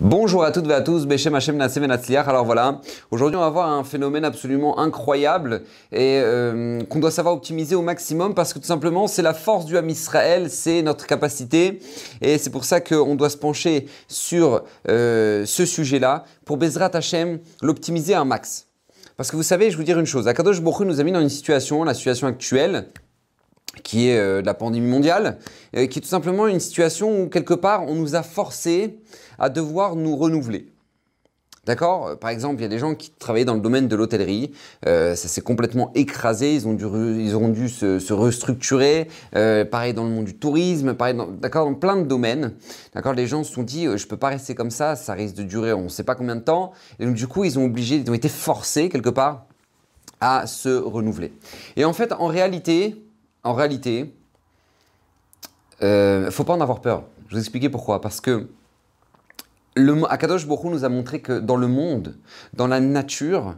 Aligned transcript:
Bonjour 0.00 0.44
à 0.44 0.52
toutes 0.52 0.68
et 0.68 0.72
à 0.72 0.80
tous, 0.80 1.06
Beshem 1.06 1.34
Hashem 1.34 1.60
Alors 1.60 2.44
voilà, 2.44 2.80
aujourd'hui 3.10 3.36
on 3.36 3.40
va 3.40 3.50
voir 3.50 3.70
un 3.70 3.84
phénomène 3.84 4.24
absolument 4.24 4.78
incroyable 4.78 5.62
et 5.92 6.20
euh, 6.22 6.82
qu'on 6.84 6.98
doit 6.98 7.10
savoir 7.10 7.34
optimiser 7.34 7.74
au 7.74 7.82
maximum 7.82 8.34
parce 8.34 8.52
que 8.52 8.58
tout 8.58 8.66
simplement 8.66 9.06
c'est 9.06 9.22
la 9.22 9.34
force 9.34 9.64
du 9.64 9.76
Ham 9.76 9.88
Israël, 9.88 10.50
c'est 10.50 10.82
notre 10.82 11.06
capacité 11.06 11.80
et 12.20 12.38
c'est 12.38 12.50
pour 12.50 12.64
ça 12.64 12.80
qu'on 12.80 13.14
doit 13.14 13.30
se 13.30 13.36
pencher 13.36 13.86
sur 14.06 14.62
euh, 14.88 15.46
ce 15.46 15.64
sujet-là 15.64 16.24
pour 16.44 16.58
Bezrat 16.58 16.90
Hashem 16.94 17.38
l'optimiser 17.62 18.14
un 18.14 18.24
max. 18.24 18.66
Parce 19.16 19.30
que 19.30 19.36
vous 19.36 19.42
savez, 19.42 19.70
je 19.70 19.76
vous 19.76 19.84
dire 19.84 19.98
une 19.98 20.06
chose, 20.06 20.28
Akadosh 20.28 20.60
Baruch 20.60 20.86
nous 20.86 21.00
a 21.00 21.04
mis 21.04 21.12
dans 21.12 21.20
une 21.20 21.28
situation, 21.28 21.82
la 21.84 21.94
situation 21.94 22.26
actuelle, 22.26 22.88
qui 23.82 24.08
est 24.08 24.18
euh, 24.18 24.42
la 24.42 24.54
pandémie 24.54 24.88
mondiale, 24.88 25.38
euh, 25.76 25.86
qui 25.86 25.98
est 25.98 26.02
tout 26.02 26.08
simplement 26.08 26.46
une 26.46 26.60
situation 26.60 27.22
où 27.22 27.28
quelque 27.28 27.54
part 27.54 27.84
on 27.86 27.94
nous 27.94 28.14
a 28.14 28.22
forcé 28.22 28.98
à 29.38 29.48
devoir 29.48 29.96
nous 29.96 30.16
renouveler. 30.16 30.68
D'accord? 31.66 32.08
Euh, 32.08 32.14
Par 32.14 32.30
exemple, 32.30 32.60
il 32.60 32.62
y 32.62 32.66
a 32.66 32.68
des 32.68 32.78
gens 32.78 32.94
qui 32.94 33.10
travaillaient 33.10 33.46
dans 33.46 33.54
le 33.54 33.60
domaine 33.60 33.88
de 33.88 33.96
l'hôtellerie, 33.96 34.52
ça 34.84 35.16
s'est 35.16 35.40
complètement 35.40 35.90
écrasé, 35.94 36.54
ils 36.54 36.68
ont 36.68 36.74
dû, 36.74 36.84
ils 36.84 37.34
auront 37.34 37.48
dû 37.48 37.68
se, 37.68 38.12
restructurer, 38.12 39.08
pareil 39.32 39.94
dans 39.94 40.04
le 40.04 40.10
monde 40.10 40.26
du 40.26 40.34
tourisme, 40.34 40.94
pareil 40.94 41.14
dans, 41.14 41.26
dans 41.26 41.74
plein 41.74 41.96
de 41.96 42.06
domaines. 42.06 42.54
D'accord? 42.94 43.14
Les 43.14 43.26
gens 43.26 43.44
se 43.44 43.52
sont 43.52 43.62
dit, 43.62 43.86
je 43.96 44.06
peux 44.06 44.18
pas 44.18 44.28
rester 44.28 44.54
comme 44.54 44.70
ça, 44.70 44.94
ça 44.94 45.14
risque 45.14 45.36
de 45.36 45.42
durer 45.42 45.72
on 45.72 45.84
ne 45.84 45.88
sait 45.88 46.04
pas 46.04 46.14
combien 46.14 46.36
de 46.36 46.42
temps. 46.42 46.72
Et 46.98 47.06
donc 47.06 47.14
du 47.14 47.26
coup, 47.26 47.44
ont 47.44 47.72
ils 47.76 48.10
ont 48.10 48.14
été 48.14 48.28
forcés 48.28 48.88
quelque 48.88 49.10
part 49.10 49.46
à 50.20 50.46
se 50.46 50.70
renouveler. 50.70 51.32
Et 51.76 51.84
en 51.84 51.92
fait, 51.92 52.12
en 52.12 52.26
réalité, 52.26 52.96
en 53.44 53.52
réalité, 53.52 54.14
il 55.80 55.86
euh, 55.86 56.24
ne 56.26 56.30
faut 56.30 56.44
pas 56.44 56.54
en 56.54 56.60
avoir 56.60 56.80
peur. 56.80 57.04
Je 57.26 57.34
vais 57.34 57.36
vous 57.36 57.40
expliquer 57.40 57.68
pourquoi. 57.68 58.00
Parce 58.00 58.20
que 58.20 58.48
le, 59.76 60.10
Akadosh 60.10 60.46
Baruch 60.46 60.64
nous 60.64 60.84
a 60.84 60.88
montré 60.88 61.20
que 61.20 61.38
dans 61.38 61.56
le 61.56 61.68
monde, 61.68 62.16
dans 62.54 62.66
la 62.66 62.80
nature, 62.80 63.56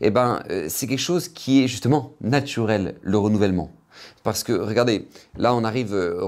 eh 0.00 0.10
ben, 0.10 0.42
euh, 0.50 0.66
c'est 0.68 0.86
quelque 0.86 0.98
chose 0.98 1.28
qui 1.28 1.62
est 1.62 1.68
justement 1.68 2.14
naturel, 2.20 2.96
le 3.02 3.18
renouvellement. 3.18 3.70
Parce 4.22 4.44
que 4.44 4.52
regardez, 4.52 5.08
là 5.36 5.54
on 5.54 5.64
arrive 5.64 5.92
euh, 5.92 6.24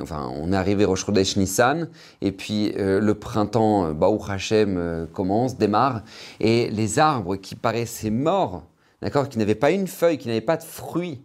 enfin 0.00 0.30
on 0.34 0.52
est 0.52 0.56
arrivé 0.56 0.84
Rosh 0.86 1.06
Nissan, 1.36 1.88
et 2.22 2.32
puis 2.32 2.72
le 2.76 3.12
printemps 3.12 3.92
Baou 3.92 4.18
Hashem 4.26 5.06
commence, 5.12 5.58
démarre, 5.58 6.02
et 6.40 6.70
les 6.70 6.98
arbres 6.98 7.36
qui 7.36 7.54
paraissaient 7.54 8.10
morts, 8.10 8.62
d'accord, 9.02 9.28
qui 9.28 9.38
n'avaient 9.38 9.54
pas 9.54 9.72
une 9.72 9.86
feuille, 9.86 10.16
qui 10.16 10.28
n'avaient 10.28 10.40
pas 10.40 10.56
de 10.56 10.62
fruits, 10.62 11.20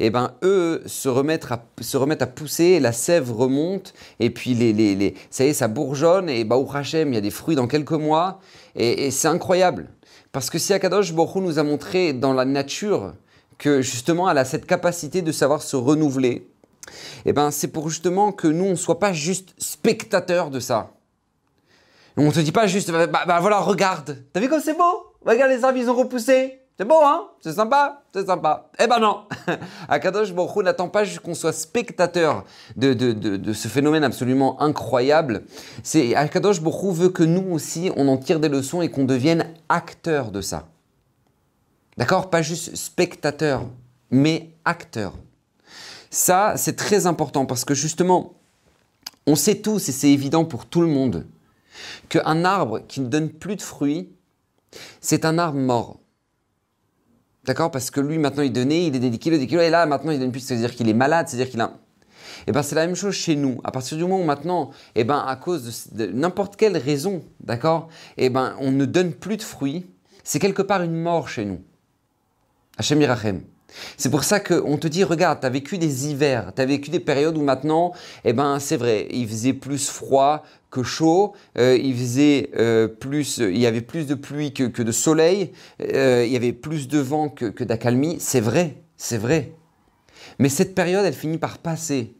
et 0.00 0.06
eh 0.06 0.10
ben 0.10 0.32
eux 0.42 0.82
se 0.86 1.08
remettent 1.08 1.50
à, 1.50 1.64
se 1.80 1.96
remettent 1.96 2.22
à 2.22 2.26
pousser, 2.26 2.80
la 2.80 2.92
sève 2.92 3.30
remonte, 3.30 3.94
et 4.18 4.30
puis 4.30 4.54
les, 4.54 4.72
les, 4.72 4.96
les 4.96 5.14
ça 5.30 5.44
y 5.44 5.48
est, 5.48 5.52
ça 5.52 5.68
bourgeonne, 5.68 6.28
et 6.28 6.44
bah, 6.44 6.56
Hachem, 6.72 7.12
il 7.12 7.14
y 7.14 7.18
a 7.18 7.20
des 7.20 7.30
fruits 7.30 7.54
dans 7.54 7.68
quelques 7.68 7.92
mois, 7.92 8.40
et, 8.74 9.10
c'est 9.10 9.28
incroyable. 9.28 9.88
Parce 10.32 10.50
que 10.50 10.58
si 10.58 10.72
Akadosh 10.72 11.12
Borou 11.12 11.40
nous 11.40 11.60
a 11.60 11.62
montré 11.62 12.12
dans 12.12 12.32
la 12.32 12.44
nature 12.44 13.14
que 13.56 13.82
justement 13.82 14.28
elle 14.28 14.38
a 14.38 14.44
cette 14.44 14.66
capacité 14.66 15.22
de 15.22 15.30
savoir 15.30 15.62
se 15.62 15.76
renouveler, 15.76 16.48
et 17.24 17.30
eh 17.30 17.32
ben 17.32 17.50
c'est 17.50 17.68
pour 17.68 17.88
justement 17.88 18.32
que 18.32 18.48
nous, 18.48 18.64
on 18.64 18.70
ne 18.70 18.74
soit 18.74 18.98
pas 18.98 19.12
juste 19.12 19.54
spectateurs 19.58 20.50
de 20.50 20.60
ça. 20.60 20.90
On 22.16 22.26
ne 22.26 22.30
te 22.30 22.40
dit 22.40 22.52
pas 22.52 22.66
juste, 22.66 22.90
bah, 22.90 23.06
bah 23.06 23.40
voilà, 23.40 23.58
regarde, 23.60 24.24
t'as 24.32 24.40
vu 24.40 24.48
comme 24.48 24.60
c'est 24.60 24.76
beau? 24.76 25.14
Regarde 25.24 25.50
les 25.50 25.64
arbres, 25.64 25.78
ils 25.78 25.88
ont 25.88 25.94
repoussé. 25.94 26.60
C'est 26.76 26.84
beau, 26.84 27.00
hein? 27.04 27.28
C'est 27.40 27.52
sympa? 27.52 28.02
C'est 28.12 28.26
sympa. 28.26 28.68
Eh 28.80 28.88
ben 28.88 28.98
non 28.98 29.26
Akadosh 29.88 30.32
Baruch 30.32 30.64
n'attend 30.64 30.88
pas 30.88 31.04
qu'on 31.22 31.34
soit 31.34 31.52
spectateur 31.52 32.44
de, 32.74 32.94
de, 32.94 33.12
de, 33.12 33.52
ce 33.52 33.68
phénomène 33.68 34.02
absolument 34.02 34.60
incroyable. 34.60 35.44
C'est 35.84 36.16
Akadosh 36.16 36.60
Baruch 36.60 36.94
veut 36.94 37.10
que 37.10 37.22
nous 37.22 37.52
aussi, 37.52 37.92
on 37.94 38.08
en 38.08 38.16
tire 38.16 38.40
des 38.40 38.48
leçons 38.48 38.82
et 38.82 38.90
qu'on 38.90 39.04
devienne 39.04 39.54
acteur 39.68 40.32
de 40.32 40.40
ça. 40.40 40.66
D'accord? 41.96 42.28
Pas 42.28 42.42
juste 42.42 42.74
spectateur, 42.74 43.66
mais 44.10 44.50
acteur. 44.64 45.14
Ça, 46.10 46.54
c'est 46.56 46.74
très 46.74 47.06
important 47.06 47.46
parce 47.46 47.64
que 47.64 47.74
justement, 47.74 48.34
on 49.28 49.36
sait 49.36 49.56
tous, 49.56 49.88
et 49.88 49.92
c'est 49.92 50.10
évident 50.10 50.44
pour 50.44 50.66
tout 50.66 50.80
le 50.80 50.88
monde, 50.88 51.24
qu'un 52.08 52.44
arbre 52.44 52.80
qui 52.80 53.00
ne 53.00 53.06
donne 53.06 53.30
plus 53.30 53.54
de 53.54 53.62
fruits, 53.62 54.10
c'est 55.00 55.24
un 55.24 55.38
arbre 55.38 55.58
mort. 55.58 56.00
D'accord 57.46 57.70
Parce 57.70 57.90
que 57.90 58.00
lui, 58.00 58.18
maintenant, 58.18 58.42
il 58.42 58.52
donnait, 58.52 58.86
il 58.86 58.92
donnait 58.92 59.10
des 59.10 59.18
kilos, 59.18 59.38
des 59.38 59.46
kilos, 59.46 59.64
et 59.64 59.70
là, 59.70 59.86
maintenant, 59.86 60.12
il 60.12 60.18
donne 60.18 60.32
plus, 60.32 60.40
c'est-à-dire 60.40 60.74
qu'il 60.74 60.88
est 60.88 60.94
malade, 60.94 61.28
c'est-à-dire 61.28 61.50
qu'il 61.50 61.60
a. 61.60 61.72
Eh 62.46 62.52
ben, 62.52 62.62
c'est 62.62 62.74
la 62.74 62.86
même 62.86 62.96
chose 62.96 63.14
chez 63.14 63.36
nous. 63.36 63.60
À 63.64 63.70
partir 63.70 63.96
du 63.96 64.02
moment 64.02 64.20
où 64.20 64.24
maintenant, 64.24 64.70
eh 64.94 65.04
ben, 65.04 65.24
à 65.26 65.36
cause 65.36 65.88
de, 65.92 66.06
n'importe 66.06 66.56
quelle 66.56 66.76
raison, 66.76 67.22
d'accord 67.40 67.88
eh 68.16 68.28
ben, 68.28 68.54
on 68.60 68.70
ne 68.70 68.84
donne 68.84 69.12
plus 69.12 69.36
de 69.36 69.42
fruits, 69.42 69.86
c'est 70.22 70.38
quelque 70.38 70.62
part 70.62 70.82
une 70.82 71.00
mort 71.00 71.28
chez 71.28 71.44
nous. 71.44 71.60
Hachem 72.78 73.00
Irachem. 73.00 73.42
C'est 73.96 74.10
pour 74.10 74.24
ça 74.24 74.40
qu'on 74.40 74.76
te 74.76 74.86
dit, 74.86 75.04
regarde, 75.04 75.40
tu 75.40 75.46
as 75.46 75.50
vécu 75.50 75.78
des 75.78 76.06
hivers, 76.06 76.52
tu 76.54 76.62
as 76.62 76.66
vécu 76.66 76.90
des 76.90 77.00
périodes 77.00 77.36
où 77.36 77.42
maintenant, 77.42 77.92
eh 78.24 78.32
ben, 78.32 78.58
c'est 78.60 78.76
vrai, 78.76 79.08
il 79.10 79.28
faisait 79.28 79.52
plus 79.52 79.88
froid 79.88 80.44
chaud, 80.82 81.34
euh, 81.58 81.78
il 81.80 81.96
faisait 81.96 82.50
euh, 82.56 82.88
plus, 82.88 83.38
il 83.38 83.58
y 83.58 83.66
avait 83.66 83.80
plus 83.80 84.06
de 84.06 84.14
pluie 84.14 84.52
que, 84.52 84.82
de 84.82 84.92
soleil, 84.92 85.52
euh, 85.80 86.24
il 86.26 86.32
y 86.32 86.36
avait 86.36 86.52
plus 86.52 86.88
de 86.88 86.98
vent 86.98 87.28
que, 87.28 87.46
que 87.46 87.64
d'accalmie. 87.64 88.16
C'est 88.20 88.40
vrai, 88.40 88.82
c'est 88.96 89.18
vrai. 89.18 89.52
Mais 90.38 90.48
cette 90.48 90.74
période, 90.74 91.04
elle 91.04 91.14
finit 91.14 91.38
par 91.38 91.58
passer. 91.58 92.14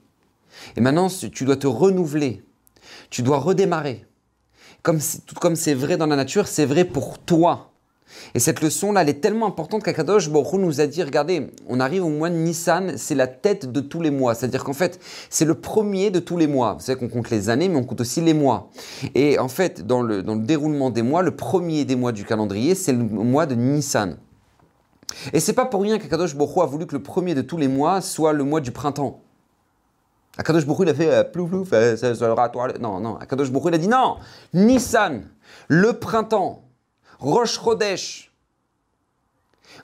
Et 0.76 0.80
maintenant, 0.80 1.08
tu 1.08 1.44
dois 1.44 1.56
te 1.56 1.66
renouveler. 1.66 2.42
Tu 3.10 3.22
dois 3.22 3.38
redémarrer. 3.38 4.06
Comme, 4.82 5.00
tout 5.26 5.34
comme 5.36 5.56
c'est 5.56 5.74
vrai 5.74 5.96
dans 5.96 6.06
la 6.06 6.16
nature, 6.16 6.46
c'est 6.46 6.66
vrai 6.66 6.84
pour 6.84 7.18
toi. 7.18 7.73
Et 8.34 8.40
cette 8.40 8.60
leçon-là, 8.60 9.02
elle 9.02 9.08
est 9.08 9.20
tellement 9.20 9.46
importante 9.46 9.82
qu'Akadosh 9.82 10.30
Baruch 10.30 10.54
nous 10.54 10.80
a 10.80 10.86
dit, 10.86 11.02
regardez, 11.02 11.48
on 11.68 11.80
arrive 11.80 12.04
au 12.04 12.08
mois 12.08 12.30
de 12.30 12.36
Nissan, 12.36 12.96
c'est 12.96 13.14
la 13.14 13.26
tête 13.26 13.70
de 13.70 13.80
tous 13.80 14.00
les 14.00 14.10
mois. 14.10 14.34
C'est-à-dire 14.34 14.64
qu'en 14.64 14.72
fait, 14.72 15.00
c'est 15.30 15.44
le 15.44 15.54
premier 15.54 16.10
de 16.10 16.18
tous 16.20 16.36
les 16.36 16.46
mois. 16.46 16.74
Vous 16.74 16.80
savez 16.80 16.98
qu'on 16.98 17.08
compte 17.08 17.30
les 17.30 17.48
années, 17.48 17.68
mais 17.68 17.76
on 17.76 17.84
compte 17.84 18.00
aussi 18.00 18.20
les 18.20 18.34
mois. 18.34 18.70
Et 19.14 19.38
en 19.38 19.48
fait, 19.48 19.86
dans 19.86 20.02
le, 20.02 20.22
dans 20.22 20.34
le 20.34 20.42
déroulement 20.42 20.90
des 20.90 21.02
mois, 21.02 21.22
le 21.22 21.36
premier 21.36 21.84
des 21.84 21.96
mois 21.96 22.12
du 22.12 22.24
calendrier, 22.24 22.74
c'est 22.74 22.92
le 22.92 22.98
mois 22.98 23.46
de 23.46 23.54
Nissan. 23.54 24.16
Et 25.32 25.40
c'est 25.40 25.52
pas 25.52 25.66
pour 25.66 25.82
rien 25.82 25.98
qu'Akadosh 25.98 26.34
Baruch 26.34 26.58
a 26.58 26.66
voulu 26.66 26.86
que 26.86 26.94
le 26.94 27.02
premier 27.02 27.34
de 27.34 27.42
tous 27.42 27.56
les 27.56 27.68
mois 27.68 28.00
soit 28.00 28.32
le 28.32 28.44
mois 28.44 28.60
du 28.60 28.72
printemps. 28.72 29.20
Akadosh 30.36 30.66
Baruch 30.66 30.80
il 30.82 30.88
a 30.88 30.94
fait 30.94 31.10
euh, 31.10 31.22
plouf 31.24 31.48
plouf, 31.48 31.72
euh, 31.72 31.96
ça 31.96 32.14
sera 32.14 32.48
toi. 32.48 32.68
Non, 32.80 32.98
non, 32.98 33.16
Akadosh 33.16 33.52
Baruch 33.52 33.68
il 33.68 33.74
a 33.74 33.78
dit 33.78 33.88
non, 33.88 34.16
Nissan, 34.52 35.28
le 35.68 35.92
printemps, 35.92 36.63
Rosh 37.24 37.58
Chodesh. 37.58 38.30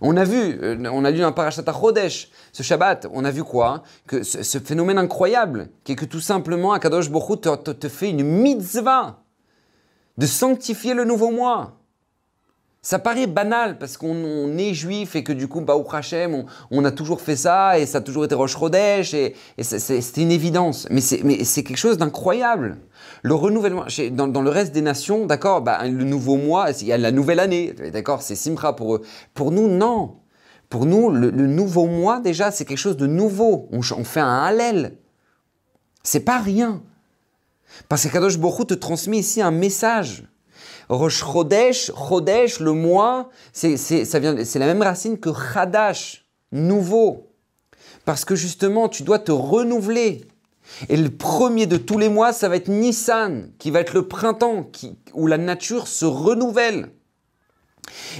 On 0.02 0.16
a 0.16 0.24
vu, 0.24 0.58
euh, 0.62 0.76
on 0.92 1.04
a 1.04 1.10
lu 1.10 1.20
dans 1.20 1.32
Parashat 1.32 1.64
Chodesh, 1.64 2.30
ce 2.52 2.62
Shabbat, 2.62 3.06
on 3.12 3.24
a 3.24 3.30
vu 3.30 3.44
quoi? 3.44 3.82
Que 4.06 4.22
ce, 4.22 4.58
phénomène 4.58 4.98
incroyable, 4.98 5.68
qui 5.84 5.92
est 5.92 5.96
que 5.96 6.04
tout 6.04 6.20
simplement 6.20 6.72
Akadosh 6.72 7.10
Baruch 7.10 7.40
te, 7.40 7.70
te 7.72 7.88
fait 7.88 8.10
une 8.10 8.22
mitzvah 8.22 9.22
de 10.16 10.26
sanctifier 10.26 10.94
le 10.94 11.04
nouveau 11.04 11.30
mois. 11.30 11.79
Ça 12.82 12.98
paraît 12.98 13.26
banal 13.26 13.76
parce 13.76 13.98
qu'on 13.98 14.56
est 14.56 14.72
juif 14.72 15.14
et 15.14 15.22
que 15.22 15.34
du 15.34 15.48
coup, 15.48 15.60
bah, 15.60 15.76
au 15.76 15.86
Hachem, 15.92 16.46
on, 16.70 16.84
a 16.86 16.90
toujours 16.90 17.20
fait 17.20 17.36
ça 17.36 17.78
et 17.78 17.84
ça 17.84 17.98
a 17.98 18.00
toujours 18.00 18.24
été 18.24 18.34
Rosh 18.34 18.56
Chodesh 18.56 19.12
et, 19.12 19.34
c'était 19.60 20.22
une 20.22 20.32
évidence. 20.32 20.86
Mais 20.90 21.02
c'est 21.02 21.62
quelque 21.62 21.76
chose 21.76 21.98
d'incroyable. 21.98 22.78
Le 23.22 23.34
renouvellement, 23.34 23.84
dans, 24.12 24.40
le 24.40 24.50
reste 24.50 24.72
des 24.72 24.80
nations, 24.80 25.26
d'accord, 25.26 25.60
bah, 25.60 25.86
le 25.86 26.04
nouveau 26.04 26.36
mois, 26.36 26.70
il 26.80 26.86
y 26.86 26.92
a 26.92 26.96
la 26.96 27.12
nouvelle 27.12 27.40
année, 27.40 27.74
d'accord, 27.92 28.22
c'est 28.22 28.34
Simcha 28.34 28.72
pour 28.72 28.96
eux. 28.96 29.02
Pour 29.34 29.50
nous, 29.50 29.68
non. 29.68 30.16
Pour 30.70 30.86
nous, 30.86 31.10
le, 31.10 31.30
nouveau 31.30 31.84
mois, 31.84 32.20
déjà, 32.20 32.50
c'est 32.50 32.64
quelque 32.64 32.78
chose 32.78 32.96
de 32.96 33.06
nouveau. 33.06 33.68
On, 33.72 33.80
on 33.80 34.04
fait 34.04 34.20
un 34.20 34.38
Hallel. 34.38 34.96
C'est 36.02 36.20
pas 36.20 36.38
rien. 36.38 36.82
Parce 37.90 38.06
que 38.06 38.12
Kadosh 38.12 38.38
Baruch 38.38 38.68
te 38.68 38.74
transmet 38.74 39.18
ici 39.18 39.42
un 39.42 39.50
message. 39.50 40.24
Rosh 40.90 41.22
Chodesh, 41.22 41.92
Chodesh, 41.92 42.58
le 42.58 42.72
mois, 42.72 43.30
c'est 43.52 44.12
la 44.54 44.66
même 44.66 44.82
racine 44.82 45.18
que 45.18 45.30
Chadash, 45.32 46.26
nouveau. 46.50 47.30
Parce 48.04 48.24
que 48.24 48.34
justement, 48.34 48.88
tu 48.88 49.04
dois 49.04 49.20
te 49.20 49.30
renouveler. 49.30 50.26
Et 50.88 50.96
le 50.96 51.10
premier 51.10 51.66
de 51.66 51.76
tous 51.76 51.96
les 51.96 52.08
mois, 52.08 52.32
ça 52.32 52.48
va 52.48 52.56
être 52.56 52.68
Nissan, 52.68 53.52
qui 53.58 53.70
va 53.70 53.80
être 53.80 53.94
le 53.94 54.08
printemps, 54.08 54.68
où 55.14 55.28
la 55.28 55.38
nature 55.38 55.86
se 55.86 56.04
renouvelle. 56.04 56.90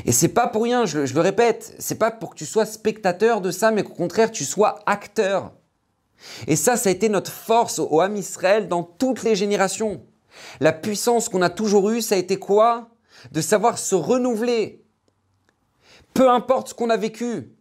Et 0.07 0.13
c'est 0.13 0.29
pas 0.29 0.47
pour 0.47 0.63
rien, 0.63 0.87
je, 0.87 1.13
le 1.13 1.21
répète, 1.21 1.75
c'est 1.81 1.99
pas 1.99 2.13
pour 2.13 2.31
que 2.31 2.37
tu 2.37 2.47
sois 2.47 2.67
spectateur 2.67 3.41
de 3.41 3.51
ça, 3.51 3.73
mais 3.73 3.83
qu'au 3.83 3.95
contraire, 3.95 4.31
tu 4.31 4.45
sois 4.45 4.79
acteur. 4.87 5.53
Et 6.47 6.55
ça, 6.55 6.77
ça 6.77 6.89
a 6.89 6.93
été 6.93 7.09
notre 7.09 7.33
force 7.33 7.81
au 7.81 8.01
Ham 8.01 8.17
Israël 8.17 8.69
dans 8.69 8.85
toutes 8.85 9.25
les 9.25 9.35
générations. 9.35 10.03
La 10.61 10.73
puissance 10.73 11.29
qu'on 11.29 11.43
a 11.43 11.51
toujours 11.51 11.91
eue, 11.91 12.03
ça 12.03 12.15
a 12.15 12.19
été 12.19 12.39
quoi? 12.39 12.89
De 13.33 13.41
savoir 13.41 13.79
se 13.79 13.95
renouveler. 13.95 14.85
Peu 16.15 16.29
importe 16.29 16.69
ce 16.69 16.75
qu'on 16.75 16.91
a 16.91 16.97
vécu. 16.97 17.53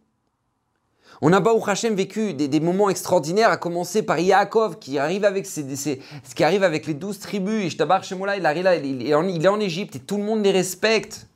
On 1.22 1.32
a 1.34 1.40
Baruch 1.40 1.68
Hashem 1.68 1.94
vécu 1.94 2.32
des, 2.32 2.60
moments 2.60 2.88
extraordinaires, 2.88 3.50
à 3.50 3.58
commencer 3.58 4.02
par 4.02 4.18
Yaakov 4.18 4.78
qui 4.78 4.98
arrive 4.98 5.24
avec, 5.24 5.44
ses, 5.44 6.00
qui 6.34 6.44
arrive 6.44 6.64
avec 6.64 6.86
les 6.86 6.94
douze 6.94 7.18
tribus. 7.18 7.64
Et 7.64 7.70
Shtabar 7.70 8.02
Shemola, 8.04 8.38
il, 8.38 8.46
arrive 8.46 8.66
il, 8.82 9.06
est 9.06 9.48
en, 9.48 9.60
Égypte 9.60 9.96
et 9.96 9.98
tout 9.98 10.16
le 10.16 10.24
monde 10.24 10.42
les 10.42 10.50
respecte. 10.50 11.26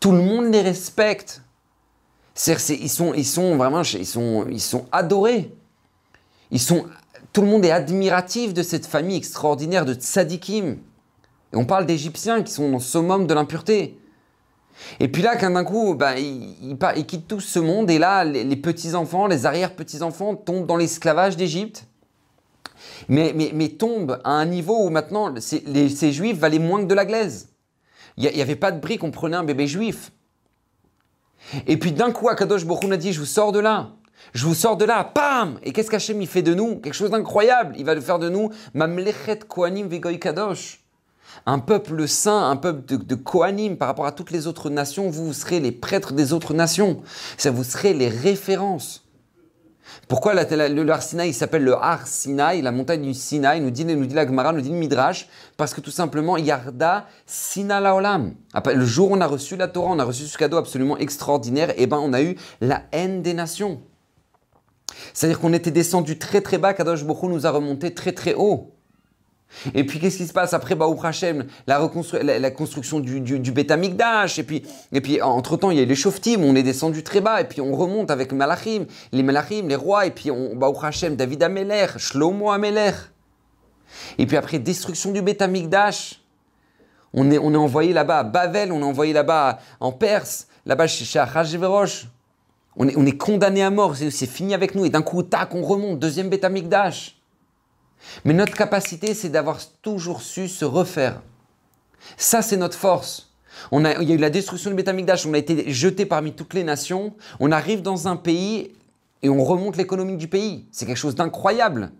Tout 0.00 0.12
le 0.12 0.22
monde 0.22 0.50
les 0.50 0.62
respecte. 0.62 1.42
ils, 2.46 2.88
sont, 2.88 3.12
ils 3.12 3.26
sont 3.26 3.56
vraiment 3.56 3.82
ils 3.82 4.06
sont, 4.06 4.46
ils 4.50 4.60
sont 4.60 4.86
adorés. 4.92 5.52
Ils 6.50 6.60
sont, 6.60 6.86
tout 7.36 7.42
le 7.42 7.48
monde 7.48 7.66
est 7.66 7.70
admiratif 7.70 8.54
de 8.54 8.62
cette 8.62 8.86
famille 8.86 9.18
extraordinaire 9.18 9.84
de 9.84 9.92
tzadikim. 9.92 10.78
Et 11.52 11.56
on 11.56 11.66
parle 11.66 11.84
d'Égyptiens 11.84 12.42
qui 12.42 12.50
sont 12.50 12.72
au 12.72 12.80
summum 12.80 13.26
de 13.26 13.34
l'impureté. 13.34 13.98
Et 15.00 15.08
puis 15.08 15.20
là, 15.20 15.36
d'un 15.36 15.64
coup, 15.64 15.94
bah, 15.94 16.18
ils, 16.18 16.78
quittent 17.06 17.28
tout 17.28 17.40
ce 17.40 17.58
monde, 17.58 17.90
et 17.90 17.98
là, 17.98 18.24
les, 18.24 18.56
petits-enfants, 18.56 19.26
les 19.26 19.44
arrière-petits-enfants 19.44 20.34
tombent 20.34 20.64
dans 20.64 20.78
l'esclavage 20.78 21.36
d'Égypte, 21.36 21.84
mais, 23.10 23.34
mais, 23.34 23.68
tombent 23.68 24.18
à 24.24 24.30
un 24.30 24.46
niveau 24.46 24.86
où 24.86 24.88
maintenant, 24.88 25.34
ces 25.38 26.12
juifs 26.12 26.38
valaient 26.38 26.58
moins 26.58 26.80
que 26.80 26.88
de 26.88 26.94
la 26.94 27.04
glaise. 27.04 27.50
Il 28.16 28.32
n'y 28.32 28.40
avait 28.40 28.56
pas 28.56 28.72
de 28.72 28.80
briques, 28.80 29.04
on 29.04 29.10
prenait 29.10 29.36
un 29.36 29.44
bébé 29.44 29.66
juif. 29.66 30.10
Et 31.66 31.76
puis 31.76 31.92
d'un 31.92 32.12
coup, 32.12 32.30
Akadosh 32.30 32.64
Baruch 32.64 32.90
a 32.90 32.96
dit, 32.96 33.12
je 33.12 33.20
vous 33.20 33.26
sors 33.26 33.52
de 33.52 33.58
là. 33.58 33.90
Je 34.32 34.44
vous 34.46 34.54
sors 34.54 34.76
de 34.76 34.84
là, 34.84 35.04
pam 35.04 35.58
Et 35.62 35.72
qu'est-ce 35.72 35.90
qu'Hachem 35.90 36.20
il 36.20 36.28
fait 36.28 36.42
de 36.42 36.54
nous? 36.54 36.76
Quelque 36.76 36.94
chose 36.94 37.10
d'incroyable. 37.10 37.74
Il 37.78 37.84
va 37.84 37.98
faire 38.00 38.18
de 38.18 38.28
nous 38.28 38.50
Mamlechet 38.74 39.40
Kohanim 39.48 39.88
Vigoy 39.88 40.18
Kadosh 40.18 40.80
un 41.44 41.58
peuple 41.58 42.08
saint, 42.08 42.50
un 42.50 42.56
peuple 42.56 42.86
de, 42.86 42.96
de 42.96 43.74
par 43.74 43.88
rapport 43.88 44.06
à 44.06 44.12
toutes 44.12 44.30
les 44.30 44.46
autres 44.46 44.70
nations, 44.70 45.10
vous, 45.10 45.32
serez 45.32 45.60
les 45.60 45.72
prêtres 45.72 46.12
des 46.12 46.32
autres 46.32 46.54
nations. 46.54 47.02
Ça, 47.36 47.50
vous 47.50 47.64
serez 47.64 47.92
les 47.92 48.08
références. 48.08 49.06
Pourquoi 50.08 50.34
le, 50.34 50.90
Har 50.90 51.02
Sinaï 51.02 51.32
s'appelle 51.32 51.64
le 51.64 51.74
Har 51.74 52.06
Sinaï, 52.06 52.62
la 52.62 52.72
montagne 52.72 53.02
du 53.02 53.14
Sinaï, 53.14 53.60
nous 53.60 53.70
dit, 53.70 53.84
nous 53.84 54.06
dit 54.06 54.14
la 54.14 54.26
Gemara, 54.26 54.52
nous 54.52 54.60
dit 54.60 54.70
le 54.70 54.76
Midrash, 54.76 55.28
parce 55.56 55.74
que 55.74 55.80
tout 55.80 55.90
simplement, 55.90 56.36
Yarda 56.36 57.06
Sina 57.26 57.80
Laolam. 57.80 58.34
Le 58.74 58.84
jour 58.84 59.10
où 59.10 59.14
on 59.14 59.20
a 59.20 59.26
reçu 59.26 59.56
la 59.56 59.68
Torah, 59.68 59.90
on 59.92 59.98
a 59.98 60.04
reçu 60.04 60.24
ce 60.24 60.38
cadeau 60.38 60.56
absolument 60.56 60.96
extraordinaire, 60.98 61.70
et 61.70 61.82
eh 61.82 61.86
ben 61.86 61.98
on 61.98 62.12
a 62.12 62.22
eu 62.22 62.36
la 62.60 62.82
haine 62.92 63.22
des 63.22 63.34
nations. 63.34 63.80
C'est-à-dire 65.12 65.40
qu'on 65.40 65.52
était 65.52 65.70
descendu 65.70 66.18
très 66.18 66.40
très 66.40 66.58
bas, 66.58 66.74
Kadosh 66.74 67.04
Bokhu 67.04 67.26
nous 67.26 67.46
a 67.46 67.50
remonté 67.50 67.94
très 67.94 68.12
très 68.12 68.34
haut. 68.34 68.72
Et 69.74 69.84
puis 69.84 69.98
qu'est-ce 69.98 70.18
qui 70.18 70.26
se 70.26 70.32
passe 70.32 70.54
après 70.54 70.74
Baou 70.74 70.98
Hashem, 71.02 71.46
la, 71.66 72.50
construction 72.50 73.00
du, 73.00 73.20
du, 73.20 73.38
du 73.38 73.50
et 73.56 74.42
puis, 74.42 74.62
et 74.92 75.00
puis 75.00 75.22
entre-temps 75.22 75.70
il 75.70 75.78
y 75.78 75.80
a 75.80 75.84
les 75.84 75.94
Shoftim, 75.94 76.42
on 76.42 76.54
est 76.56 76.62
descendu 76.62 77.02
très 77.02 77.20
bas, 77.20 77.40
et 77.40 77.44
puis 77.44 77.60
on 77.60 77.74
remonte 77.74 78.10
avec 78.10 78.32
Malachim, 78.32 78.86
les 79.12 79.22
Malachim, 79.22 79.68
les 79.68 79.76
rois, 79.76 80.06
et 80.06 80.10
puis 80.10 80.30
on, 80.30 80.56
Baou 80.56 80.76
Hashem, 80.82 81.16
David 81.16 81.42
Ameler, 81.42 81.86
Shlomo 81.96 82.50
Ameler. 82.50 82.92
Et 84.18 84.26
puis 84.26 84.36
après, 84.36 84.58
destruction 84.58 85.12
du 85.12 85.22
Betamikdash, 85.22 86.20
on 87.14 87.30
est, 87.30 87.38
on 87.38 87.52
est 87.54 87.56
envoyé 87.56 87.92
là-bas 87.92 88.18
à 88.18 88.24
Bavel, 88.24 88.72
on 88.72 88.80
est 88.80 88.84
envoyé 88.84 89.12
là-bas 89.12 89.60
en 89.80 89.92
Perse, 89.92 90.48
là-bas 90.66 90.86
chez, 90.86 91.04
chez 91.04 91.24
On 92.76 92.88
est, 92.88 92.96
on 92.96 93.06
est 93.06 93.16
condamné 93.16 93.62
à 93.62 93.70
mort, 93.70 93.96
c'est 93.96 94.26
fini 94.26 94.54
avec 94.54 94.74
nous, 94.74 94.84
et 94.84 94.90
d'un 94.90 95.02
coup, 95.02 95.22
tac, 95.22 95.54
on 95.54 95.62
remonte, 95.62 95.98
deuxième 95.98 96.28
Betamikdash. 96.28 97.18
Mais 98.24 98.34
notre 98.34 98.54
capacité, 98.54 99.14
c'est 99.14 99.30
d'avoir 99.30 99.58
toujours 99.82 100.22
su 100.22 100.48
se 100.48 100.64
refaire. 100.64 101.22
Ça, 102.16 102.42
c'est 102.42 102.56
notre 102.56 102.76
force. 102.76 103.32
Il 103.72 103.80
y 103.80 104.12
a 104.12 104.14
eu 104.14 104.18
la 104.18 104.30
destruction 104.30 104.70
du 104.70 104.76
Betamikdash, 104.76 105.26
on 105.26 105.34
a 105.34 105.38
été 105.38 105.70
jeté 105.72 106.06
parmi 106.06 106.32
toutes 106.32 106.54
les 106.54 106.64
nations. 106.64 107.14
On 107.40 107.50
arrive 107.52 107.82
dans 107.82 108.08
un 108.08 108.16
pays 108.16 108.72
et 109.22 109.28
on 109.28 109.42
remonte 109.42 109.76
l'économie 109.76 110.16
du 110.16 110.28
pays. 110.28 110.66
C'est 110.70 110.86
quelque 110.86 110.98
chose 110.98 111.14
d'incroyable. 111.14 111.90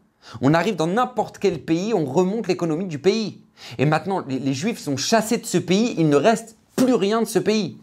On 0.42 0.54
arrive 0.54 0.76
dans 0.76 0.86
n'importe 0.86 1.38
quel 1.38 1.60
pays, 1.60 1.94
on 1.94 2.04
remonte 2.04 2.48
l'économie 2.48 2.86
du 2.86 2.98
pays. 2.98 3.40
Et 3.78 3.86
maintenant, 3.86 4.24
les, 4.28 4.54
Juifs 4.54 4.78
sont 4.78 4.96
chassés 4.96 5.38
de 5.38 5.46
ce 5.46 5.58
pays, 5.58 5.94
il 5.98 6.08
ne 6.08 6.16
reste 6.16 6.56
plus 6.76 6.94
rien 6.94 7.22
de 7.22 7.26
ce 7.26 7.38
pays. 7.38 7.78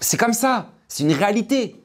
C'est 0.00 0.16
comme 0.16 0.32
ça, 0.32 0.70
c'est 0.88 1.04
une 1.04 1.12
réalité, 1.12 1.76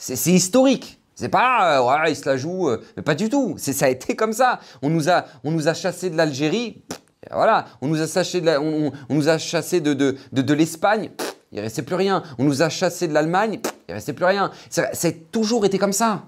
c'est 0.00 0.32
historique. 0.32 1.00
C'est 1.14 1.28
pas, 1.28 1.78
euh, 1.78 1.86
ouais, 1.86 2.12
il 2.12 2.16
se 2.16 2.26
la 2.26 2.38
joue, 2.38 2.70
euh, 2.70 2.82
mais 2.96 3.02
pas 3.02 3.14
du 3.14 3.28
tout. 3.28 3.56
Ça 3.58 3.84
a 3.84 3.88
été 3.90 4.16
comme 4.16 4.32
ça. 4.32 4.58
On 4.80 4.88
nous 4.88 5.10
a, 5.10 5.26
on 5.44 5.50
nous 5.50 5.68
a 5.68 5.74
chassé 5.74 6.08
de 6.08 6.16
l'Algérie, 6.16 6.82
voilà. 7.30 7.66
On 7.82 7.88
nous 7.88 8.00
a 8.00 8.06
chassé 8.06 8.40
de, 8.40 8.90
nous 9.10 9.28
a 9.28 9.36
chassé 9.36 9.80
de, 9.82 10.54
l'Espagne, 10.54 11.10
il 11.52 11.60
restait 11.60 11.82
plus 11.82 11.96
rien. 11.96 12.22
On 12.38 12.44
nous 12.44 12.62
a 12.62 12.70
chassé 12.70 13.06
de 13.06 13.12
l'Allemagne, 13.12 13.60
il 13.88 13.94
restait 13.94 14.14
plus 14.14 14.24
rien. 14.24 14.50
Ça, 14.70 14.84
a 14.90 15.12
toujours 15.30 15.66
été 15.66 15.78
comme 15.78 15.92
ça. 15.92 16.24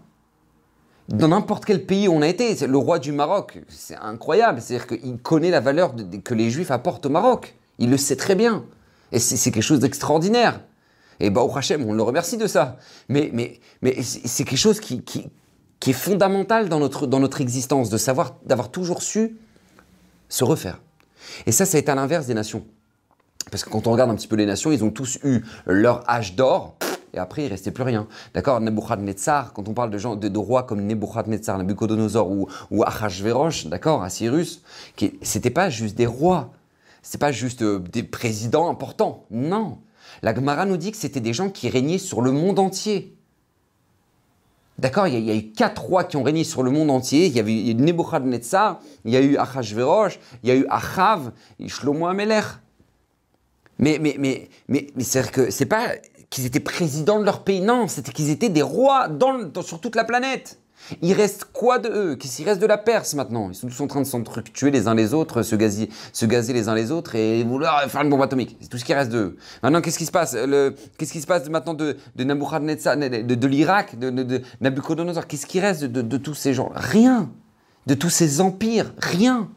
Dans 1.08 1.28
n'importe 1.28 1.64
quel 1.64 1.86
pays 1.86 2.08
on 2.08 2.20
a 2.20 2.28
été, 2.28 2.54
le 2.66 2.76
roi 2.76 2.98
du 2.98 3.12
Maroc, 3.12 3.62
c'est 3.68 3.96
incroyable. 3.96 4.60
C'est-à-dire 4.60 4.86
qu'il 4.86 5.18
connaît 5.18 5.50
la 5.50 5.60
valeur 5.60 5.94
que 6.22 6.34
les 6.34 6.50
Juifs 6.50 6.70
apportent 6.70 7.06
au 7.06 7.10
Maroc. 7.10 7.54
Il 7.78 7.90
le 7.90 7.96
sait 7.96 8.16
très 8.16 8.34
bien. 8.34 8.64
Et 9.10 9.18
c'est 9.18 9.50
quelque 9.50 9.62
chose 9.62 9.80
d'extraordinaire. 9.80 10.60
Et 11.20 11.30
bah, 11.30 11.42
au 11.42 11.56
Hachem, 11.56 11.84
on 11.88 11.92
le 11.92 12.02
remercie 12.02 12.36
de 12.36 12.46
ça. 12.46 12.76
Mais, 13.08 13.30
mais, 13.32 13.60
mais 13.80 14.02
c'est 14.02 14.44
quelque 14.44 14.58
chose 14.58 14.80
qui, 14.80 15.02
qui, 15.02 15.30
est 15.90 15.92
fondamental 15.92 16.68
dans 16.68 16.78
notre, 16.78 17.06
dans 17.06 17.20
notre 17.20 17.40
existence, 17.40 17.90
de 17.90 17.98
savoir, 17.98 18.36
d'avoir 18.44 18.70
toujours 18.70 19.02
su 19.02 19.36
se 20.28 20.44
refaire. 20.44 20.80
Et 21.46 21.52
ça, 21.52 21.66
ça 21.66 21.78
été 21.78 21.90
à 21.90 21.94
l'inverse 21.94 22.26
des 22.26 22.34
nations. 22.34 22.64
Parce 23.50 23.64
que 23.64 23.70
quand 23.70 23.86
on 23.86 23.92
regarde 23.92 24.10
un 24.10 24.14
petit 24.14 24.28
peu 24.28 24.36
les 24.36 24.46
nations, 24.46 24.72
ils 24.72 24.84
ont 24.84 24.90
tous 24.90 25.18
eu 25.24 25.44
leur 25.66 26.08
âge 26.08 26.36
d'or, 26.36 26.76
et 27.14 27.18
après, 27.18 27.44
il 27.44 27.48
restait 27.48 27.70
plus 27.70 27.82
rien. 27.82 28.06
D'accord 28.32 28.60
Nebuchadnezzar, 28.60 29.52
quand 29.52 29.68
on 29.68 29.74
parle 29.74 29.90
de, 29.90 29.98
gens, 29.98 30.16
de, 30.16 30.38
rois 30.38 30.62
comme 30.62 30.80
Nebuchadnezzar, 30.80 31.58
Nabucodonosor 31.58 32.30
ou, 32.30 32.48
ou 32.70 32.84
Achashverosh, 32.84 33.66
d'accord 33.66 34.08
Cyrus, 34.10 34.62
c'était 35.20 35.50
pas 35.50 35.68
juste 35.68 35.94
des 35.94 36.06
rois, 36.06 36.52
c'est 37.02 37.20
pas 37.20 37.32
juste 37.32 37.62
euh, 37.62 37.80
des 37.80 38.02
présidents 38.02 38.70
importants, 38.70 39.26
non 39.30 39.78
la 40.22 40.34
Gemara 40.34 40.66
nous 40.66 40.76
dit 40.76 40.92
que 40.92 40.96
c'était 40.96 41.20
des 41.20 41.32
gens 41.32 41.50
qui 41.50 41.68
régnaient 41.68 41.98
sur 41.98 42.20
le 42.20 42.30
monde 42.30 42.58
entier. 42.58 43.16
D'accord 44.78 45.06
il, 45.06 45.18
y 45.20 45.30
a 45.30 45.34
eu 45.34 45.52
quatre 45.52 45.82
rois 45.82 46.04
qui 46.04 46.16
ont 46.16 46.22
régné 46.22 46.44
sur 46.44 46.62
le 46.62 46.70
monde 46.70 46.90
entier. 46.90 47.26
Il 47.26 47.32
y 47.32 47.40
avait 47.40 47.54
eu 47.54 47.74
Nebuchadnezzar, 47.74 48.80
il 49.04 49.12
y 49.12 49.16
a 49.16 49.20
eu 49.20 49.36
Achashverosh, 49.36 50.18
il 50.42 50.48
y 50.48 50.52
a 50.52 50.56
eu 50.56 50.66
Achav, 50.70 51.32
et 51.60 51.68
Shlomo 51.68 52.06
Amelech. 52.06 52.44
Mais, 53.78 53.98
mais, 54.00 54.16
mais, 54.18 54.48
mais, 54.68 54.86
mais 54.94 55.04
c'est 55.04 55.30
que 55.30 55.50
c'est 55.50 55.66
pas 55.66 55.88
qu'ils 56.30 56.46
étaient 56.46 56.60
présidents 56.60 57.20
de 57.20 57.24
leur 57.24 57.44
pays, 57.44 57.60
non, 57.60 57.88
c'était 57.88 58.12
qu'ils 58.12 58.30
étaient 58.30 58.48
des 58.48 58.62
rois 58.62 59.08
sur 59.62 59.80
toute 59.80 59.96
la 59.96 60.04
planète. 60.04 60.61
Il 61.00 61.12
reste 61.12 61.44
quoi 61.52 61.78
de 61.78 61.88
eux? 61.88 62.16
Qu'est-ce 62.16 62.36
qu'il 62.36 62.44
reste 62.44 62.60
de 62.60 62.66
la 62.66 62.78
Perse 62.78 63.14
maintenant? 63.14 63.48
Ils 63.50 63.54
sont 63.54 63.68
tous 63.68 63.80
en 63.80 63.86
train 63.86 64.00
de 64.00 64.06
s'entretuer 64.06 64.70
les 64.70 64.88
uns 64.88 64.94
les 64.94 65.14
autres, 65.14 65.42
se 65.42 65.54
gazer, 65.54 65.88
se 66.12 66.26
les 66.26 66.68
uns 66.68 66.74
les 66.74 66.90
autres 66.90 67.14
et 67.14 67.44
vouloir 67.44 67.82
faire 67.84 68.02
une 68.02 68.10
bombe 68.10 68.22
atomique. 68.22 68.56
C'est 68.60 68.68
tout 68.68 68.78
ce 68.78 68.84
qui 68.84 68.92
reste 68.92 69.10
d'eux. 69.10 69.36
Maintenant, 69.62 69.80
qu'est-ce 69.80 69.98
qui 69.98 70.06
se 70.06 70.10
passe? 70.10 70.36
Qu'est-ce 70.98 71.12
qui 71.12 71.20
se 71.20 71.26
passe 71.26 71.48
maintenant 71.48 71.74
de, 71.74 71.96
de, 72.16 73.46
l'Irak, 73.46 73.98
de, 73.98 74.42
Qu'est-ce 75.28 75.46
qui 75.46 75.60
reste 75.60 75.84
de, 75.84 76.16
tous 76.16 76.34
ces 76.34 76.52
gens? 76.52 76.70
Rien. 76.74 77.30
De 77.86 77.94
tous 77.94 78.10
ces 78.10 78.40
empires, 78.40 78.92
rien. 78.98 79.48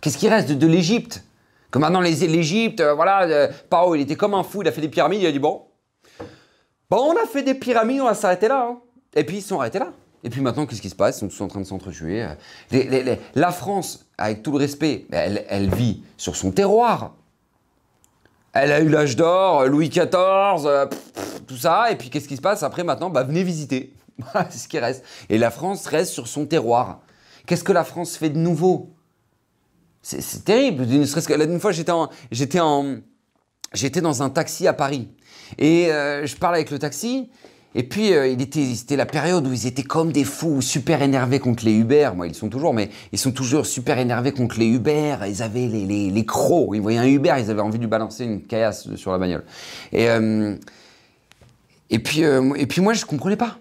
Qu'est-ce 0.00 0.18
qui 0.18 0.28
reste 0.28 0.50
de, 0.50 0.66
l'Égypte? 0.66 1.24
Que 1.70 1.78
maintenant 1.78 2.00
l'Égypte, 2.00 2.80
euh, 2.80 2.94
voilà, 2.94 3.24
euh, 3.24 3.48
Paro, 3.68 3.94
il 3.94 4.00
était 4.00 4.16
comme 4.16 4.32
un 4.32 4.42
fou, 4.42 4.62
il 4.62 4.68
a 4.68 4.72
fait 4.72 4.80
des 4.80 4.88
pyramides, 4.88 5.20
il 5.20 5.26
a 5.26 5.32
dit 5.32 5.38
bon, 5.38 5.66
bon, 6.88 6.96
on 6.96 7.12
a 7.12 7.26
fait 7.26 7.42
des 7.42 7.52
pyramides, 7.52 8.00
on 8.00 8.06
va 8.06 8.14
s'arrêter 8.14 8.48
là. 8.48 8.68
Hein. 8.70 8.78
Et 9.14 9.24
puis 9.24 9.38
ils 9.38 9.42
sont 9.42 9.60
arrêtés 9.60 9.78
là. 9.78 9.92
Et 10.24 10.30
puis 10.30 10.40
maintenant, 10.40 10.66
qu'est-ce 10.66 10.82
qui 10.82 10.90
se 10.90 10.96
passe? 10.96 11.16
Ils 11.16 11.20
sont 11.20 11.28
tous 11.28 11.40
en 11.42 11.48
train 11.48 11.60
de 11.60 11.66
s'entretuer. 11.66 12.26
la 13.34 13.52
France, 13.52 14.06
avec 14.18 14.42
tout 14.42 14.50
le 14.52 14.58
respect, 14.58 15.06
elle, 15.12 15.72
vit 15.74 16.02
sur 16.16 16.34
son 16.34 16.50
terroir. 16.50 17.14
Elle 18.52 18.72
a 18.72 18.80
eu 18.80 18.88
l'âge 18.88 19.14
d'or, 19.14 19.66
Louis 19.66 19.88
XIV, 19.88 20.08
euh, 20.66 20.86
tout 21.46 21.56
ça. 21.56 21.92
Et 21.92 21.96
puis 21.96 22.10
qu'est-ce 22.10 22.26
qui 22.26 22.36
se 22.36 22.40
passe? 22.40 22.64
Après 22.64 22.82
maintenant 22.82 23.10
bah, 23.10 23.22
Venez 23.22 23.44
visiter. 23.44 23.94
c'est 24.50 24.58
ce 24.58 24.68
qui 24.68 24.78
reste. 24.78 25.04
Et 25.28 25.38
la 25.38 25.50
France 25.50 25.86
reste 25.86 26.12
sur 26.12 26.26
son 26.26 26.46
terroir. 26.46 27.00
Qu'est-ce 27.46 27.64
que 27.64 27.72
la 27.72 27.84
France 27.84 28.16
fait 28.16 28.30
de 28.30 28.38
nouveau? 28.38 28.94
C'est 30.02 30.44
terrible. 30.44 30.84
Une, 30.84 31.02
une 31.02 31.60
fois, 31.60 31.72
j'étais 31.72 31.90
en, 31.92 32.10
j'étais 33.72 34.00
dans 34.00 34.22
un 34.22 34.30
taxi 34.30 34.66
à 34.66 34.72
Paris. 34.72 35.08
Et 35.58 35.92
euh, 35.92 36.26
je 36.26 36.36
parle 36.36 36.54
avec 36.54 36.70
le 36.70 36.78
taxi. 36.78 37.30
Et 37.74 37.82
puis, 37.82 38.14
euh, 38.14 38.26
il 38.26 38.40
était, 38.40 38.64
c'était 38.74 38.96
la 38.96 39.06
période 39.06 39.46
où 39.46 39.52
ils 39.52 39.66
étaient 39.66 39.82
comme 39.82 40.10
des 40.10 40.24
fous, 40.24 40.62
super 40.62 41.02
énervés 41.02 41.38
contre 41.38 41.64
les 41.64 41.74
Uber. 41.74 42.10
Moi, 42.16 42.26
ils 42.26 42.34
sont 42.34 42.48
toujours, 42.48 42.72
mais 42.72 42.88
ils 43.12 43.18
sont 43.18 43.30
toujours 43.30 43.66
super 43.66 43.98
énervés 43.98 44.32
contre 44.32 44.58
les 44.58 44.66
Uber. 44.66 45.16
Ils 45.28 45.42
avaient 45.42 45.66
les, 45.66 45.84
les, 45.84 46.10
les 46.10 46.24
crocs. 46.24 46.70
Ils 46.74 46.80
voyaient 46.80 46.98
un 46.98 47.06
Uber, 47.06 47.34
ils 47.38 47.50
avaient 47.50 47.60
envie 47.60 47.78
de 47.78 47.82
lui 47.82 47.90
balancer 47.90 48.24
une 48.24 48.42
caillasse 48.42 48.94
sur 48.96 49.12
la 49.12 49.18
bagnole. 49.18 49.44
Et, 49.92 50.08
euh, 50.08 50.56
et, 51.90 51.98
puis, 51.98 52.24
euh, 52.24 52.54
et 52.54 52.66
puis, 52.66 52.80
moi, 52.80 52.94
je 52.94 53.04
comprenais 53.04 53.36
pas. 53.36 53.58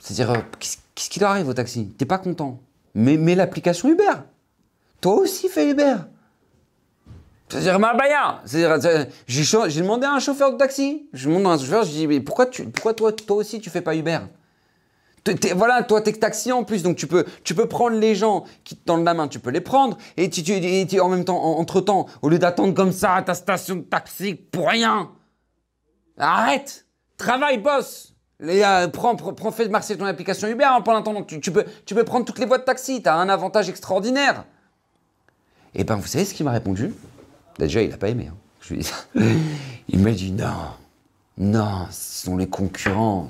C'est-à-dire, 0.00 0.44
qu'est-ce 0.58 1.08
qui 1.08 1.20
leur 1.20 1.30
arrive 1.30 1.48
au 1.48 1.54
taxi? 1.54 1.86
T'es 1.96 2.06
pas 2.06 2.18
content? 2.18 2.60
Mais, 2.94 3.16
mais 3.16 3.34
l'application 3.36 3.88
Uber. 3.88 4.24
Toi 5.00 5.14
aussi, 5.14 5.48
fais 5.48 5.70
Uber. 5.70 5.96
C'est-à-dire, 7.48 7.78
C'est-à-dire, 8.44 9.06
j'ai 9.26 9.80
demandé 9.80 10.06
à 10.06 10.12
un 10.12 10.18
chauffeur 10.18 10.52
de 10.52 10.56
taxi. 10.56 11.08
Je 11.12 11.28
demande 11.28 11.46
à 11.46 11.50
un 11.50 11.58
chauffeur, 11.58 11.84
je 11.84 11.90
dis, 11.90 12.06
mais 12.06 12.20
pourquoi, 12.20 12.46
tu, 12.46 12.64
pourquoi 12.64 12.94
toi, 12.94 13.12
toi 13.12 13.36
aussi 13.36 13.60
tu 13.60 13.70
fais 13.70 13.80
pas 13.82 13.94
Uber? 13.94 14.20
Voilà, 15.54 15.82
toi, 15.82 16.02
t'es 16.02 16.12
taxi 16.12 16.52
en 16.52 16.64
plus, 16.64 16.82
donc 16.82 16.96
tu 16.96 17.06
peux, 17.06 17.24
tu 17.44 17.54
prendre 17.54 17.96
les 17.96 18.14
gens 18.14 18.44
qui 18.62 18.76
te 18.76 18.84
tendent 18.84 19.06
la 19.06 19.14
main, 19.14 19.26
tu 19.26 19.38
peux 19.38 19.50
les 19.50 19.62
prendre, 19.62 19.96
et, 20.18 20.28
tu, 20.28 21.00
en 21.00 21.08
même 21.08 21.24
temps, 21.24 21.42
entre 21.42 21.80
temps, 21.80 22.06
au 22.20 22.28
lieu 22.28 22.38
d'attendre 22.38 22.74
comme 22.74 22.92
ça 22.92 23.14
à 23.14 23.22
ta 23.22 23.32
station 23.32 23.76
de 23.76 23.80
taxi 23.80 24.34
pour 24.34 24.68
rien, 24.68 25.10
arrête, 26.18 26.84
travaille, 27.16 27.56
bosse. 27.56 28.12
Les, 28.38 28.62
prends, 28.92 29.16
prends, 29.16 29.50
fais 29.50 29.66
marcher 29.68 29.96
ton 29.96 30.04
application 30.04 30.46
Uber 30.48 30.64
hein, 30.64 30.82
pendant 30.82 31.22
tu, 31.22 31.40
tu, 31.40 31.50
peux, 31.50 31.64
tu 31.86 31.94
prendre 32.04 32.26
toutes 32.26 32.38
les 32.38 32.46
voies 32.46 32.58
de 32.58 32.64
taxi, 32.64 33.02
tu 33.02 33.08
as 33.08 33.14
un 33.14 33.30
avantage 33.30 33.70
extraordinaire. 33.70 34.44
Et 35.74 35.80
eh 35.80 35.84
ben, 35.84 35.96
vous 35.96 36.06
savez 36.06 36.26
ce 36.26 36.34
qu'il 36.34 36.44
m'a 36.44 36.52
répondu? 36.52 36.92
Déjà, 37.58 37.82
il 37.82 37.90
n'a 37.90 37.96
pas 37.96 38.08
aimé. 38.08 38.30
Hein. 38.30 38.36
il 39.88 39.98
m'a 39.98 40.10
dit 40.10 40.32
non, 40.32 40.46
non, 41.38 41.86
ce 41.90 42.26
sont 42.26 42.36
les 42.36 42.46
concurrents. 42.46 43.28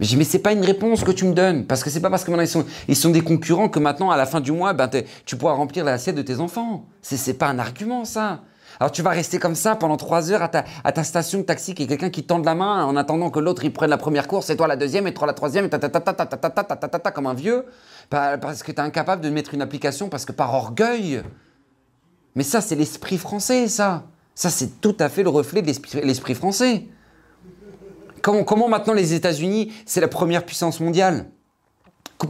Mais 0.00 0.06
j'ai 0.06 0.16
mais 0.16 0.24
c'est 0.24 0.38
pas 0.38 0.52
une 0.52 0.64
réponse 0.64 1.04
que 1.04 1.12
tu 1.12 1.24
me 1.24 1.34
donnes, 1.34 1.66
parce 1.66 1.84
que 1.84 1.90
c'est 1.90 2.00
pas 2.00 2.10
parce 2.10 2.24
que 2.24 2.30
maintenant 2.30 2.44
ils 2.44 2.48
sont, 2.48 2.64
ils 2.88 2.96
sont 2.96 3.10
des 3.10 3.20
concurrents 3.20 3.68
que 3.68 3.78
maintenant, 3.78 4.10
à 4.10 4.16
la 4.16 4.26
fin 4.26 4.40
du 4.40 4.52
mois, 4.52 4.72
ben, 4.72 4.90
tu 5.26 5.36
pourras 5.36 5.52
remplir 5.52 5.84
l'assiette 5.84 6.16
de 6.16 6.22
tes 6.22 6.40
enfants. 6.40 6.86
C'est, 7.02 7.16
c'est 7.16 7.34
pas 7.34 7.48
un 7.48 7.58
argument, 7.58 8.04
ça. 8.04 8.40
Alors 8.80 8.90
tu 8.90 9.02
vas 9.02 9.10
rester 9.10 9.38
comme 9.38 9.54
ça 9.54 9.76
pendant 9.76 9.96
trois 9.96 10.32
heures 10.32 10.42
à 10.42 10.48
ta, 10.48 11.04
station 11.04 11.40
de 11.40 11.44
taxi, 11.44 11.74
qui 11.74 11.84
est 11.84 11.86
quelqu'un 11.86 12.10
qui 12.10 12.24
tend 12.24 12.38
la 12.38 12.54
main 12.54 12.84
en 12.84 12.96
attendant 12.96 13.30
que 13.30 13.38
l'autre 13.38 13.64
il 13.64 13.72
prenne 13.72 13.90
la 13.90 13.98
première 13.98 14.26
course, 14.26 14.50
et 14.50 14.56
toi 14.56 14.66
la 14.66 14.76
deuxième, 14.76 15.06
et 15.06 15.14
toi 15.14 15.26
la 15.26 15.34
troisième, 15.34 15.66
et 15.66 15.68
ta 15.68 15.78
ta 15.78 17.10
comme 17.10 17.26
un 17.26 17.34
vieux, 17.34 17.66
parce 18.10 18.62
que 18.62 18.72
tu 18.72 18.78
es 18.78 18.80
incapable 18.80 19.22
de 19.22 19.30
mettre 19.30 19.54
une 19.54 19.62
application 19.62 20.08
parce 20.08 20.24
que 20.24 20.32
par 20.32 20.54
orgueil. 20.54 21.22
Mais 22.34 22.44
ça, 22.44 22.60
c'est 22.60 22.74
l'esprit 22.74 23.18
français, 23.18 23.68
ça. 23.68 24.04
Ça, 24.34 24.50
c'est 24.50 24.80
tout 24.80 24.96
à 24.98 25.08
fait 25.08 25.22
le 25.22 25.28
reflet 25.28 25.62
de 25.62 25.72
l'esprit 26.02 26.34
français. 26.34 26.86
Comment, 28.22 28.68
maintenant 28.68 28.94
les 28.94 29.14
États-Unis, 29.14 29.72
c'est 29.84 30.00
la 30.00 30.08
première 30.08 30.46
puissance 30.46 30.80
mondiale? 30.80 31.26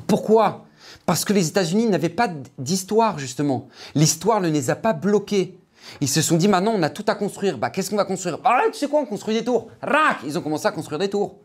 Pourquoi? 0.06 0.64
Parce 1.06 1.24
que 1.24 1.32
les 1.32 1.48
États-Unis 1.48 1.86
n'avaient 1.86 2.08
pas 2.08 2.30
d'histoire, 2.58 3.18
justement. 3.18 3.68
L'histoire 3.94 4.40
ne 4.40 4.48
les 4.48 4.70
a 4.70 4.76
pas 4.76 4.94
bloqués. 4.94 5.58
Ils 6.00 6.08
se 6.08 6.22
sont 6.22 6.36
dit, 6.36 6.48
maintenant, 6.48 6.72
on 6.74 6.82
a 6.82 6.90
tout 6.90 7.04
à 7.08 7.14
construire. 7.14 7.58
Bah, 7.58 7.70
qu'est-ce 7.70 7.90
qu'on 7.90 7.96
va 7.96 8.04
construire? 8.04 8.38
Ah, 8.44 8.62
tu 8.72 8.78
sais 8.78 8.88
quoi, 8.88 9.00
on 9.00 9.06
construit 9.06 9.34
des 9.34 9.44
tours. 9.44 9.68
Rac 9.82 10.18
Ils 10.24 10.38
ont 10.38 10.40
commencé 10.40 10.66
à 10.66 10.72
construire 10.72 10.98
des 10.98 11.10
tours. 11.10 11.38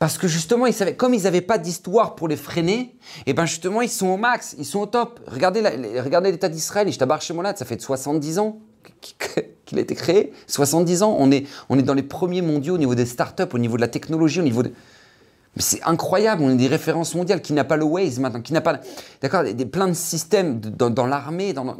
Parce 0.00 0.16
que 0.16 0.26
justement, 0.28 0.64
ils 0.64 0.72
savaient, 0.72 0.96
comme 0.96 1.12
ils 1.12 1.24
n'avaient 1.24 1.42
pas 1.42 1.58
d'histoire 1.58 2.14
pour 2.14 2.26
les 2.26 2.36
freiner, 2.36 2.78
et 2.78 2.96
eh 3.26 3.32
ben 3.34 3.44
justement, 3.44 3.82
ils 3.82 3.90
sont 3.90 4.06
au 4.06 4.16
max, 4.16 4.56
ils 4.58 4.64
sont 4.64 4.80
au 4.80 4.86
top. 4.86 5.20
Regardez, 5.26 5.60
regardez 6.00 6.32
l'État 6.32 6.48
d'Israël, 6.48 6.88
Ishtabar 6.88 7.20
Shemolat, 7.20 7.54
ça 7.56 7.66
fait 7.66 7.78
70 7.78 8.38
ans 8.38 8.60
qu'il 9.66 9.78
a 9.78 9.82
été 9.82 9.94
créé. 9.94 10.32
70 10.46 11.02
ans, 11.02 11.14
on 11.18 11.30
est, 11.30 11.46
on 11.68 11.78
est 11.78 11.82
dans 11.82 11.92
les 11.92 12.02
premiers 12.02 12.40
mondiaux 12.40 12.76
au 12.76 12.78
niveau 12.78 12.94
des 12.94 13.04
startups, 13.04 13.42
au 13.52 13.58
niveau 13.58 13.76
de 13.76 13.82
la 13.82 13.88
technologie, 13.88 14.40
au 14.40 14.42
niveau 14.42 14.62
de... 14.62 14.72
Mais 15.54 15.62
c'est 15.62 15.82
incroyable, 15.82 16.44
on 16.44 16.50
est 16.50 16.56
des 16.56 16.68
références 16.68 17.14
mondiales, 17.14 17.42
qui 17.42 17.52
n'a 17.52 17.64
pas 17.64 17.76
le 17.76 17.84
Waze 17.84 18.20
maintenant, 18.20 18.40
qui 18.40 18.54
n'a 18.54 18.62
pas... 18.62 18.80
D'accord, 19.20 19.44
des, 19.44 19.66
plein 19.66 19.88
de 19.88 19.92
systèmes 19.92 20.60
dans, 20.60 21.06
l'armée, 21.06 21.52
dans, 21.52 21.76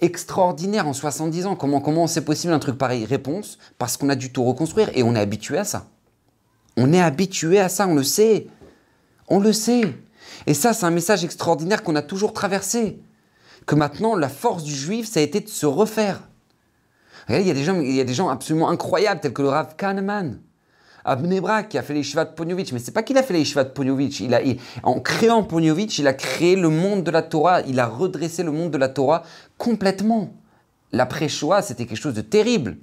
extraordinaire 0.00 0.88
en 0.88 0.94
70 0.94 1.44
ans. 1.44 1.56
Comment, 1.56 1.82
comment 1.82 2.06
c'est 2.06 2.24
possible 2.24 2.54
un 2.54 2.58
truc 2.58 2.78
pareil? 2.78 3.04
Réponse, 3.04 3.58
parce 3.76 3.98
qu'on 3.98 4.08
a 4.08 4.14
dû 4.14 4.32
tout 4.32 4.44
reconstruire 4.44 4.88
et 4.94 5.02
on 5.02 5.14
est 5.14 5.20
habitué 5.20 5.58
à 5.58 5.64
ça. 5.64 5.84
On 6.82 6.94
est 6.94 7.00
habitué 7.00 7.60
à 7.60 7.68
ça, 7.68 7.86
on 7.86 7.94
le 7.94 8.02
sait. 8.02 8.46
On 9.28 9.38
le 9.38 9.52
sait. 9.52 9.82
Et 10.46 10.54
ça, 10.54 10.72
c'est 10.72 10.86
un 10.86 10.90
message 10.90 11.22
extraordinaire 11.24 11.82
qu'on 11.82 11.94
a 11.94 12.00
toujours 12.00 12.32
traversé. 12.32 12.98
Que 13.66 13.74
maintenant, 13.74 14.16
la 14.16 14.30
force 14.30 14.64
du 14.64 14.74
juif, 14.74 15.06
ça 15.06 15.20
a 15.20 15.22
été 15.22 15.40
de 15.40 15.48
se 15.50 15.66
refaire. 15.66 16.22
il 17.28 17.42
y 17.42 17.50
a 17.50 17.54
des 17.54 17.64
gens, 17.64 17.78
il 17.78 17.94
y 17.94 18.00
a 18.00 18.04
des 18.04 18.14
gens 18.14 18.30
absolument 18.30 18.70
incroyables, 18.70 19.20
tels 19.20 19.34
que 19.34 19.42
le 19.42 19.50
Rav 19.50 19.76
Kahneman, 19.76 20.40
Abnebra, 21.04 21.64
qui 21.64 21.76
a 21.76 21.82
fait 21.82 21.92
les 21.92 22.02
Shiva 22.02 22.24
de 22.24 22.32
Ponyovitch. 22.32 22.72
Mais 22.72 22.78
c'est 22.78 22.92
pas 22.92 23.02
qu'il 23.02 23.18
a 23.18 23.22
fait 23.22 23.34
les 23.34 23.44
Shiva 23.44 23.64
de. 23.64 24.22
Il 24.22 24.34
a, 24.34 24.40
en 24.82 25.00
créant 25.00 25.42
Ponyovitch, 25.42 25.98
il 25.98 26.06
a 26.06 26.14
créé 26.14 26.56
le 26.56 26.70
monde 26.70 27.04
de 27.04 27.10
la 27.10 27.20
Torah. 27.20 27.60
Il 27.60 27.78
a 27.78 27.86
redressé 27.86 28.42
le 28.42 28.52
monde 28.52 28.70
de 28.70 28.78
la 28.78 28.88
Torah 28.88 29.22
complètement. 29.58 30.32
L'après-Shoah, 30.92 31.60
c'était 31.60 31.84
quelque 31.84 32.00
chose 32.00 32.14
de 32.14 32.22
terrible. 32.22 32.78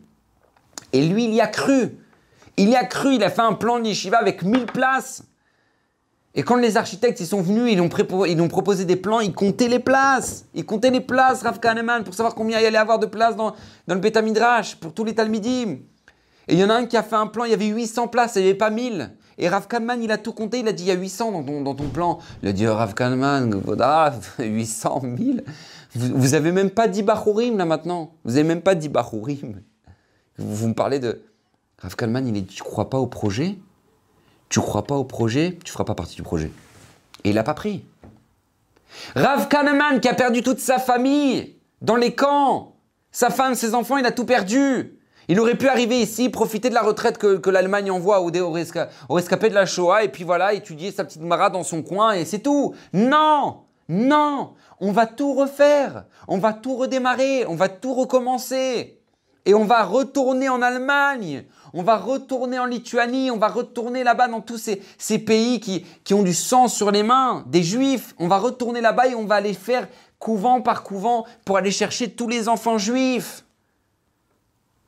Et 0.93 1.03
lui, 1.03 1.25
il 1.25 1.33
y 1.33 1.41
a 1.41 1.47
cru. 1.47 1.97
Il 2.57 2.69
y 2.69 2.75
a 2.75 2.83
cru, 2.85 3.15
il 3.15 3.23
a 3.23 3.29
fait 3.29 3.41
un 3.41 3.53
plan 3.53 3.79
de 3.79 3.85
yeshiva 3.85 4.17
avec 4.17 4.43
1000 4.43 4.65
places. 4.65 5.23
Et 6.33 6.43
quand 6.43 6.55
les 6.55 6.77
architectes 6.77 7.19
ils 7.19 7.25
sont 7.25 7.41
venus, 7.41 7.73
ils 7.73 7.81
ont, 7.81 8.47
proposé 8.47 8.85
des 8.85 8.95
plans, 8.95 9.21
ils 9.21 9.33
comptaient 9.33 9.67
les 9.67 9.79
places. 9.79 10.45
Ils 10.53 10.65
comptaient 10.65 10.91
les 10.91 11.01
places, 11.01 11.41
Rav 11.41 11.59
Kahneman, 11.59 12.03
pour 12.03 12.13
savoir 12.13 12.35
combien 12.35 12.59
il 12.59 12.65
allait 12.65 12.77
avoir 12.77 12.99
de 12.99 13.07
places 13.07 13.35
dans, 13.35 13.55
dans 13.87 13.95
le 13.95 14.01
Beta 14.01 14.21
Midrash, 14.21 14.75
pour 14.75 14.93
tous 14.93 15.03
les 15.03 15.15
Talmidim. 15.15 15.77
Et 16.47 16.53
il 16.53 16.59
y 16.59 16.63
en 16.63 16.69
a 16.69 16.75
un 16.75 16.85
qui 16.85 16.95
a 16.95 17.01
fait 17.01 17.15
un 17.15 17.25
plan, 17.25 17.45
il 17.45 17.51
y 17.51 17.53
avait 17.55 17.65
800 17.65 18.07
places, 18.09 18.33
il 18.35 18.43
n'y 18.43 18.49
avait 18.49 18.57
pas 18.57 18.69
1000. 18.69 19.11
Et 19.39 19.49
Rav 19.49 19.67
Kahneman, 19.67 20.01
il 20.03 20.11
a 20.11 20.19
tout 20.19 20.31
compté, 20.31 20.59
il 20.59 20.67
a 20.67 20.73
dit 20.73 20.83
il 20.83 20.87
y 20.87 20.91
a 20.91 20.95
800 20.95 21.31
dans 21.31 21.43
ton, 21.43 21.61
dans 21.61 21.73
ton 21.75 21.89
plan. 21.89 22.19
Il 22.43 22.49
a 22.49 22.53
dit 22.53 22.67
Rav 22.67 22.93
Kahneman, 22.93 23.59
800, 24.39 25.01
1000. 25.03 25.43
Vous, 25.95 26.09
vous 26.15 26.33
avez 26.35 26.51
même 26.51 26.69
pas 26.69 26.87
dit 26.87 27.01
Bachurim 27.01 27.57
là 27.57 27.65
maintenant. 27.65 28.11
Vous 28.23 28.33
avez 28.35 28.43
même 28.43 28.61
pas 28.61 28.75
dit 28.75 28.89
Bachurim. 28.89 29.61
Vous 30.37 30.67
me 30.67 30.73
parlez 30.75 30.99
de, 30.99 31.19
Rav 31.81 31.96
Kalman, 31.96 32.27
il 32.27 32.38
est 32.38 32.48
Tu 32.48 32.63
crois 32.63 32.89
pas 32.89 32.98
au 32.98 33.07
projet? 33.07 33.57
Tu 34.50 34.60
crois 34.60 34.84
pas 34.84 34.96
au 34.96 35.03
projet? 35.03 35.60
Tu 35.63 35.72
feras 35.72 35.84
pas 35.84 35.96
partie 35.96 36.15
du 36.15 36.24
projet. 36.24 36.51
Et 37.24 37.29
il 37.29 37.36
l'a 37.36 37.43
pas 37.43 37.53
pris. 37.53 37.86
Rav 39.15 39.48
Kahneman 39.48 40.00
qui 40.00 40.07
a 40.07 40.13
perdu 40.13 40.41
toute 40.41 40.60
sa 40.60 40.79
famille 40.79 41.55
dans 41.81 41.96
les 41.96 42.15
camps, 42.15 42.75
sa 43.12 43.29
femme, 43.29 43.55
ses 43.55 43.75
enfants, 43.75 43.98
il 43.98 44.05
a 44.05 44.12
tout 44.12 44.25
perdu. 44.25 44.98
Il 45.27 45.39
aurait 45.39 45.57
pu 45.57 45.67
arriver 45.67 46.00
ici, 46.00 46.29
profiter 46.29 46.69
de 46.69 46.74
la 46.74 46.81
retraite 46.81 47.17
que, 47.17 47.50
l'Allemagne 47.50 47.91
envoie 47.91 48.22
aux, 48.22 48.29
aux, 48.29 48.31
de 48.31 49.53
la 49.53 49.65
Shoah, 49.65 50.03
et 50.03 50.10
puis 50.10 50.24
voilà, 50.24 50.53
étudier 50.53 50.91
sa 50.91 51.03
petite 51.03 51.22
mara 51.22 51.50
dans 51.50 51.63
son 51.63 51.84
coin, 51.84 52.13
et 52.13 52.24
c'est 52.24 52.39
tout. 52.39 52.74
Non 52.93 53.63
Non 53.89 54.53
On 54.79 54.93
va 54.93 55.05
tout 55.05 55.34
refaire, 55.34 56.05
on 56.27 56.38
va 56.38 56.53
tout 56.53 56.75
redémarrer, 56.75 57.46
on 57.46 57.55
va 57.55 57.67
tout 57.67 57.93
recommencer. 57.93 58.98
Et 59.46 59.53
on 59.53 59.65
va 59.65 59.84
retourner 59.84 60.50
en 60.50 60.62
Allemagne, 60.62 61.46
on 61.74 61.83
va 61.83 61.97
retourner 61.97 62.59
en 62.59 62.65
Lituanie, 62.65 63.31
on 63.31 63.38
va 63.38 63.47
retourner 63.47 64.03
là-bas 64.03 64.27
dans 64.27 64.41
tous 64.41 64.69
ces, 64.97 65.19
pays 65.19 65.59
qui, 65.59 66.13
ont 66.13 66.24
du 66.24 66.33
sang 66.33 66.67
sur 66.67 66.91
les 66.91 67.03
mains, 67.03 67.43
des 67.47 67.63
juifs. 67.63 68.13
On 68.19 68.27
va 68.27 68.38
retourner 68.38 68.81
là-bas 68.81 69.07
et 69.07 69.15
on 69.15 69.25
va 69.25 69.36
aller 69.36 69.53
faire 69.53 69.88
couvent 70.19 70.62
par 70.62 70.83
couvent 70.83 71.25
pour 71.45 71.57
aller 71.57 71.71
chercher 71.71 72.12
tous 72.12 72.27
les 72.27 72.47
enfants 72.50 72.77
juifs. 72.77 73.43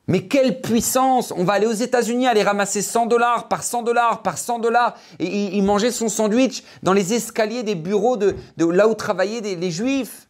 Mais 0.06 0.26
quelle 0.26 0.60
puissance 0.60 1.32
On 1.36 1.44
va 1.44 1.52
aller 1.52 1.66
aux 1.66 1.72
États-Unis, 1.72 2.26
aller 2.26 2.42
ramasser 2.42 2.82
100 2.82 3.06
dollars 3.06 3.46
par 3.46 3.62
100 3.62 3.82
dollars 3.82 4.22
par 4.22 4.38
100 4.38 4.58
dollars 4.58 4.96
et 5.20 5.56
il 5.56 5.62
mangeait 5.62 5.92
son 5.92 6.08
sandwich 6.08 6.64
dans 6.82 6.92
les 6.92 7.14
escaliers 7.14 7.62
des 7.62 7.76
bureaux 7.76 8.16
de, 8.16 8.34
là 8.58 8.88
où 8.88 8.94
travaillaient 8.94 9.54
les 9.54 9.70
juifs. 9.70 10.26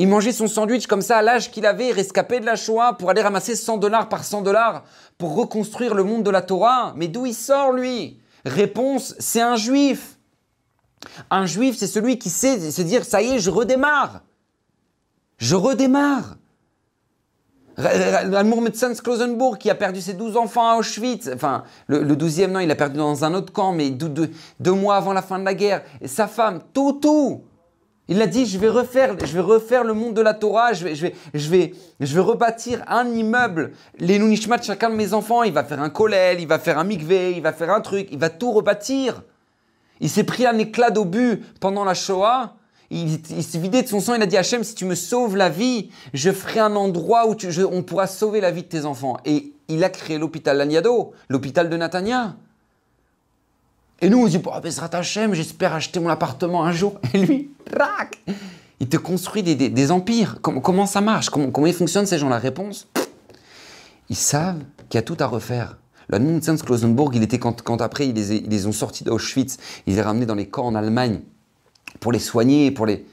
Il 0.00 0.06
mangeait 0.06 0.32
son 0.32 0.46
sandwich 0.46 0.86
comme 0.86 1.02
ça 1.02 1.18
à 1.18 1.22
l'âge 1.22 1.50
qu'il 1.50 1.66
avait, 1.66 1.90
rescapé 1.90 2.38
de 2.38 2.46
la 2.46 2.54
Shoah, 2.54 2.94
pour 2.96 3.10
aller 3.10 3.20
ramasser 3.20 3.56
100 3.56 3.78
dollars 3.78 4.08
par 4.08 4.22
100 4.22 4.42
dollars 4.42 4.84
pour 5.18 5.34
reconstruire 5.34 5.94
le 5.94 6.04
monde 6.04 6.22
de 6.22 6.30
la 6.30 6.40
Torah. 6.40 6.92
Mais 6.96 7.08
d'où 7.08 7.26
il 7.26 7.34
sort, 7.34 7.72
lui? 7.72 8.20
Réponse, 8.44 9.16
c'est 9.18 9.40
un 9.40 9.56
juif. 9.56 10.16
Un 11.30 11.46
juif, 11.46 11.76
c'est 11.76 11.88
celui 11.88 12.16
qui 12.16 12.30
sait 12.30 12.70
se 12.70 12.82
dire, 12.82 13.04
ça 13.04 13.22
y 13.22 13.34
est, 13.34 13.38
je 13.40 13.50
redémarre. 13.50 14.22
Je 15.36 15.56
redémarre. 15.56 16.36
Almour 17.76 18.62
Metzens 18.62 19.00
Klosenburg, 19.02 19.58
qui 19.58 19.70
a 19.70 19.74
perdu 19.74 20.00
ses 20.00 20.14
12 20.14 20.36
enfants 20.36 20.68
à 20.68 20.76
Auschwitz, 20.76 21.28
enfin, 21.32 21.62
le, 21.86 22.02
12e, 22.16 22.50
non, 22.50 22.60
il 22.60 22.70
a 22.70 22.74
perdu 22.74 22.98
dans 22.98 23.24
un 23.24 23.34
autre 23.34 23.52
camp, 23.52 23.72
mais 23.72 23.90
deux, 23.90 24.72
mois 24.72 24.96
avant 24.96 25.12
la 25.12 25.22
fin 25.22 25.38
de 25.38 25.44
la 25.44 25.54
guerre, 25.54 25.82
et 26.00 26.08
sa 26.08 26.26
femme, 26.26 26.60
tout, 26.72 27.44
il 28.08 28.22
a 28.22 28.26
dit, 28.26 28.46
je 28.46 28.58
vais 28.58 28.70
refaire, 28.70 29.14
je 29.18 29.32
vais 29.34 29.40
refaire 29.40 29.84
le 29.84 29.92
monde 29.92 30.14
de 30.14 30.22
la 30.22 30.32
Torah, 30.32 30.72
je 30.72 30.84
vais, 30.84 30.94
je 30.94 31.02
vais, 31.02 31.14
je 31.34 31.48
vais, 31.50 31.74
je 32.00 32.14
vais 32.14 32.20
rebâtir 32.20 32.82
un 32.88 33.06
immeuble. 33.06 33.72
Les 33.98 34.18
Nunishmat 34.18 34.58
de 34.58 34.64
chacun 34.64 34.88
de 34.88 34.94
mes 34.94 35.12
enfants, 35.12 35.42
il 35.42 35.52
va 35.52 35.62
faire 35.62 35.80
un 35.82 35.90
kollel, 35.90 36.40
il 36.40 36.48
va 36.48 36.58
faire 36.58 36.78
un 36.78 36.84
mikvé, 36.84 37.32
il 37.32 37.42
va 37.42 37.52
faire 37.52 37.70
un 37.70 37.82
truc, 37.82 38.08
il 38.10 38.18
va 38.18 38.30
tout 38.30 38.50
rebâtir. 38.50 39.22
Il 40.00 40.08
s'est 40.08 40.24
pris 40.24 40.46
un 40.46 40.56
éclat 40.56 40.90
d'obus 40.90 41.42
pendant 41.60 41.84
la 41.84 41.92
Shoah. 41.94 42.54
Il, 42.90 43.20
s'est 43.42 43.58
vidé 43.58 43.82
de 43.82 43.88
son 43.88 44.00
sang, 44.00 44.14
il 44.14 44.22
a 44.22 44.26
dit 44.26 44.38
Hachem, 44.38 44.64
si 44.64 44.74
tu 44.74 44.86
me 44.86 44.94
sauves 44.94 45.36
la 45.36 45.50
vie, 45.50 45.90
je 46.14 46.30
ferai 46.30 46.60
un 46.60 46.74
endroit 46.76 47.28
où 47.28 47.36
on 47.70 47.82
pourra 47.82 48.06
sauver 48.06 48.40
la 48.40 48.50
vie 48.50 48.62
de 48.62 48.68
tes 48.68 48.86
enfants. 48.86 49.18
Et 49.26 49.52
il 49.68 49.84
a 49.84 49.90
créé 49.90 50.16
l'hôpital 50.16 50.56
Laniado, 50.56 51.12
l'hôpital 51.28 51.68
de 51.68 51.76
Natania. 51.76 52.36
Et 54.00 54.08
nous, 54.08 54.18
on 54.22 54.26
se 54.26 54.36
dit, 54.36 54.42
oh, 54.44 54.60
Bezrat 54.62 54.90
Hashem, 54.92 55.34
j'espère 55.34 55.74
acheter 55.74 55.98
mon 55.98 56.08
appartement 56.08 56.64
un 56.64 56.72
jour. 56.72 57.00
Et 57.14 57.18
lui, 57.18 57.50
rac 57.76 58.18
Il 58.78 58.88
te 58.88 58.96
construit 58.96 59.42
des, 59.42 59.90
empires. 59.90 60.38
Comment, 60.40 60.86
ça 60.86 61.00
marche? 61.00 61.30
Comment, 61.30 61.50
comment 61.50 61.66
ils 61.66 61.74
fonctionnent 61.74 62.06
ces 62.06 62.18
gens 62.18 62.28
La 62.28 62.38
réponse 62.38 62.86
Ils 64.08 64.16
savent 64.16 64.62
qu'il 64.88 64.98
y 64.98 65.00
a 65.00 65.02
tout 65.02 65.16
à 65.18 65.26
refaire. 65.26 65.78
Le 66.08 66.18
Nunzens 66.18 66.62
Klosenburg, 66.62 67.14
il 67.14 67.22
était 67.22 67.38
quand, 67.38 67.60
quand 67.62 67.82
après 67.82 68.08
ils 68.08 68.14
les, 68.14 68.66
ont 68.66 68.72
sortis 68.72 69.04
d'Auschwitz, 69.04 69.58
ils 69.86 69.96
les 69.96 70.00
ramenés 70.00 70.24
dans 70.24 70.36
les 70.36 70.48
camps 70.48 70.64
en 70.64 70.74
Allemagne 70.74 71.20
pour 72.00 72.12
les 72.12 72.18
soigner, 72.18 72.70
pour 72.70 72.86
les. 72.86 73.04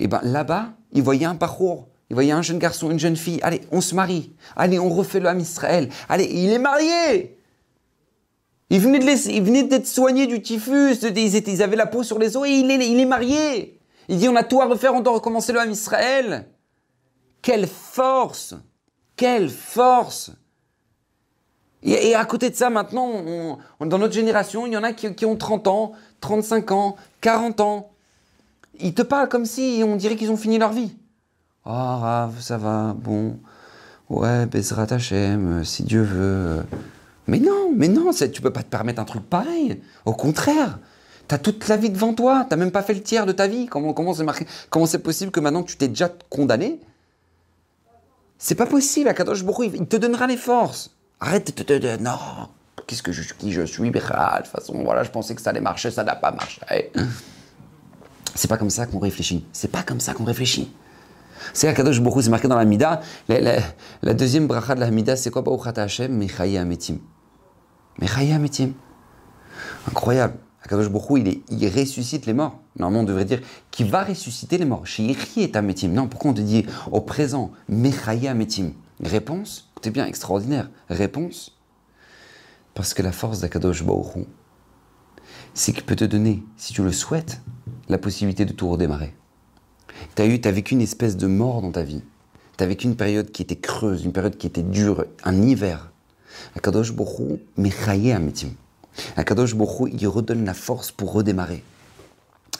Et 0.00 0.08
ben 0.08 0.20
là-bas, 0.24 0.70
ils 0.92 1.02
voyaient 1.02 1.26
un 1.26 1.36
parcours. 1.36 1.86
Ils 2.10 2.14
voyaient 2.14 2.32
un 2.32 2.42
jeune 2.42 2.58
garçon, 2.58 2.90
une 2.90 2.98
jeune 2.98 3.16
fille. 3.16 3.38
Allez, 3.42 3.60
on 3.70 3.80
se 3.80 3.94
marie. 3.94 4.32
Allez, 4.56 4.78
on 4.78 4.88
refait 4.88 5.20
le 5.20 5.28
Ham 5.28 5.38
Israël. 5.38 5.90
Allez, 6.08 6.24
il 6.24 6.50
est 6.50 6.58
marié 6.58 7.36
Il 8.70 8.80
venait 8.80 9.62
d'être 9.62 9.86
soigné 9.86 10.26
du 10.26 10.40
typhus, 10.42 10.96
ils, 11.02 11.48
ils, 11.48 11.62
avaient 11.62 11.76
la 11.76 11.86
peau 11.86 12.02
sur 12.02 12.18
les 12.18 12.36
os 12.36 12.46
et 12.46 12.52
il 12.52 12.70
est, 12.70 13.04
marié. 13.04 13.78
Il 14.08 14.18
dit 14.18 14.28
on 14.28 14.36
a 14.36 14.42
tout 14.42 14.60
à 14.60 14.66
refaire, 14.66 14.94
on 14.94 15.00
doit 15.00 15.12
recommencer 15.12 15.52
le 15.52 15.60
Ham 15.60 15.70
Israël. 15.70 16.46
Quelle 17.42 17.66
force 17.66 18.54
Quelle 19.16 19.50
force 19.50 20.32
et, 21.86 22.14
à 22.14 22.24
côté 22.24 22.48
de 22.48 22.54
ça, 22.54 22.70
maintenant, 22.70 23.58
dans 23.78 23.98
notre 23.98 24.14
génération, 24.14 24.66
il 24.66 24.72
y 24.72 24.76
en 24.76 24.82
a 24.82 24.94
qui, 24.94 25.26
ont 25.26 25.36
30 25.36 25.68
ans, 25.68 25.92
35 26.22 26.72
ans, 26.72 26.96
40 27.20 27.60
ans. 27.60 27.90
Ils 28.80 28.94
te 28.94 29.02
parlent 29.02 29.28
comme 29.28 29.44
si 29.44 29.82
on 29.86 29.94
dirait 29.96 30.16
qu'ils 30.16 30.30
ont 30.30 30.38
fini 30.38 30.56
leur 30.56 30.72
vie. 30.72 30.96
Oh, 31.66 31.70
Rav, 31.70 32.40
ça 32.40 32.56
va, 32.56 32.94
bon. 32.96 33.38
Ouais, 34.08 34.46
Bezrat 34.46 34.86
Hashem, 34.90 35.62
si 35.64 35.82
Dieu 35.82 36.02
veut. 36.02 36.64
Mais 37.26 37.38
non, 37.38 37.72
mais 37.74 37.88
non, 37.88 38.10
tu 38.12 38.40
peux 38.40 38.52
pas 38.52 38.62
te 38.62 38.68
permettre 38.68 39.00
un 39.00 39.04
truc 39.04 39.22
pareil. 39.22 39.80
Au 40.04 40.12
contraire, 40.12 40.78
tu 41.28 41.34
as 41.34 41.38
toute 41.38 41.66
la 41.68 41.76
vie 41.76 41.90
devant 41.90 42.12
toi, 42.12 42.46
tu 42.48 42.56
même 42.56 42.70
pas 42.70 42.82
fait 42.82 42.94
le 42.94 43.02
tiers 43.02 43.26
de 43.26 43.32
ta 43.32 43.46
vie. 43.46 43.66
Comment 43.66 43.94
comment 43.94 44.86
c'est 44.86 44.98
possible 44.98 45.30
que 45.30 45.40
maintenant 45.40 45.62
tu 45.62 45.76
t'es 45.76 45.88
déjà 45.88 46.10
condamné? 46.28 46.80
C'est 48.38 48.56
pas 48.56 48.66
possible, 48.66 49.08
Akadosh 49.08 49.42
Baruch 49.42 49.70
il 49.74 49.86
te 49.86 49.96
donnera 49.96 50.26
les 50.26 50.36
forces. 50.36 50.90
Arrête 51.20 51.56
de 51.56 51.62
te 51.62 52.02
non, 52.02 52.18
qu'est-ce 52.86 53.02
que 53.02 53.12
je 53.12 53.22
suis, 53.22 53.34
qui 53.34 53.52
je 53.52 53.62
suis, 53.62 53.90
de 53.90 53.98
toute 53.98 54.46
façon, 54.46 54.82
voilà, 54.84 55.02
je 55.02 55.10
pensais 55.10 55.34
que 55.34 55.40
ça 55.40 55.50
allait 55.50 55.60
marcher, 55.60 55.90
ça 55.90 56.04
n'a 56.04 56.14
pas 56.16 56.32
marché. 56.32 56.60
C'est 58.34 58.48
pas 58.48 58.56
comme 58.56 58.70
ça 58.70 58.86
qu'on 58.86 58.98
réfléchit. 58.98 59.46
C'est 59.52 59.70
pas 59.70 59.82
comme 59.82 60.00
ça 60.00 60.12
qu'on 60.12 60.24
réfléchit. 60.24 60.70
C'est 61.52 61.68
Akadosh 61.68 62.00
beaucoup, 62.00 62.20
c'est 62.20 62.30
marqué 62.30 62.48
dans 62.48 62.58
la 62.58 62.64
Mida. 62.64 63.00
La, 63.28 64.14
deuxième 64.14 64.46
bracha 64.46 64.74
de 64.74 64.80
la 64.80 64.90
Mida, 64.90 65.16
c'est 65.16 65.30
quoi 65.30 65.42
Baruchat 65.42 65.74
Hashem? 65.76 66.12
Mechaye 66.12 66.58
Ametim. 66.58 66.98
Mechaye 68.00 68.32
Ametim. 68.32 68.72
Incroyable. 69.88 70.38
Akadosh 70.62 70.88
Baruch 70.88 71.18
il, 71.18 71.42
il 71.50 71.68
ressuscite 71.68 72.26
les 72.26 72.32
morts. 72.32 72.60
Normalement, 72.78 73.02
on 73.02 73.06
devrait 73.06 73.26
dire 73.26 73.40
qu'il 73.70 73.90
va 73.90 74.04
ressusciter 74.04 74.56
les 74.56 74.64
morts. 74.64 74.86
Shiri 74.86 75.16
est 75.36 75.56
Ametim. 75.56 75.88
Non, 75.88 76.08
pourquoi 76.08 76.30
on 76.30 76.34
te 76.34 76.40
dit 76.40 76.64
au 76.90 77.00
présent 77.00 77.52
Mechaye 77.68 78.28
Ametim 78.28 78.72
Réponse 79.02 79.70
c'est 79.84 79.90
bien, 79.90 80.06
extraordinaire. 80.06 80.70
Réponse 80.88 81.58
Parce 82.72 82.94
que 82.94 83.02
la 83.02 83.12
force 83.12 83.40
d'Akadosh 83.40 83.84
Baruch 83.84 84.24
c'est 85.52 85.74
qu'il 85.74 85.84
peut 85.84 85.94
te 85.94 86.06
donner, 86.06 86.42
si 86.56 86.72
tu 86.72 86.82
le 86.82 86.90
souhaites, 86.90 87.42
la 87.90 87.98
possibilité 87.98 88.46
de 88.46 88.54
tout 88.54 88.66
redémarrer. 88.66 89.14
Tu 90.16 90.22
as 90.22 90.50
vécu 90.50 90.72
une 90.72 90.80
espèce 90.80 91.18
de 91.18 91.26
mort 91.26 91.60
dans 91.60 91.70
ta 91.70 91.82
vie. 91.82 92.02
Tu 92.56 92.64
as 92.64 92.66
vécu 92.66 92.86
une 92.86 92.96
période 92.96 93.30
qui 93.30 93.42
était 93.42 93.56
creuse, 93.56 94.06
une 94.06 94.14
période 94.14 94.38
qui 94.38 94.46
était 94.46 94.62
dure, 94.62 95.04
un 95.22 95.42
hiver. 95.42 95.92
Akadosh 96.56 96.92
Baruch 96.92 97.40
Mechaye 97.56 98.12
Ametim. 98.12 98.50
Akadosh 99.16 99.54
il 99.92 100.08
redonne 100.08 100.44
la 100.44 100.54
force 100.54 100.92
pour 100.92 101.12
redémarrer. 101.12 101.62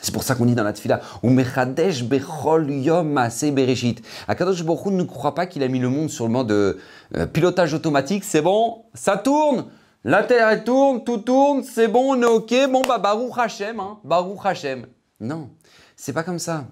C'est 0.01 0.13
pour 0.13 0.23
ça 0.23 0.35
qu'on 0.35 0.45
dit 0.45 0.53
dans 0.53 0.63
la 0.63 0.73
tefila, 0.73 1.01
Umechadesh 1.23 2.03
bechol 2.03 2.69
yom 2.69 3.19
bereshit. 3.53 4.03
Akadosh 4.27 4.63
Baruch 4.63 4.93
ne 4.93 5.03
croit 5.03 5.33
pas 5.33 5.47
qu'il 5.47 5.63
a 5.63 5.67
mis 5.67 5.79
le 5.79 5.89
monde 5.89 6.09
sur 6.09 6.25
le 6.25 6.31
mode 6.31 6.47
de 6.47 6.77
euh, 7.15 7.25
pilotage 7.25 7.73
automatique. 7.73 8.23
C'est 8.23 8.41
bon, 8.41 8.83
ça 8.93 9.17
tourne, 9.17 9.65
la 10.03 10.21
terre 10.21 10.63
tourne, 10.63 11.03
tout 11.03 11.17
tourne, 11.17 11.63
c'est 11.63 11.87
bon, 11.87 12.15
on 12.15 12.21
est 12.21 12.25
ok. 12.25 12.53
Bon 12.71 12.83
bah 12.87 12.99
Baruch 12.99 13.33
Hashem, 13.37 13.79
hein, 13.79 13.97
Baruch 14.03 14.39
Hashem. 14.43 14.85
Non, 15.19 15.49
c'est 15.95 16.13
pas 16.13 16.23
comme 16.23 16.39
ça. 16.39 16.65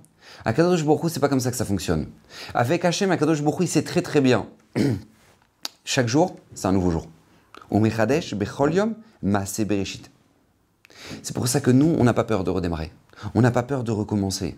Akadosh 0.45 0.83
Baruch 0.83 1.09
c'est 1.09 1.19
pas 1.19 1.29
comme 1.29 1.39
ça 1.39 1.49
que 1.49 1.57
ça 1.57 1.65
fonctionne. 1.65 2.07
Avec 2.53 2.85
Hashem, 2.85 3.09
Akadosh 3.09 3.41
Baruch 3.41 3.61
il 3.61 3.67
sait 3.67 3.83
très 3.83 4.01
très 4.01 4.21
bien. 4.21 4.45
Chaque 5.85 6.07
jour, 6.07 6.37
c'est 6.53 6.67
un 6.67 6.71
nouveau 6.71 6.91
jour. 6.91 7.07
C'est 11.21 11.33
pour 11.33 11.47
ça 11.47 11.59
que 11.59 11.71
nous, 11.71 11.95
on 11.97 12.03
n'a 12.03 12.13
pas 12.13 12.23
peur 12.23 12.43
de 12.43 12.49
redémarrer. 12.49 12.91
On 13.35 13.41
n'a 13.41 13.51
pas 13.51 13.63
peur 13.63 13.83
de 13.83 13.91
recommencer. 13.91 14.55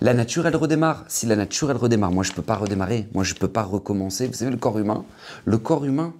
La 0.00 0.14
nature, 0.14 0.46
elle 0.46 0.56
redémarre. 0.56 1.04
Si 1.08 1.26
la 1.26 1.36
nature, 1.36 1.70
elle 1.70 1.76
redémarre, 1.76 2.12
moi, 2.12 2.24
je 2.24 2.30
ne 2.30 2.36
peux 2.36 2.42
pas 2.42 2.56
redémarrer. 2.56 3.08
Moi, 3.14 3.24
je 3.24 3.34
ne 3.34 3.38
peux 3.38 3.48
pas 3.48 3.62
recommencer. 3.62 4.26
Vous 4.26 4.34
savez, 4.34 4.50
le 4.50 4.56
corps 4.56 4.78
humain, 4.78 5.04
le 5.44 5.58
corps 5.58 5.84
humain, 5.84 6.14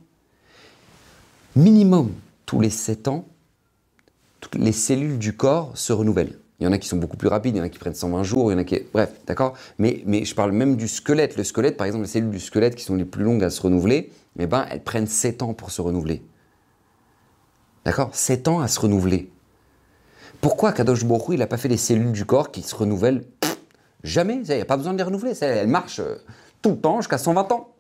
minimum, 1.55 2.13
tous 2.47 2.61
les 2.61 2.71
7 2.71 3.09
ans, 3.09 3.29
toutes 4.41 4.57
les 4.57 4.73
cellules 4.73 5.19
du 5.19 5.37
corps 5.37 5.77
se 5.77 5.93
renouvellent. 5.93 6.39
Il 6.63 6.67
y 6.67 6.69
en 6.69 6.73
a 6.73 6.79
qui 6.79 6.87
sont 6.87 6.97
beaucoup 6.97 7.17
plus 7.17 7.27
rapides, 7.27 7.57
il 7.57 7.59
y 7.59 7.61
en 7.61 7.65
a 7.65 7.69
qui 7.69 7.81
prennent 7.81 7.93
120 7.93 8.23
jours, 8.23 8.53
il 8.53 8.55
y 8.55 8.57
en 8.57 8.61
a 8.61 8.63
qui... 8.63 8.79
Bref, 8.93 9.11
d'accord 9.27 9.55
mais, 9.79 10.05
mais 10.07 10.25
je 10.25 10.33
parle 10.33 10.53
même 10.53 10.77
du 10.77 10.87
squelette. 10.87 11.37
Le 11.37 11.43
squelette, 11.43 11.77
par 11.77 11.89
exemple, 11.89 12.05
les 12.05 12.09
cellules 12.09 12.31
du 12.31 12.39
squelette 12.39 12.77
qui 12.77 12.85
sont 12.85 12.95
les 12.95 13.05
plus 13.05 13.25
longues 13.25 13.43
à 13.43 13.51
se 13.51 13.61
renouveler, 13.61 14.13
eh 14.39 14.47
ben, 14.47 14.65
elles 14.71 14.85
prennent 14.85 15.09
7 15.09 15.43
ans 15.43 15.55
pour 15.55 15.73
se 15.73 15.83
renouveler. 15.83 16.23
D'accord? 17.85 18.11
7 18.15 18.47
ans 18.47 18.61
à 18.61 18.69
se 18.69 18.79
renouveler. 18.79 19.29
Pourquoi 20.41 20.71
Kadosh 20.71 21.05
Borou, 21.05 21.33
il 21.33 21.41
n'a 21.41 21.49
pas 21.49 21.57
fait 21.57 21.67
les 21.67 21.77
cellules 21.77 22.13
du 22.13 22.25
corps 22.27 22.53
qui 22.53 22.63
se 22.63 22.77
renouvellent? 22.77 23.25
Jamais, 24.05 24.35
il 24.35 24.55
n'y 24.55 24.61
a 24.61 24.65
pas 24.65 24.77
besoin 24.77 24.93
de 24.93 24.99
les 24.99 25.05
renouveler. 25.05 25.33
Elle 25.41 25.67
marche 25.67 25.99
euh, 25.99 26.15
tout 26.63 26.71
le 26.71 26.79
temps 26.79 27.01
jusqu'à 27.01 27.19
120 27.19 27.51
ans. 27.51 27.75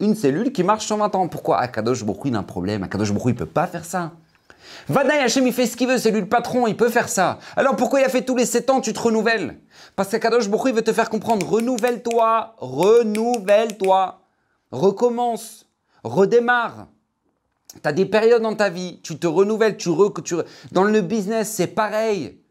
Une 0.00 0.16
cellule 0.16 0.52
qui 0.52 0.64
marche 0.64 0.86
120 0.86 1.14
ans. 1.14 1.28
Pourquoi? 1.28 1.60
Akadosh 1.60 2.04
Borou, 2.04 2.26
il 2.26 2.34
a 2.34 2.40
un 2.40 2.42
problème. 2.42 2.82
Akadosh 2.82 3.10
Borou, 3.10 3.30
il 3.30 3.32
ne 3.32 3.38
peut 3.38 3.46
pas 3.46 3.66
faire 3.66 3.86
ça. 3.86 4.12
Vadaï 4.88 5.20
Hachem, 5.20 5.46
il 5.46 5.52
fait 5.52 5.66
ce 5.66 5.76
qu'il 5.76 5.88
veut, 5.88 5.98
c'est 5.98 6.10
lui 6.10 6.20
le 6.20 6.28
patron, 6.28 6.66
il 6.66 6.76
peut 6.76 6.88
faire 6.88 7.08
ça. 7.08 7.38
Alors 7.56 7.76
pourquoi 7.76 8.00
il 8.00 8.04
a 8.04 8.08
fait 8.08 8.22
tous 8.22 8.36
les 8.36 8.46
7 8.46 8.70
ans, 8.70 8.80
tu 8.80 8.92
te 8.92 9.00
renouvelles? 9.00 9.58
Parce 9.96 10.08
qu'Akadosh 10.08 10.48
Borou, 10.48 10.68
il 10.68 10.74
veut 10.74 10.82
te 10.82 10.92
faire 10.92 11.10
comprendre, 11.10 11.48
renouvelle-toi, 11.48 12.56
renouvelle-toi, 12.58 14.20
recommence, 14.70 15.66
redémarre. 16.04 16.88
Tu 17.74 17.88
as 17.88 17.92
des 17.92 18.06
périodes 18.06 18.42
dans 18.42 18.54
ta 18.54 18.68
vie, 18.68 19.00
tu 19.02 19.18
te 19.18 19.26
renouvelles, 19.26 19.76
tu, 19.76 19.90
tu 20.24 20.34
dans 20.72 20.84
le 20.84 21.00
business, 21.00 21.50
c'est 21.50 21.68
pareil. 21.68 22.41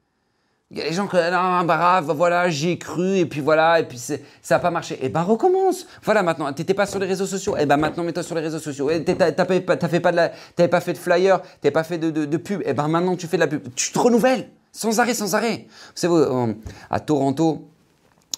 Il 0.73 0.77
y 0.77 0.81
a 0.81 0.88
des 0.88 0.93
gens 0.93 1.05
qui 1.05 1.17
non, 1.17 1.65
bah, 1.65 1.99
voilà, 2.01 2.49
j'y 2.49 2.69
ai 2.69 2.77
cru, 2.77 3.17
et 3.17 3.25
puis 3.25 3.41
voilà, 3.41 3.81
et 3.81 3.84
puis 3.86 3.97
ça 3.97 4.15
n'a 4.49 4.60
pas 4.60 4.71
marché. 4.71 4.95
Et 4.95 5.07
eh 5.07 5.10
ben 5.10 5.21
recommence. 5.21 5.86
Voilà, 6.01 6.23
maintenant, 6.23 6.53
tu 6.53 6.62
n'étais 6.62 6.73
pas 6.73 6.86
sur 6.86 6.97
les 6.97 7.07
réseaux 7.07 7.25
sociaux. 7.25 7.57
Et 7.57 7.63
eh 7.63 7.65
ben 7.65 7.75
maintenant, 7.75 8.05
mets-toi 8.05 8.23
sur 8.23 8.36
les 8.36 8.41
réseaux 8.41 8.60
sociaux. 8.60 8.89
Tu 9.05 9.13
n'avais 9.13 9.34
pas, 9.34 9.45
fait 9.45 9.60
de 9.60 10.67
pas 10.67 10.79
fait 10.79 10.93
de 10.93 10.97
flyer, 10.97 11.41
tu 11.62 11.71
pas 11.71 11.84
fait 11.84 11.97
de, 11.97 12.38
pub. 12.38 12.62
Et 12.62 12.67
eh 12.67 12.73
ben 12.73 12.88
maintenant, 12.88 13.17
tu 13.17 13.27
fais 13.27 13.36
de 13.36 13.41
la 13.41 13.47
pub. 13.47 13.67
Tu 13.75 13.91
te 13.91 13.99
renouvelles, 13.99 14.47
sans 14.71 14.97
arrêt, 15.01 15.13
sans 15.13 15.36
arrêt. 15.36 15.65
Vous 15.67 15.91
savez, 15.95 16.13
euh, 16.13 16.53
à 16.89 17.01
Toronto, 17.01 17.67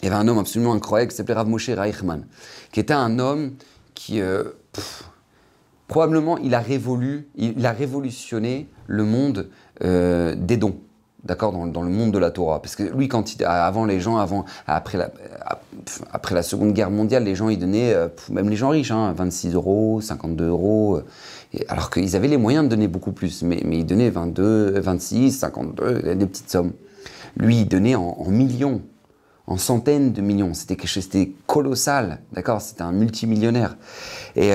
il 0.02 0.06
y 0.06 0.08
avait 0.12 0.18
un 0.18 0.28
homme 0.28 0.40
absolument 0.40 0.74
incroyable 0.74 1.12
qui 1.12 1.18
s'appelait 1.18 1.36
Rav 1.36 1.48
Moshe 1.48 1.70
Reichman, 1.70 2.26
qui 2.72 2.80
était 2.80 2.94
un 2.94 3.20
homme 3.20 3.54
qui. 3.94 4.22
Euh, 4.22 4.44
probablement 5.88 6.40
il 6.40 6.56
a, 6.56 6.60
révolu, 6.60 7.28
il 7.36 7.64
a 7.64 7.72
révolutionné 7.72 8.68
le 8.88 9.04
monde 9.04 9.50
euh, 9.84 10.34
des 10.36 10.58
dons. 10.58 10.80
D'accord 11.24 11.54
dans, 11.54 11.82
le 11.82 11.90
monde 11.90 12.12
de 12.12 12.20
la 12.20 12.32
Torah. 12.32 12.62
Parce 12.62 12.76
que 12.76 12.84
lui, 12.84 13.08
quand 13.08 13.34
il, 13.34 13.46
avant 13.46 13.86
les 13.86 14.02
gens, 14.02 14.18
avant, 14.18 14.44
après, 14.68 14.98
la, 14.98 15.10
après 16.12 16.36
la 16.36 16.44
Seconde 16.44 16.74
Guerre 16.74 16.92
mondiale, 16.92 17.24
les 17.24 17.34
gens, 17.34 17.48
ils 17.48 17.58
donnaient, 17.58 17.94
euh, 17.94 18.10
même 18.30 18.50
les 18.50 18.58
gens 18.58 18.70
riches, 18.70 18.92
26 18.92 19.48
hein, 19.48 19.52
euros, 19.54 20.02
52 20.02 20.48
euros. 20.48 20.98
Euh, 20.98 21.60
alors 21.70 21.90
qu'ils 21.92 22.18
avaient 22.18 22.28
les 22.28 22.38
moyens 22.38 22.66
de 22.66 22.70
donner 22.70 22.90
beaucoup 22.90 23.14
plus. 23.14 23.42
Mais, 23.44 23.62
mais 23.64 23.80
ils 23.80 23.86
donnaient 23.86 24.10
22, 24.10 24.80
26, 24.82 25.32
52, 25.32 26.16
des 26.16 26.26
petites 26.26 26.50
sommes. 26.50 26.74
Lui, 27.38 27.62
il 27.62 27.68
donnait 27.70 27.96
en, 27.96 28.26
millions, 28.28 28.82
en 29.48 29.56
centaines 29.56 30.12
de 30.12 30.22
millions. 30.22 30.54
C'était 30.54 30.76
quelque 30.76 30.90
chose, 30.90 31.04
c'était 31.04 31.32
colossal. 31.48 32.20
D'accord 32.34 32.60
C'était 32.60 32.82
un 32.82 32.92
multimillionnaire. 32.92 33.78
Et. 34.36 34.52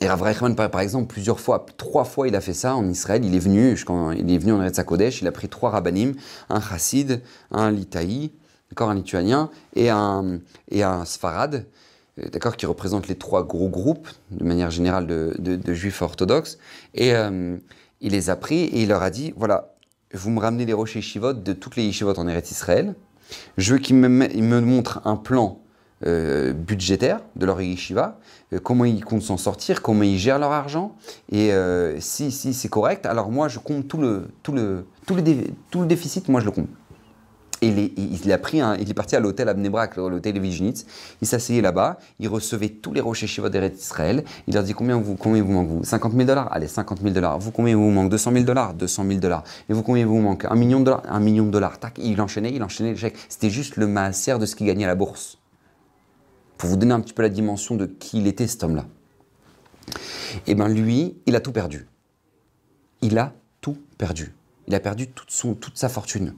Et 0.00 0.08
Rav 0.08 0.20
Reichman, 0.20 0.54
par 0.54 0.80
exemple, 0.80 1.06
plusieurs 1.06 1.40
fois, 1.40 1.64
trois 1.76 2.04
fois, 2.04 2.28
il 2.28 2.36
a 2.36 2.40
fait 2.40 2.54
ça 2.54 2.76
en 2.76 2.88
Israël. 2.88 3.24
Il 3.24 3.34
est 3.34 3.40
venu, 3.40 3.76
il 4.16 4.30
est 4.32 4.38
venu 4.38 4.52
en 4.52 4.60
Eretz 4.60 4.82
Kodesh, 4.84 5.22
il 5.22 5.26
a 5.26 5.32
pris 5.32 5.48
trois 5.48 5.70
rabbanim, 5.70 6.14
un 6.50 6.60
chassid, 6.60 7.22
un 7.50 7.70
litaï, 7.70 8.32
d'accord, 8.70 8.90
un 8.90 8.94
lituanien, 8.94 9.50
et 9.74 9.88
un, 9.88 10.40
et 10.70 10.82
un 10.82 11.04
sfarad, 11.04 11.66
euh, 12.18 12.28
d'accord, 12.28 12.56
qui 12.56 12.66
représentent 12.66 13.08
les 13.08 13.14
trois 13.14 13.44
gros 13.44 13.68
groupes, 13.68 14.08
de 14.30 14.44
manière 14.44 14.70
générale, 14.70 15.06
de, 15.06 15.74
juifs 15.74 16.02
orthodoxes. 16.02 16.58
Et 16.94 17.14
euh, 17.14 17.56
il 18.00 18.12
les 18.12 18.28
a 18.28 18.36
pris 18.36 18.64
et 18.64 18.82
il 18.82 18.88
leur 18.88 19.02
a 19.02 19.10
dit, 19.10 19.32
voilà, 19.36 19.76
vous 20.12 20.30
me 20.30 20.40
ramenez 20.40 20.66
les 20.66 20.72
rochers 20.74 20.98
yeshivot 20.98 21.32
de 21.32 21.52
toutes 21.52 21.76
les 21.76 21.84
yeshivot 21.84 22.18
en 22.18 22.28
Eretz 22.28 22.50
Israël. 22.50 22.94
Je 23.56 23.72
veux 23.72 23.78
qu'ils 23.78 23.96
me, 23.96 24.08
me 24.08 24.60
montrent 24.60 25.00
un 25.04 25.16
plan 25.16 25.60
euh, 26.04 26.52
budgétaire 26.52 27.20
de 27.36 27.46
leur 27.46 27.58
yeshiva, 27.62 28.18
euh, 28.52 28.58
comment 28.62 28.84
ils 28.84 29.02
comptent 29.02 29.22
s'en 29.22 29.38
sortir, 29.38 29.80
comment 29.80 30.02
ils 30.02 30.18
gèrent 30.18 30.38
leur 30.38 30.52
argent, 30.52 30.94
et 31.32 31.54
euh, 31.54 31.98
si, 32.00 32.30
si 32.30 32.52
c'est 32.52 32.68
correct, 32.68 33.06
alors 33.06 33.30
moi 33.30 33.48
je 33.48 33.58
compte 33.58 33.88
tout 33.88 33.96
le, 33.96 34.28
tout 34.42 34.52
le, 34.52 34.84
tout 35.06 35.14
le, 35.14 35.86
déficit, 35.86 36.28
moi 36.28 36.40
je 36.40 36.44
le 36.44 36.50
compte. 36.50 36.68
Et 37.62 37.68
il, 37.68 38.28
est, 38.28 38.32
a 38.32 38.36
pris 38.36 38.60
il 38.78 38.90
est 38.90 38.94
parti 38.94 39.16
à 39.16 39.20
l'hôtel 39.20 39.48
Abnebrak, 39.48 39.96
l'hôtel 39.96 40.38
Vijnitz. 40.38 40.84
Il 41.22 41.26
s'asseyait 41.26 41.62
là-bas, 41.62 41.98
il 42.20 42.28
recevait 42.28 42.68
tous 42.68 42.92
les 42.92 43.00
rochers 43.00 43.26
Shiva 43.26 43.48
d'Israël. 43.48 44.24
Il 44.46 44.52
leur 44.52 44.62
dit 44.62 44.74
combien 44.74 45.00
vous, 45.00 45.16
combien 45.16 45.42
vous 45.42 45.52
manque 45.52 45.68
vous? 45.68 45.82
50 45.82 46.12
000 46.12 46.24
dollars? 46.24 46.52
Allez, 46.52 46.68
50 46.68 47.00
000 47.00 47.14
dollars. 47.14 47.38
Vous 47.38 47.52
combien 47.52 47.74
vous 47.74 47.88
manque? 47.88 48.10
200 48.10 48.32
000 48.32 48.44
dollars? 48.44 48.74
200 48.74 49.04
000 49.08 49.20
dollars. 49.20 49.44
Et 49.70 49.72
vous 49.72 49.82
combien 49.82 50.04
vous 50.04 50.20
manque? 50.20 50.44
Un 50.44 50.54
million 50.54 50.80
de 50.80 50.84
dollars? 50.84 51.02
Un 51.08 51.20
million 51.20 51.46
de 51.46 51.50
dollars. 51.50 51.78
Tac, 51.80 51.98
il 51.98 52.20
enchaînait, 52.20 52.52
il 52.52 52.62
enchaînait 52.62 52.90
les 52.90 52.96
chèques. 52.98 53.16
C'était 53.30 53.48
juste 53.48 53.76
le 53.76 53.86
maaser 53.86 54.38
de 54.38 54.44
ce 54.44 54.54
qu'il 54.54 54.66
gagnait 54.66 54.84
à 54.84 54.88
la 54.88 54.94
bourse 54.94 55.38
pour 56.56 56.68
vous 56.70 56.76
donner 56.76 56.94
un 56.94 57.00
petit 57.00 57.12
peu 57.12 57.22
la 57.22 57.28
dimension 57.28 57.76
de 57.76 57.86
qui 57.86 58.18
il 58.18 58.26
était 58.26 58.46
cet 58.46 58.64
homme-là. 58.64 58.86
Eh 60.46 60.54
bien 60.54 60.68
lui, 60.68 61.16
il 61.26 61.36
a 61.36 61.40
tout 61.40 61.52
perdu. 61.52 61.86
il 63.02 63.18
a 63.18 63.34
tout 63.60 63.76
perdu. 63.98 64.34
Il 64.68 64.74
a 64.74 64.80
perdu 64.80 65.08
toute 65.08 65.76
sa 65.76 65.88
fortune. 65.88 66.34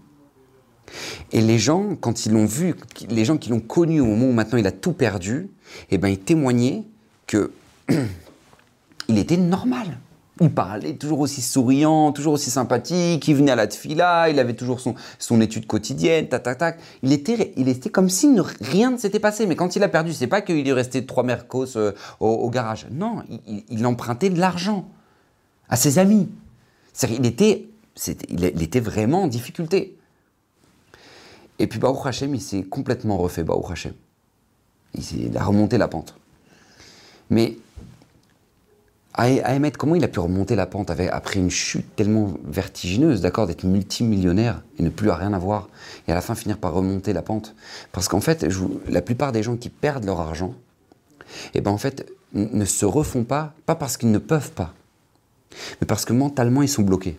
Et 1.33 1.41
les 1.41 1.59
gens, 1.59 1.97
quand 1.97 2.27
ils 2.27 2.33
l'ont 2.33 2.47
vu, 2.47 2.75
les 3.09 3.25
gens 3.25 3.37
qui 3.37 3.51
l'ont 3.51 3.61
connu 3.61 4.01
au 4.01 4.07
moment 4.07 4.27
où 4.27 4.33
maintenant 4.33 4.59
il 4.59 4.67
a 4.67 4.73
tout 4.73 4.93
perdu, 4.93 5.49
eh 5.91 5.99
ben, 5.99 6.09
ils 6.09 6.19
témoignaient 6.19 6.85
que 7.27 7.53
il 9.09 9.19
était 9.19 9.37
normal. 9.37 9.99
Il 10.41 10.53
parlait 10.53 10.95
toujours 10.95 11.21
aussi 11.21 11.43
souriant, 11.43 12.13
toujours 12.13 12.35
aussi 12.35 12.51
sympathique, 12.51 13.27
il 13.27 13.35
venait 13.35 13.51
à 13.51 13.57
la 13.57 13.67
tfila, 13.67 14.29
il 14.29 14.39
avait 14.39 14.55
toujours 14.55 14.79
son, 14.79 14.95
son 15.19 15.41
étude 15.41 15.67
quotidienne, 15.67 16.29
tac, 16.29 16.45
tac, 16.45 16.59
tac. 16.59 16.81
Il 17.03 17.13
était, 17.13 17.53
il 17.57 17.69
était 17.69 17.91
comme 17.91 18.09
si 18.09 18.29
rien 18.61 18.93
ne 18.93 18.99
s'était 18.99 19.19
passé. 19.19 19.47
Mais 19.47 19.57
quand 19.57 19.75
il 19.75 19.83
a 19.83 19.89
perdu, 19.89 20.13
c'est 20.13 20.29
pas 20.29 20.41
qu'il 20.41 20.67
est 20.67 20.73
resté 20.73 21.05
trois 21.05 21.25
mercos 21.25 21.77
euh, 21.77 21.93
au, 22.21 22.49
garage. 22.51 22.87
Non, 22.93 23.23
il, 23.69 23.87
empruntait 23.87 24.31
de 24.31 24.39
l'argent 24.39 24.89
à 25.69 25.77
ses 25.77 25.99
amis. 25.99 26.29
Il 27.03 27.27
était, 27.27 27.69
il, 28.29 28.45
était 28.45 28.81
vraiment 28.81 29.25
en 29.25 29.27
difficulté. 29.27 29.99
Et 31.59 31.67
puis 31.67 31.81
Baruch 31.81 32.07
Hashem, 32.07 32.35
il 32.35 32.41
s'est 32.41 32.63
complètement 32.63 33.17
refait, 33.17 33.43
Baruch 33.43 33.71
Hashem. 33.73 33.93
Il, 34.95 35.37
a 35.37 35.45
remonté 35.45 35.79
la 35.79 35.89
pente. 35.89 36.15
Mais 37.31 37.57
Ahmed, 39.19 39.77
comment 39.77 39.97
il 39.97 40.05
a 40.05 40.09
pu 40.09 40.21
remonter 40.21 40.55
la 40.55 40.67
pente 40.67 40.91
après 40.91 41.41
une 41.41 41.51
chute 41.51 41.97
tellement 41.97 42.35
vertigineuse, 42.45 43.21
d'accord, 43.21 43.49
d'être 43.49 43.65
multimillionnaire 43.65 44.63
et 44.79 44.85
ne 44.85 44.91
plus 44.91 45.11
rien 45.11 45.33
avoir, 45.33 45.69
et 46.07 46.13
à 46.13 46.15
la 46.15 46.21
fin 46.21 46.37
finir 46.37 46.57
par 46.57 46.73
remonter 46.73 47.13
la 47.13 47.23
pente? 47.23 47.57
Parce 47.91 48.07
qu'en 48.07 48.21
fait, 48.21 48.47
la 48.89 49.03
plupart 49.03 49.33
des 49.33 49.43
gens 49.43 49.57
qui 49.57 49.71
perdent 49.71 50.05
leur 50.05 50.21
argent, 50.21 50.55
eh 51.55 51.61
ben 51.61 51.73
en 51.73 51.79
fait, 51.79 52.09
ne 52.33 52.65
se 52.65 52.87
refont 52.87 53.25
pas, 53.25 53.55
pas 53.67 53.75
parce 53.75 53.97
qu'ils 53.97 54.13
ne 54.13 54.19
peuvent 54.19 54.53
pas, 54.53 54.73
mais 55.81 55.87
parce 55.89 56.05
que 56.05 56.13
mentalement 56.13 56.63
ils 56.63 56.69
sont 56.69 56.83
bloqués. 56.83 57.19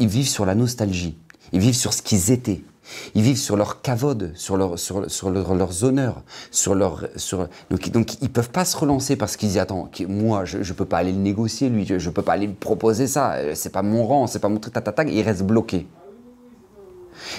Ils 0.00 0.08
vivent 0.08 0.28
sur 0.28 0.44
la 0.44 0.56
nostalgie, 0.56 1.16
ils 1.52 1.60
vivent 1.60 1.76
sur 1.76 1.94
ce 1.94 2.02
qu'ils 2.02 2.32
étaient. 2.32 2.64
Ils 3.14 3.22
vivent 3.22 3.38
sur 3.38 3.56
leur 3.56 3.80
cavode, 3.80 4.32
sur, 4.34 4.56
leur, 4.56 4.78
sur, 4.78 5.10
sur 5.10 5.30
leurs 5.30 5.84
honneurs, 5.84 6.22
sur 6.50 6.74
leur, 6.74 7.06
sur, 7.16 7.48
donc, 7.70 7.90
donc 7.90 8.20
ils 8.22 8.30
peuvent 8.30 8.50
pas 8.50 8.64
se 8.64 8.76
relancer 8.76 9.16
parce 9.16 9.36
qu'ils 9.36 9.48
disent 9.50 9.58
attends, 9.58 9.90
moi 10.08 10.44
je, 10.44 10.58
ne 10.58 10.72
peux 10.72 10.84
pas 10.84 10.98
aller 10.98 11.12
le 11.12 11.18
négocier 11.18 11.68
lui, 11.68 11.86
je, 11.86 11.94
ne 11.94 12.12
peux 12.12 12.22
pas 12.22 12.32
aller 12.32 12.48
lui 12.48 12.54
proposer 12.54 13.06
ça, 13.06 13.34
euh, 13.34 13.52
c'est 13.54 13.70
pas 13.70 13.82
mon 13.82 14.04
rang, 14.06 14.26
c'est 14.26 14.40
pas 14.40 14.48
mon 14.48 14.58
truc, 14.58 14.74
tata, 14.74 15.04
ils 15.04 15.22
restent 15.22 15.44
bloqués. 15.44 15.86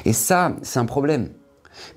Et 0.05 0.13
ça, 0.13 0.55
c'est 0.61 0.79
un 0.79 0.85
problème. 0.85 1.29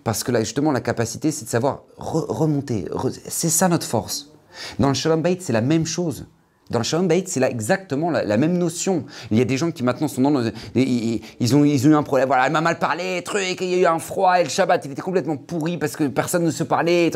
Parce 0.05 0.25
que 0.25 0.33
là, 0.33 0.41
justement, 0.41 0.73
la 0.73 0.81
capacité, 0.81 1.31
c'est 1.31 1.45
de 1.45 1.51
savoir 1.51 1.83
remonter. 1.97 2.87
c'est 3.29 3.51
ça 3.51 3.69
notre 3.69 3.87
force. 3.87 4.33
Dans 4.79 4.89
le 4.89 4.95
Shalom 4.95 5.23
Bait, 5.23 5.39
c'est 5.41 5.53
la 5.53 5.61
même 5.61 5.87
chose. 5.87 6.27
Dans 6.71 6.79
le 6.79 6.85
Shalom 6.85 7.07
Bait, 7.07 7.23
c'est 7.27 7.39
là 7.39 7.49
exactement 7.49 8.11
la, 8.11 8.37
même 8.37 8.59
notion. 8.59 9.05
Il 9.31 9.39
y 9.39 9.41
a 9.41 9.45
des 9.45 9.57
gens 9.57 9.71
qui 9.71 9.85
maintenant 9.85 10.09
sont 10.09 10.21
dans 10.21 10.51
ils, 10.75 11.57
ont, 11.57 11.65
ils 11.65 11.87
ont 11.87 11.91
eu 11.91 11.95
un 11.95 12.03
problème. 12.03 12.27
Voilà, 12.27 12.47
elle 12.47 12.53
m'a 12.53 12.61
mal 12.61 12.79
parlé, 12.79 13.23
truc, 13.23 13.59
il 13.61 13.69
y 13.69 13.75
a 13.75 13.79
eu 13.79 13.87
un 13.87 14.01
froid, 14.01 14.41
et 14.41 14.45
le 14.45 14.49
Shabbat, 14.49 14.85
il 14.85 14.93
était 14.93 15.03
complètement 15.03 15.37
pourri 15.37 15.79
parce 15.79 15.95
que 15.95 16.05
personne 16.09 16.45
ne 16.45 16.51
se 16.51 16.65
parlait. 16.65 17.13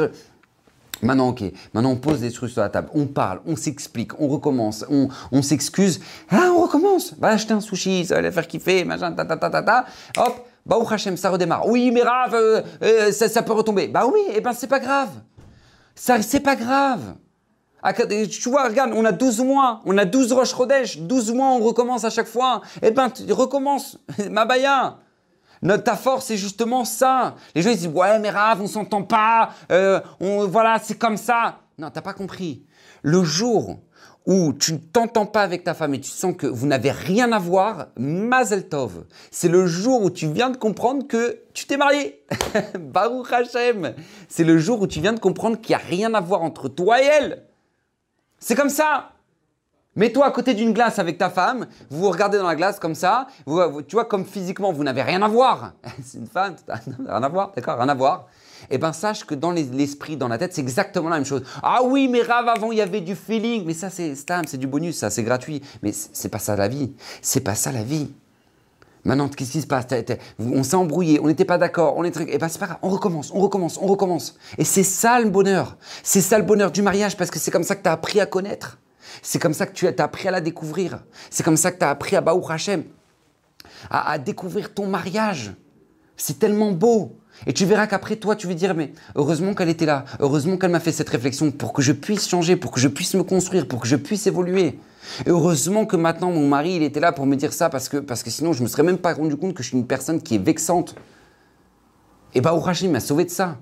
Maintenant, 1.02 1.28
ok. 1.30 1.42
Maintenant, 1.74 1.92
on 1.92 1.96
pose 1.96 2.20
des 2.20 2.30
trucs 2.30 2.50
sur 2.50 2.60
la 2.60 2.68
table. 2.68 2.90
On 2.94 3.06
parle, 3.06 3.40
on 3.46 3.56
s'explique, 3.56 4.20
on 4.20 4.28
recommence, 4.28 4.84
on, 4.88 5.42
s'excuse. 5.42 6.00
Ah, 6.30 6.50
on 6.54 6.62
recommence. 6.62 7.14
Va 7.18 7.28
acheter 7.28 7.52
un 7.52 7.60
sushi, 7.60 8.04
ça 8.04 8.16
va 8.16 8.22
les 8.22 8.30
faire 8.30 8.46
kiffer, 8.46 8.84
machin, 8.84 9.12
ta 9.12 9.24
ta 9.24 9.36
ta 9.36 9.50
ta 9.50 9.62
ta. 9.62 9.84
Hop, 10.18 10.46
bah, 10.64 10.76
Hachem, 10.88 11.16
ça 11.16 11.30
redémarre. 11.30 11.66
Oui, 11.66 11.90
mais 11.90 12.02
Rav, 12.02 12.34
euh, 12.34 12.60
euh, 12.82 13.12
ça, 13.12 13.28
ça, 13.28 13.42
peut 13.42 13.52
retomber. 13.52 13.88
Bah 13.88 14.06
oui, 14.06 14.20
et 14.28 14.34
eh 14.36 14.40
ben 14.40 14.52
c'est 14.52 14.66
pas 14.66 14.78
grave. 14.78 15.10
Ça, 15.94 16.20
c'est 16.22 16.40
pas 16.40 16.56
grave. 16.56 17.14
Tu 17.82 18.48
vois, 18.48 18.64
regarde, 18.68 18.92
on 18.94 19.04
a 19.04 19.12
12 19.12 19.40
mois, 19.40 19.80
on 19.84 19.96
a 19.98 20.04
12 20.04 20.32
Roche 20.32 20.52
Rodèche, 20.52 20.98
12 20.98 21.32
mois, 21.32 21.48
on 21.48 21.60
recommence 21.60 22.04
à 22.04 22.10
chaque 22.10 22.26
fois. 22.26 22.60
Eh 22.82 22.90
ben, 22.90 23.10
tu 23.10 23.32
recommences, 23.32 23.98
Mabaya. 24.30 24.98
Notre, 25.62 25.84
ta 25.84 25.96
force, 25.96 26.26
c'est 26.26 26.38
justement 26.38 26.84
ça. 26.84 27.34
Les 27.54 27.62
gens, 27.62 27.70
ils 27.70 27.76
disent, 27.76 27.88
ouais, 27.88 28.18
mais 28.18 28.30
Rav, 28.30 28.62
on 28.62 28.66
s'entend 28.66 29.02
pas, 29.02 29.50
euh, 29.70 30.00
on, 30.18 30.46
voilà, 30.46 30.78
c'est 30.82 30.96
comme 30.96 31.18
ça. 31.18 31.58
Non, 31.78 31.90
t'as 31.90 32.00
pas 32.00 32.14
compris. 32.14 32.64
Le 33.02 33.22
jour 33.24 33.78
où 34.26 34.52
tu 34.52 34.74
ne 34.74 34.78
t'entends 34.78 35.26
pas 35.26 35.42
avec 35.42 35.64
ta 35.64 35.74
femme 35.74 35.94
et 35.94 36.00
tu 36.00 36.10
sens 36.10 36.34
que 36.36 36.46
vous 36.46 36.66
n'avez 36.66 36.90
rien 36.90 37.32
à 37.32 37.38
voir, 37.38 37.88
Mazel 37.96 38.68
Tov. 38.68 39.04
C'est 39.30 39.48
le 39.48 39.66
jour 39.66 40.02
où 40.02 40.10
tu 40.10 40.30
viens 40.30 40.50
de 40.50 40.56
comprendre 40.56 41.06
que 41.06 41.40
tu 41.54 41.66
t'es 41.66 41.76
marié. 41.76 42.24
Baruch 42.78 43.32
Hashem. 43.32 43.94
C'est 44.28 44.44
le 44.44 44.58
jour 44.58 44.80
où 44.82 44.86
tu 44.86 45.00
viens 45.00 45.12
de 45.12 45.20
comprendre 45.20 45.60
qu'il 45.60 45.74
n'y 45.74 45.82
a 45.82 45.84
rien 45.84 46.14
à 46.14 46.20
voir 46.20 46.42
entre 46.42 46.68
toi 46.68 47.02
et 47.02 47.06
elle. 47.06 47.44
C'est 48.40 48.54
comme 48.54 48.70
ça. 48.70 49.12
Mets-toi 49.96 50.24
à 50.24 50.30
côté 50.30 50.54
d'une 50.54 50.72
glace 50.72 50.98
avec 50.98 51.18
ta 51.18 51.30
femme, 51.30 51.66
vous 51.90 51.98
vous 51.98 52.10
regardez 52.10 52.38
dans 52.38 52.46
la 52.46 52.54
glace 52.54 52.78
comme 52.78 52.94
ça, 52.94 53.26
tu 53.44 53.96
vois 53.96 54.04
comme 54.04 54.24
physiquement 54.24 54.72
vous 54.72 54.84
n'avez 54.84 55.02
rien 55.02 55.20
à 55.20 55.28
voir. 55.28 55.72
c'est 56.04 56.18
une 56.18 56.28
femme, 56.28 56.54
rien 56.68 57.22
à 57.22 57.28
voir, 57.28 57.52
d'accord, 57.56 57.76
rien 57.76 57.88
à 57.88 57.94
voir. 57.94 58.28
Eh 58.70 58.78
bien 58.78 58.92
sache 58.92 59.24
que 59.24 59.34
dans 59.34 59.50
l'esprit, 59.50 60.16
dans 60.16 60.28
la 60.28 60.38
tête, 60.38 60.54
c'est 60.54 60.60
exactement 60.60 61.08
la 61.08 61.16
même 61.16 61.24
chose. 61.24 61.42
Ah 61.62 61.80
oui, 61.82 62.06
mais 62.06 62.22
rave 62.22 62.46
avant 62.46 62.70
il 62.70 62.78
y 62.78 62.80
avait 62.80 63.00
du 63.00 63.16
feeling, 63.16 63.64
mais 63.66 63.74
ça 63.74 63.90
c'est 63.90 64.14
c'est 64.14 64.58
du 64.58 64.68
bonus, 64.68 64.96
ça 64.96 65.10
c'est 65.10 65.24
gratuit. 65.24 65.60
Mais 65.82 65.92
c'est 65.92 66.28
pas 66.28 66.38
ça 66.38 66.54
la 66.54 66.68
vie. 66.68 66.92
C'est 67.20 67.40
pas 67.40 67.56
ça 67.56 67.72
la 67.72 67.82
vie. 67.82 68.12
Maintenant, 69.04 69.28
qu'est-ce 69.28 69.52
qui 69.52 69.60
se 69.62 69.66
passe? 69.66 69.86
On 70.38 70.62
s'est 70.62 70.74
embrouillé, 70.74 71.20
on 71.20 71.26
n'était 71.26 71.44
pas 71.44 71.58
d'accord, 71.58 71.94
on 71.96 72.04
est 72.04 72.14
Et 72.20 72.26
eh 72.28 72.38
ben 72.38 72.48
c'est 72.48 72.58
pas 72.58 72.66
grave, 72.66 72.78
on 72.82 72.90
recommence, 72.90 73.30
on 73.32 73.40
recommence, 73.40 73.78
on 73.80 73.86
recommence. 73.86 74.36
Et 74.58 74.64
c'est 74.64 74.82
ça 74.82 75.20
le 75.20 75.30
bonheur. 75.30 75.76
C'est 76.02 76.20
ça 76.20 76.38
le 76.38 76.44
bonheur 76.44 76.70
du 76.70 76.82
mariage 76.82 77.16
parce 77.16 77.30
que 77.30 77.38
c'est 77.38 77.50
comme 77.50 77.64
ça 77.64 77.76
que 77.76 77.82
tu 77.82 77.88
as 77.88 77.92
appris 77.92 78.20
à 78.20 78.26
connaître. 78.26 78.78
C'est 79.22 79.38
comme 79.38 79.54
ça 79.54 79.66
que 79.66 79.72
tu 79.72 79.86
as 79.86 79.94
appris 79.98 80.28
à 80.28 80.30
la 80.30 80.40
découvrir. 80.40 81.02
C'est 81.30 81.42
comme 81.42 81.56
ça 81.56 81.72
que 81.72 81.78
tu 81.78 81.84
as 81.84 81.90
appris 81.90 82.16
à 82.16 82.20
Baou 82.20 82.44
Hachem 82.48 82.84
à, 83.88 84.12
à 84.12 84.18
découvrir 84.18 84.74
ton 84.74 84.86
mariage. 84.86 85.52
C'est 86.16 86.38
tellement 86.38 86.72
beau. 86.72 87.16
Et 87.46 87.54
tu 87.54 87.64
verras 87.64 87.86
qu'après 87.86 88.16
toi, 88.16 88.36
tu 88.36 88.46
vas 88.46 88.54
dire, 88.54 88.74
mais 88.74 88.92
heureusement 89.14 89.54
qu'elle 89.54 89.70
était 89.70 89.86
là, 89.86 90.04
heureusement 90.18 90.58
qu'elle 90.58 90.70
m'a 90.70 90.80
fait 90.80 90.92
cette 90.92 91.08
réflexion 91.08 91.50
pour 91.50 91.72
que 91.72 91.80
je 91.80 91.92
puisse 91.92 92.28
changer, 92.28 92.56
pour 92.56 92.70
que 92.70 92.80
je 92.80 92.88
puisse 92.88 93.14
me 93.14 93.22
construire, 93.22 93.66
pour 93.66 93.80
que 93.80 93.88
je 93.88 93.96
puisse 93.96 94.26
évoluer. 94.26 94.78
Et 95.26 95.30
heureusement 95.30 95.86
que 95.86 95.96
maintenant 95.96 96.30
mon 96.30 96.46
mari, 96.46 96.74
il 96.74 96.82
était 96.82 97.00
là 97.00 97.12
pour 97.12 97.26
me 97.26 97.36
dire 97.36 97.52
ça 97.52 97.70
parce 97.70 97.88
que, 97.88 97.96
parce 97.98 98.22
que 98.22 98.30
sinon 98.30 98.52
je 98.52 98.62
me 98.62 98.68
serais 98.68 98.82
même 98.82 98.98
pas 98.98 99.14
rendu 99.14 99.36
compte 99.36 99.54
que 99.54 99.62
je 99.62 99.68
suis 99.68 99.78
une 99.78 99.86
personne 99.86 100.20
qui 100.20 100.34
est 100.36 100.44
vexante. 100.44 100.94
Et 102.34 102.40
bah, 102.40 102.52
Rachim 102.52 102.90
m'a 102.90 103.00
sauvé 103.00 103.24
de 103.24 103.30
ça. 103.30 103.58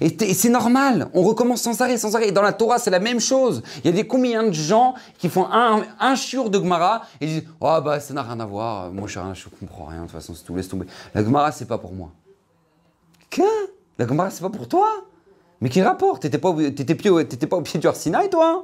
Et, 0.00 0.34
c'est 0.34 0.48
normal, 0.48 1.08
on 1.12 1.22
recommence 1.22 1.62
sans 1.62 1.80
arrêt, 1.80 1.98
sans 1.98 2.14
arrêt. 2.14 2.28
Et 2.28 2.32
dans 2.32 2.42
la 2.42 2.52
Torah, 2.52 2.78
c'est 2.78 2.90
la 2.90 3.00
même 3.00 3.18
chose. 3.18 3.62
Il 3.78 3.86
y 3.86 3.88
a 3.88 3.92
des 3.92 4.06
combien 4.06 4.44
de 4.44 4.52
gens 4.52 4.94
qui 5.18 5.28
font 5.28 5.46
un, 5.46 5.82
un 5.98 6.14
de 6.14 6.58
Gemara 6.58 7.02
et 7.20 7.26
disent 7.26 7.44
Oh, 7.60 7.78
bah, 7.84 7.98
ça 7.98 8.14
n'a 8.14 8.22
rien 8.22 8.38
à 8.38 8.46
voir, 8.46 8.92
moi 8.92 9.08
je, 9.08 9.18
je 9.34 9.48
comprends 9.48 9.86
rien, 9.86 10.02
de 10.02 10.02
toute 10.02 10.12
façon, 10.12 10.34
c'est 10.34 10.44
tout, 10.44 10.54
laisse 10.54 10.68
tomber. 10.68 10.86
La 11.14 11.24
Gemara, 11.24 11.50
c'est 11.50 11.66
pas 11.66 11.78
pour 11.78 11.92
moi. 11.92 12.10
Quoi 13.34 13.46
La 13.98 14.06
Gemara, 14.06 14.30
c'est 14.30 14.42
pas 14.42 14.50
pour 14.50 14.68
toi? 14.68 14.88
Mais 15.60 15.68
quel 15.68 15.84
rapport? 15.84 16.20
T'étais 16.20 16.38
pas, 16.38 16.52
pas 16.52 17.56
au 17.56 17.62
pied 17.62 17.80
du 17.80 17.86
Arsinaï, 17.86 18.30
toi 18.30 18.48
hein? 18.48 18.62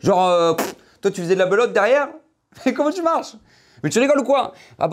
Genre, 0.00 0.28
euh, 0.28 0.54
toi, 1.00 1.10
tu 1.10 1.20
faisais 1.22 1.34
de 1.34 1.38
la 1.38 1.46
belote 1.46 1.72
derrière 1.72 2.08
Mais 2.66 2.72
comment 2.72 2.90
tu 2.90 3.02
marches 3.02 3.36
Mais 3.82 3.90
tu 3.90 3.98
rigoles 3.98 4.20
ou 4.20 4.24
quoi 4.24 4.52
ah, 4.78 4.88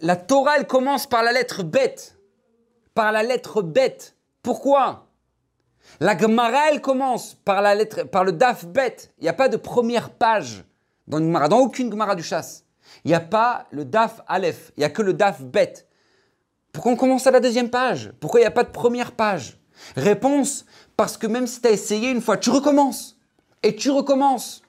la, 0.00 0.16
Torah, 0.16 0.56
elle 0.58 0.66
commence 0.66 1.06
par 1.06 1.22
la 1.22 1.32
lettre 1.32 1.62
bête. 1.62 2.16
Par 2.94 3.12
la 3.12 3.22
lettre 3.22 3.62
bête. 3.62 4.16
Pourquoi 4.42 5.06
La 6.00 6.16
Gemara, 6.16 6.70
elle 6.70 6.80
commence 6.80 7.34
par, 7.34 7.62
la 7.62 7.74
lettre, 7.74 8.04
par 8.04 8.24
le 8.24 8.32
daf 8.32 8.66
bête. 8.66 9.12
Il 9.18 9.24
n'y 9.24 9.28
a 9.28 9.34
pas 9.34 9.48
de 9.48 9.56
première 9.56 10.10
page 10.10 10.64
dans 11.06 11.18
une 11.18 11.26
Gemara, 11.26 11.48
dans 11.48 11.58
aucune 11.58 11.90
Gemara 11.90 12.14
du 12.14 12.22
chasse. 12.22 12.64
Il 13.04 13.08
n'y 13.08 13.14
a 13.14 13.20
pas 13.20 13.66
le 13.70 13.84
daf 13.84 14.20
aleph, 14.26 14.72
il 14.76 14.80
n'y 14.80 14.84
a 14.84 14.90
que 14.90 15.02
le 15.02 15.14
daf 15.14 15.42
bête. 15.42 15.88
Pourquoi 16.72 16.92
on 16.92 16.96
commence 16.96 17.26
à 17.26 17.30
la 17.30 17.40
deuxième 17.40 17.70
page? 17.70 18.12
Pourquoi 18.20 18.40
il 18.40 18.44
n'y 18.44 18.48
a 18.48 18.52
pas 18.52 18.64
de 18.64 18.70
première 18.70 19.12
page? 19.12 19.58
Réponse, 19.96 20.64
parce 20.96 21.16
que 21.16 21.26
même 21.26 21.46
si 21.46 21.60
tu 21.60 21.68
as 21.68 21.72
essayé 21.72 22.10
une 22.10 22.20
fois, 22.20 22.36
tu 22.36 22.50
recommences. 22.50 23.18
Et 23.62 23.76
tu 23.76 23.90
recommences. 23.90 24.62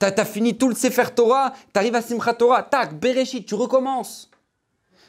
Tu 0.00 0.06
as, 0.06 0.24
fini 0.24 0.56
tout 0.56 0.68
le 0.68 0.74
Sefer 0.74 1.06
Torah, 1.14 1.52
tu 1.72 1.78
arrives 1.78 1.94
à 1.94 2.02
Simchat 2.02 2.34
Torah, 2.34 2.62
tac, 2.62 2.98
Bereshit, 2.98 3.46
tu 3.46 3.54
recommences. 3.54 4.30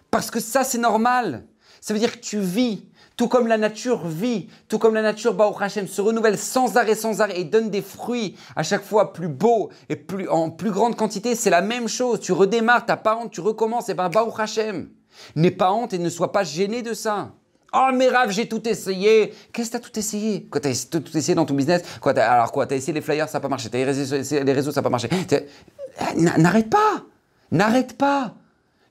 Parce 0.09 0.31
que 0.31 0.39
ça, 0.39 0.63
c'est 0.63 0.79
normal. 0.79 1.45
Ça 1.81 1.93
veut 1.93 1.99
dire 1.99 2.11
que 2.11 2.25
tu 2.25 2.39
vis, 2.39 2.83
tout 3.15 3.27
comme 3.27 3.47
la 3.47 3.57
nature 3.57 4.07
vit, 4.07 4.49
tout 4.67 4.79
comme 4.79 4.93
la 4.95 5.01
nature, 5.01 5.33
Baruch 5.33 5.61
Hashem, 5.61 5.87
se 5.87 6.01
renouvelle 6.01 6.37
sans 6.37 6.77
arrêt, 6.77 6.95
sans 6.95 7.21
arrêt, 7.21 7.39
et 7.39 7.43
donne 7.43 7.69
des 7.69 7.81
fruits 7.81 8.35
à 8.55 8.63
chaque 8.63 8.83
fois 8.83 9.13
plus 9.13 9.27
beaux 9.27 9.69
et 9.89 9.95
plus, 9.95 10.27
en 10.29 10.49
plus 10.49 10.71
grande 10.71 10.95
quantité. 10.95 11.35
C'est 11.35 11.49
la 11.49 11.61
même 11.61 11.87
chose. 11.87 12.19
Tu 12.19 12.31
redémarres, 12.31 12.85
t'as 12.85 12.97
pas 12.97 13.17
honte, 13.17 13.31
tu 13.31 13.41
recommences, 13.41 13.89
et 13.89 13.93
ben 13.93 14.09
Baruch 14.09 14.39
Hashem. 14.39 14.89
N'aie 15.35 15.51
pas 15.51 15.71
honte 15.71 15.93
et 15.93 15.99
ne 15.99 16.09
sois 16.09 16.31
pas 16.31 16.43
gêné 16.43 16.81
de 16.81 16.93
ça. 16.93 17.33
Oh 17.73 17.89
mais 17.93 18.07
Rav, 18.07 18.31
j'ai 18.31 18.47
tout 18.47 18.67
essayé. 18.67 19.33
Qu'est-ce 19.53 19.69
que 19.69 19.77
t'as 19.77 19.79
tout 19.79 19.97
essayé? 19.99 20.47
Quoi, 20.49 20.59
t'as 20.59 20.73
tout 20.89 21.03
essayé 21.15 21.35
dans 21.35 21.45
ton 21.45 21.53
business? 21.53 21.83
Quoi, 22.01 22.13
Alors 22.19 22.51
quoi, 22.51 22.65
t'as 22.65 22.75
essayé 22.75 22.93
les 22.93 23.01
flyers, 23.01 23.29
ça 23.29 23.37
n'a 23.37 23.41
pas 23.41 23.47
marché. 23.49 23.69
T'as 23.69 23.79
essayé 23.79 24.43
les 24.43 24.53
réseaux, 24.53 24.71
ça 24.71 24.81
n'a 24.81 24.83
pas 24.83 24.89
marché. 24.89 25.09
Eh, 25.11 26.21
n'arrête 26.21 26.69
pas 26.69 27.03
N'arrête 27.51 27.97
pas 27.97 28.35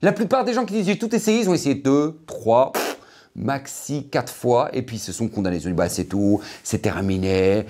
La 0.01 0.11
plupart 0.11 0.45
des 0.45 0.53
gens 0.53 0.65
qui 0.65 0.75
disent 0.75 0.85
j'ai 0.85 0.97
tout 0.97 1.13
essayé, 1.13 1.41
ils 1.41 1.49
ont 1.49 1.53
essayé 1.53 1.75
deux, 1.75 2.19
trois, 2.25 2.71
maxi 3.35 4.07
quatre 4.09 4.33
fois, 4.33 4.69
et 4.73 4.81
puis 4.81 4.97
ils 4.97 4.99
se 4.99 5.11
sont 5.11 5.27
condamnés. 5.27 5.57
Ils 5.57 5.67
ont 5.67 5.71
dit 5.71 5.75
bah 5.75 5.89
c'est 5.89 6.05
tout, 6.05 6.41
c'est 6.63 6.79
terminé. 6.79 7.65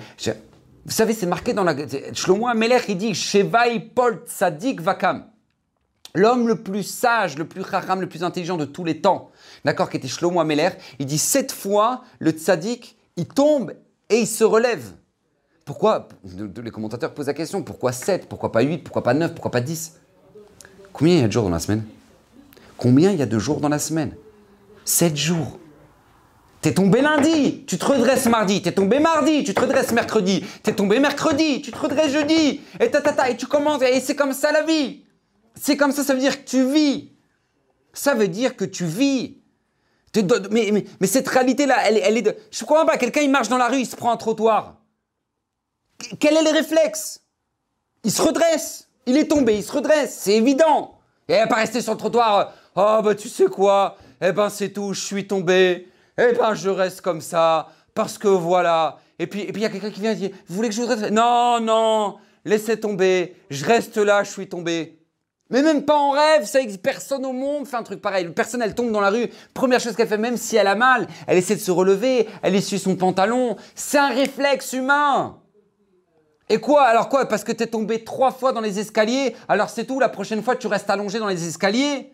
Vous 0.84 0.92
savez, 0.92 1.12
c'est 1.12 1.26
marqué 1.26 1.52
dans 1.52 1.64
la. 1.64 1.74
Shlomo 2.12 2.48
Amelech, 2.48 2.84
il 2.88 2.96
dit 2.96 3.14
Shevai 3.14 3.80
Pol 3.94 4.22
Tzadik 4.26 4.80
Vakam. 4.80 5.24
L'homme 6.14 6.48
le 6.48 6.56
plus 6.56 6.82
sage, 6.82 7.38
le 7.38 7.46
plus 7.46 7.64
chacham, 7.64 8.00
le 8.00 8.08
plus 8.08 8.24
intelligent 8.24 8.56
de 8.56 8.64
tous 8.64 8.84
les 8.84 9.00
temps, 9.00 9.30
d'accord, 9.64 9.90
qui 9.90 9.96
était 9.96 10.08
Shlomo 10.08 10.40
Amelech, 10.40 10.78
il 10.98 11.06
dit 11.06 11.18
sept 11.18 11.52
fois 11.52 12.02
le 12.18 12.32
tzaddik, 12.32 12.96
il 13.16 13.26
tombe 13.26 13.72
et 14.08 14.20
il 14.20 14.26
se 14.26 14.44
relève. 14.44 14.92
Pourquoi? 15.64 16.08
Les 16.64 16.70
commentateurs 16.70 17.14
posent 17.14 17.28
la 17.28 17.34
question 17.34 17.62
pourquoi 17.62 17.92
7 17.92 18.28
Pourquoi 18.28 18.50
pas 18.50 18.62
8 18.62 18.78
Pourquoi 18.78 19.04
pas 19.04 19.14
9 19.14 19.34
Pourquoi 19.34 19.52
pas 19.52 19.60
10 19.60 20.00
Combien 20.92 21.14
il 21.14 21.20
y 21.20 21.24
a 21.24 21.28
de 21.28 21.32
jours 21.32 21.44
dans 21.44 21.50
la 21.50 21.60
semaine? 21.60 21.84
Combien 22.76 23.12
il 23.12 23.18
y 23.18 23.22
a 23.22 23.26
de 23.26 23.38
jours 23.38 23.60
dans 23.60 23.68
la 23.68 23.78
semaine? 23.78 24.14
7 24.84 25.16
jours. 25.16 25.60
T'es 26.60 26.74
tombé 26.74 27.00
lundi, 27.00 27.64
tu 27.66 27.78
te 27.78 27.84
redresses 27.84 28.26
mardi. 28.26 28.60
T'es 28.60 28.72
tombé 28.72 28.98
mardi, 28.98 29.44
tu 29.44 29.54
te 29.54 29.60
redresses 29.60 29.92
mercredi. 29.92 30.44
T'es 30.62 30.74
tombé 30.74 30.98
mercredi, 30.98 31.62
tu 31.62 31.70
te 31.70 31.78
redresses 31.78 32.12
jeudi. 32.12 32.60
Et 32.80 32.90
ta, 32.90 33.30
et 33.30 33.36
tu 33.36 33.46
commences. 33.46 33.82
Et 33.82 34.00
c'est 34.00 34.16
comme 34.16 34.32
ça 34.32 34.52
la 34.52 34.64
vie. 34.64 35.04
C'est 35.60 35.76
comme 35.76 35.92
ça, 35.92 36.02
ça 36.02 36.14
veut 36.14 36.20
dire 36.20 36.42
que 36.42 36.48
tu 36.48 36.64
vis. 36.64 37.12
Ça 37.92 38.14
veut 38.14 38.28
dire 38.28 38.56
que 38.56 38.64
tu 38.64 38.86
vis. 38.86 39.36
Mais, 40.50 41.06
cette 41.06 41.28
réalité-là, 41.28 41.76
elle, 41.84 41.98
elle, 41.98 42.16
est 42.16 42.22
de. 42.22 42.34
Je 42.50 42.64
comprends 42.64 42.86
pas, 42.86 42.96
quelqu'un 42.96 43.20
il 43.20 43.30
marche 43.30 43.48
dans 43.48 43.58
la 43.58 43.68
rue, 43.68 43.80
il 43.80 43.86
se 43.86 43.94
prend 43.94 44.10
un 44.10 44.16
trottoir. 44.16 44.76
Quel 46.18 46.34
est 46.34 46.42
le 46.42 46.50
réflexe? 46.50 47.20
Il 48.04 48.10
se 48.10 48.22
redresse. 48.22 48.88
Il 49.04 49.18
est 49.18 49.28
tombé, 49.28 49.56
il 49.56 49.62
se 49.62 49.72
redresse, 49.72 50.18
c'est 50.20 50.34
évident. 50.34 50.98
Et 51.28 51.34
il 51.34 51.38
va 51.38 51.46
pas 51.46 51.56
rester 51.56 51.82
sur 51.82 51.92
le 51.92 51.98
trottoir. 51.98 52.54
Oh, 52.74 53.00
bah 53.04 53.14
tu 53.14 53.28
sais 53.28 53.46
quoi? 53.46 53.98
Eh 54.22 54.32
ben 54.32 54.48
c'est 54.48 54.70
tout, 54.70 54.94
je 54.94 55.04
suis 55.04 55.26
tombé. 55.26 55.88
Eh 56.16 56.32
ben 56.32 56.54
je 56.54 56.70
reste 56.70 57.02
comme 57.02 57.20
ça. 57.20 57.68
Parce 57.94 58.16
que 58.16 58.28
voilà. 58.28 58.98
Et 59.18 59.26
puis 59.26 59.46
il 59.46 59.58
y 59.58 59.66
a 59.66 59.68
quelqu'un 59.68 59.90
qui 59.90 60.00
vient 60.00 60.12
et 60.12 60.16
dit 60.16 60.32
Vous 60.48 60.54
voulez 60.56 60.68
que 60.68 60.74
je 60.74 60.80
vous 60.80 60.88
redresse? 60.88 61.10
Non, 61.10 61.60
non, 61.60 62.16
laissez 62.46 62.80
tomber. 62.80 63.36
Je 63.50 63.64
reste 63.66 63.98
là, 63.98 64.22
je 64.22 64.30
suis 64.30 64.48
tombé. 64.48 64.99
Mais 65.50 65.62
même 65.62 65.84
pas 65.84 65.96
en 65.96 66.10
rêve, 66.10 66.44
ça 66.44 66.60
existe. 66.60 66.82
Personne 66.82 67.26
au 67.26 67.32
monde 67.32 67.66
fait 67.66 67.76
un 67.76 67.82
truc 67.82 68.00
pareil. 68.00 68.28
Personne, 68.28 68.62
elle 68.62 68.74
tombe 68.74 68.92
dans 68.92 69.00
la 69.00 69.10
rue. 69.10 69.28
Première 69.52 69.80
chose 69.80 69.96
qu'elle 69.96 70.08
fait, 70.08 70.16
même 70.16 70.36
si 70.36 70.56
elle 70.56 70.68
a 70.68 70.76
mal, 70.76 71.08
elle 71.26 71.38
essaie 71.38 71.56
de 71.56 71.60
se 71.60 71.72
relever, 71.72 72.28
elle 72.42 72.54
essuie 72.54 72.78
son 72.78 72.96
pantalon. 72.96 73.56
C'est 73.74 73.98
un 73.98 74.08
réflexe 74.08 74.72
humain. 74.72 75.38
Et 76.48 76.58
quoi? 76.58 76.82
Alors 76.82 77.08
quoi? 77.08 77.26
Parce 77.26 77.44
que 77.44 77.52
tu 77.52 77.64
es 77.64 77.66
tombé 77.66 78.04
trois 78.04 78.32
fois 78.32 78.52
dans 78.52 78.60
les 78.60 78.78
escaliers, 78.78 79.36
alors 79.48 79.70
c'est 79.70 79.84
tout, 79.84 80.00
la 80.00 80.08
prochaine 80.08 80.42
fois 80.42 80.56
tu 80.56 80.66
restes 80.66 80.90
allongé 80.90 81.18
dans 81.18 81.28
les 81.28 81.46
escaliers? 81.46 82.12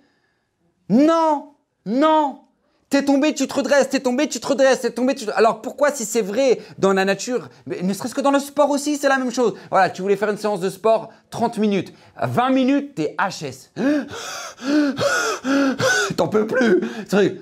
Non 0.89 1.55
Non 1.85 2.46
T'es 2.89 3.05
tombé, 3.05 3.35
tu 3.35 3.49
te 3.49 3.55
redresses, 3.55 3.89
t'es 3.89 3.99
tombé, 3.99 4.29
tu 4.29 4.39
te 4.39 4.47
redresses, 4.47 4.83
t'es 4.83 4.91
tombé, 4.91 5.17
tu 5.17 5.27
te... 5.27 5.33
Alors 5.33 5.61
pourquoi 5.61 5.91
si 5.91 6.05
c'est 6.05 6.23
vrai 6.23 6.61
dans 6.79 6.93
la 6.93 7.05
nature, 7.05 7.49
mais 7.67 7.83
ne 7.83 7.93
serait-ce 7.93 8.15
que 8.15 8.21
dans 8.21 8.31
le 8.31 8.39
sport 8.39 8.71
aussi, 8.71 8.97
c'est 8.97 9.09
la 9.09 9.19
même 9.19 9.33
chose. 9.33 9.55
Voilà, 9.71 9.91
tu 9.91 10.03
voulais 10.03 10.15
faire 10.15 10.31
une 10.31 10.39
séance 10.39 10.61
de 10.61 10.71
sport, 10.71 11.09
30 11.31 11.59
minutes. 11.59 11.93
20 12.23 12.51
minutes, 12.51 12.95
t'es 12.95 13.17
HS. 13.19 13.73
T'en 16.17 16.29
peux 16.29 16.47
plus. 16.47 16.81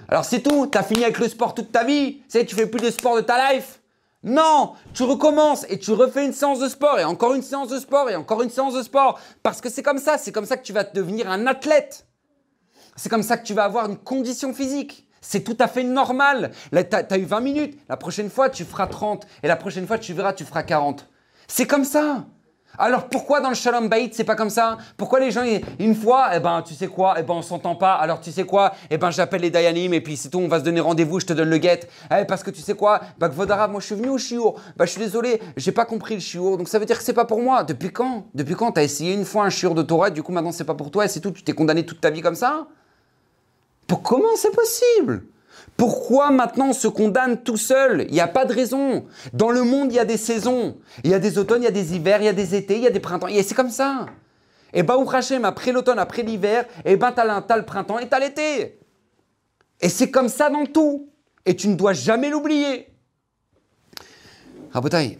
Alors 0.09 0.25
c'est 0.25 0.41
tout, 0.41 0.67
t'as 0.67 0.83
fini 0.83 1.05
avec 1.05 1.19
le 1.19 1.29
sport 1.29 1.55
toute 1.55 1.71
ta 1.71 1.85
vie. 1.85 2.23
Tu 2.31 2.47
tu 2.47 2.55
fais 2.55 2.67
plus 2.67 2.81
de 2.81 2.91
sport 2.91 3.17
de 3.17 3.21
ta 3.21 3.53
life. 3.53 3.81
Non, 4.23 4.73
tu 4.95 5.03
recommences 5.03 5.67
et 5.69 5.79
tu 5.79 5.93
refais 5.93 6.25
une 6.25 6.33
séance 6.33 6.59
de 6.59 6.71
sport 6.71 6.99
et 6.99 7.05
encore 7.05 7.35
une 7.35 7.43
séance 7.43 7.69
de 7.69 7.79
sport 7.79 8.09
et 8.09 8.17
encore 8.17 8.41
une 8.41 8.49
séance 8.49 8.73
de 8.73 8.83
sport. 8.83 9.21
Parce 9.43 9.61
que 9.61 9.69
c'est 9.69 9.83
comme 9.83 9.99
ça, 9.99 10.17
c'est 10.17 10.33
comme 10.33 10.47
ça 10.47 10.57
que 10.57 10.65
tu 10.65 10.73
vas 10.73 10.85
devenir 10.85 11.31
un 11.31 11.47
athlète. 11.47 12.07
C'est 12.97 13.11
comme 13.11 13.23
ça 13.23 13.37
que 13.37 13.45
tu 13.45 13.53
vas 13.53 13.65
avoir 13.65 13.91
une 13.91 13.99
condition 13.99 14.55
physique. 14.55 15.07
C'est 15.27 15.41
tout 15.41 15.57
à 15.59 15.69
fait 15.69 15.83
normal. 15.83 16.51
Là, 16.71 16.85
tu 16.85 17.19
eu 17.19 17.25
20 17.25 17.41
minutes. 17.41 17.79
La 17.89 17.97
prochaine 17.97 18.29
fois, 18.29 18.51
tu 18.51 18.65
feras 18.65 18.87
30. 18.87 19.27
Et 19.43 19.49
la 19.49 19.57
prochaine 19.57 19.87
fois, 19.87 19.99
tu 19.99 20.13
verras, 20.13 20.35
tu 20.35 20.45
feras 20.45 20.63
40. 20.63 21.09
C'est 21.49 21.67
comme 21.67 21.85
ça. 21.85 22.27
Alors 22.77 23.09
pourquoi 23.09 23.41
dans 23.41 23.51
le 23.51 23.55
Shalom 23.55 23.89
Bayit 23.89 24.11
c'est 24.13 24.25
pas 24.25 24.35
comme 24.35 24.51
ça? 24.51 24.79
Pourquoi 24.97 25.21
les 25.21 25.31
gens 25.31 25.45
une 25.79 25.95
fois 25.95 26.31
eh 26.35 26.41
ben 26.41 26.61
tu 26.67 26.75
sais 26.75 26.89
quoi? 26.89 27.15
Eh 27.17 27.23
ben 27.23 27.35
on 27.35 27.43
s'entend 27.43 27.77
pas. 27.77 27.95
Alors 27.95 28.21
tu 28.21 28.33
sais 28.33 28.43
quoi? 28.43 28.75
Eh 28.91 28.99
ben 28.99 29.13
j'appelle 29.13 29.43
les 29.43 29.51
Dayanim 29.51 29.95
et 29.95 30.01
puis 30.01 30.17
c'est 30.17 30.29
tout. 30.29 30.41
On 30.41 30.49
va 30.49 30.59
se 30.59 30.65
donner 30.65 30.81
rendez-vous 30.81 31.21
je 31.21 31.27
te 31.27 31.33
donne 31.33 31.51
le 31.51 31.59
guet 31.59 31.89
eh, 32.11 32.25
parce 32.25 32.43
que 32.43 32.51
tu 32.51 32.63
sais 32.63 32.75
quoi? 32.75 33.01
Kvodara 33.21 33.69
moi 33.69 33.81
je 33.81 33.87
suis 33.87 33.95
venu 33.95 34.09
au 34.09 34.19
shiur. 34.19 34.55
Bah 34.77 34.87
je 34.87 34.91
suis 34.91 35.01
désolé 35.01 35.41
j'ai 35.57 35.71
pas 35.71 35.85
compris 35.85 36.15
le 36.15 36.21
shiur. 36.21 36.59
Donc 36.59 36.67
ça 36.67 36.81
veut 36.81 36.87
dire 36.87 36.99
que 36.99 37.05
c'est 37.05 37.13
pas 37.13 37.27
pour 37.27 37.41
moi. 37.41 37.63
Depuis 37.63 37.93
quand? 37.93 38.27
Depuis 38.35 38.57
quand 38.57 38.73
t'as 38.73 38.83
essayé 38.83 39.15
une 39.15 39.25
fois 39.25 39.45
un 39.45 39.51
shiur 39.51 39.77
de 39.77 39.83
Torah 39.83 40.11
du 40.11 40.25
coup 40.25 40.33
maintenant 40.33 40.51
c'est 40.51 40.65
pas 40.65 40.75
pour 40.75 40.91
toi 40.91 41.05
et 41.05 41.09
c'est 41.09 41.21
tout? 41.21 41.31
Tu 41.31 41.45
t'es 41.45 41.53
condamné 41.53 41.87
toute 41.87 42.01
ta 42.01 42.11
vie 42.11 42.23
comme 42.23 42.35
ça? 42.35 42.67
Comment 44.03 44.37
c'est 44.37 44.55
possible? 44.55 45.25
Pourquoi 45.77 46.31
maintenant 46.31 46.69
on 46.69 46.73
se 46.73 46.87
condamne 46.87 47.43
tout 47.43 47.57
seul? 47.57 48.07
Il 48.09 48.13
n'y 48.13 48.21
a 48.21 48.29
pas 48.29 48.45
de 48.45 48.53
raison. 48.53 49.07
Dans 49.33 49.51
le 49.51 49.63
monde, 49.63 49.93
il 49.93 49.97
y 49.97 49.99
a 49.99 50.05
des 50.05 50.17
saisons. 50.17 50.77
Il 51.03 51.11
y 51.11 51.15
a 51.15 51.19
des 51.19 51.37
automnes, 51.39 51.63
il 51.63 51.65
y 51.65 51.69
a 51.69 51.73
des 51.73 51.95
hivers, 51.95 52.21
il 52.21 52.27
y 52.27 52.29
a 52.29 52.33
des 52.33 52.55
étés, 52.55 52.77
il 52.77 52.83
y 52.83 52.87
a 52.87 52.91
des 52.91 53.01
printemps. 53.01 53.27
Et 53.27 53.43
c'est 53.43 53.55
comme 53.55 53.71
ça. 53.71 54.07
Et 54.73 54.83
bah, 54.83 54.97
Hachem, 55.13 55.45
après 55.45 55.73
l'automne, 55.73 55.99
après 55.99 56.23
l'hiver, 56.23 56.65
et 56.85 56.97
ben 56.97 57.13
t'as, 57.13 57.43
as 57.49 57.57
le 57.57 57.65
printemps 57.65 57.99
et 57.99 58.09
t'as 58.09 58.21
l'été. 58.21 58.79
Et 59.81 59.89
c'est 59.89 60.11
comme 60.11 60.29
ça 60.29 60.51
dans 60.51 60.67
tout. 60.67 61.09
Et 61.45 61.57
tu 61.57 61.69
ne 61.69 61.75
dois 61.75 61.93
jamais 61.93 62.31
l'oublier. 62.31 62.89
Rabotaï, 64.73 65.19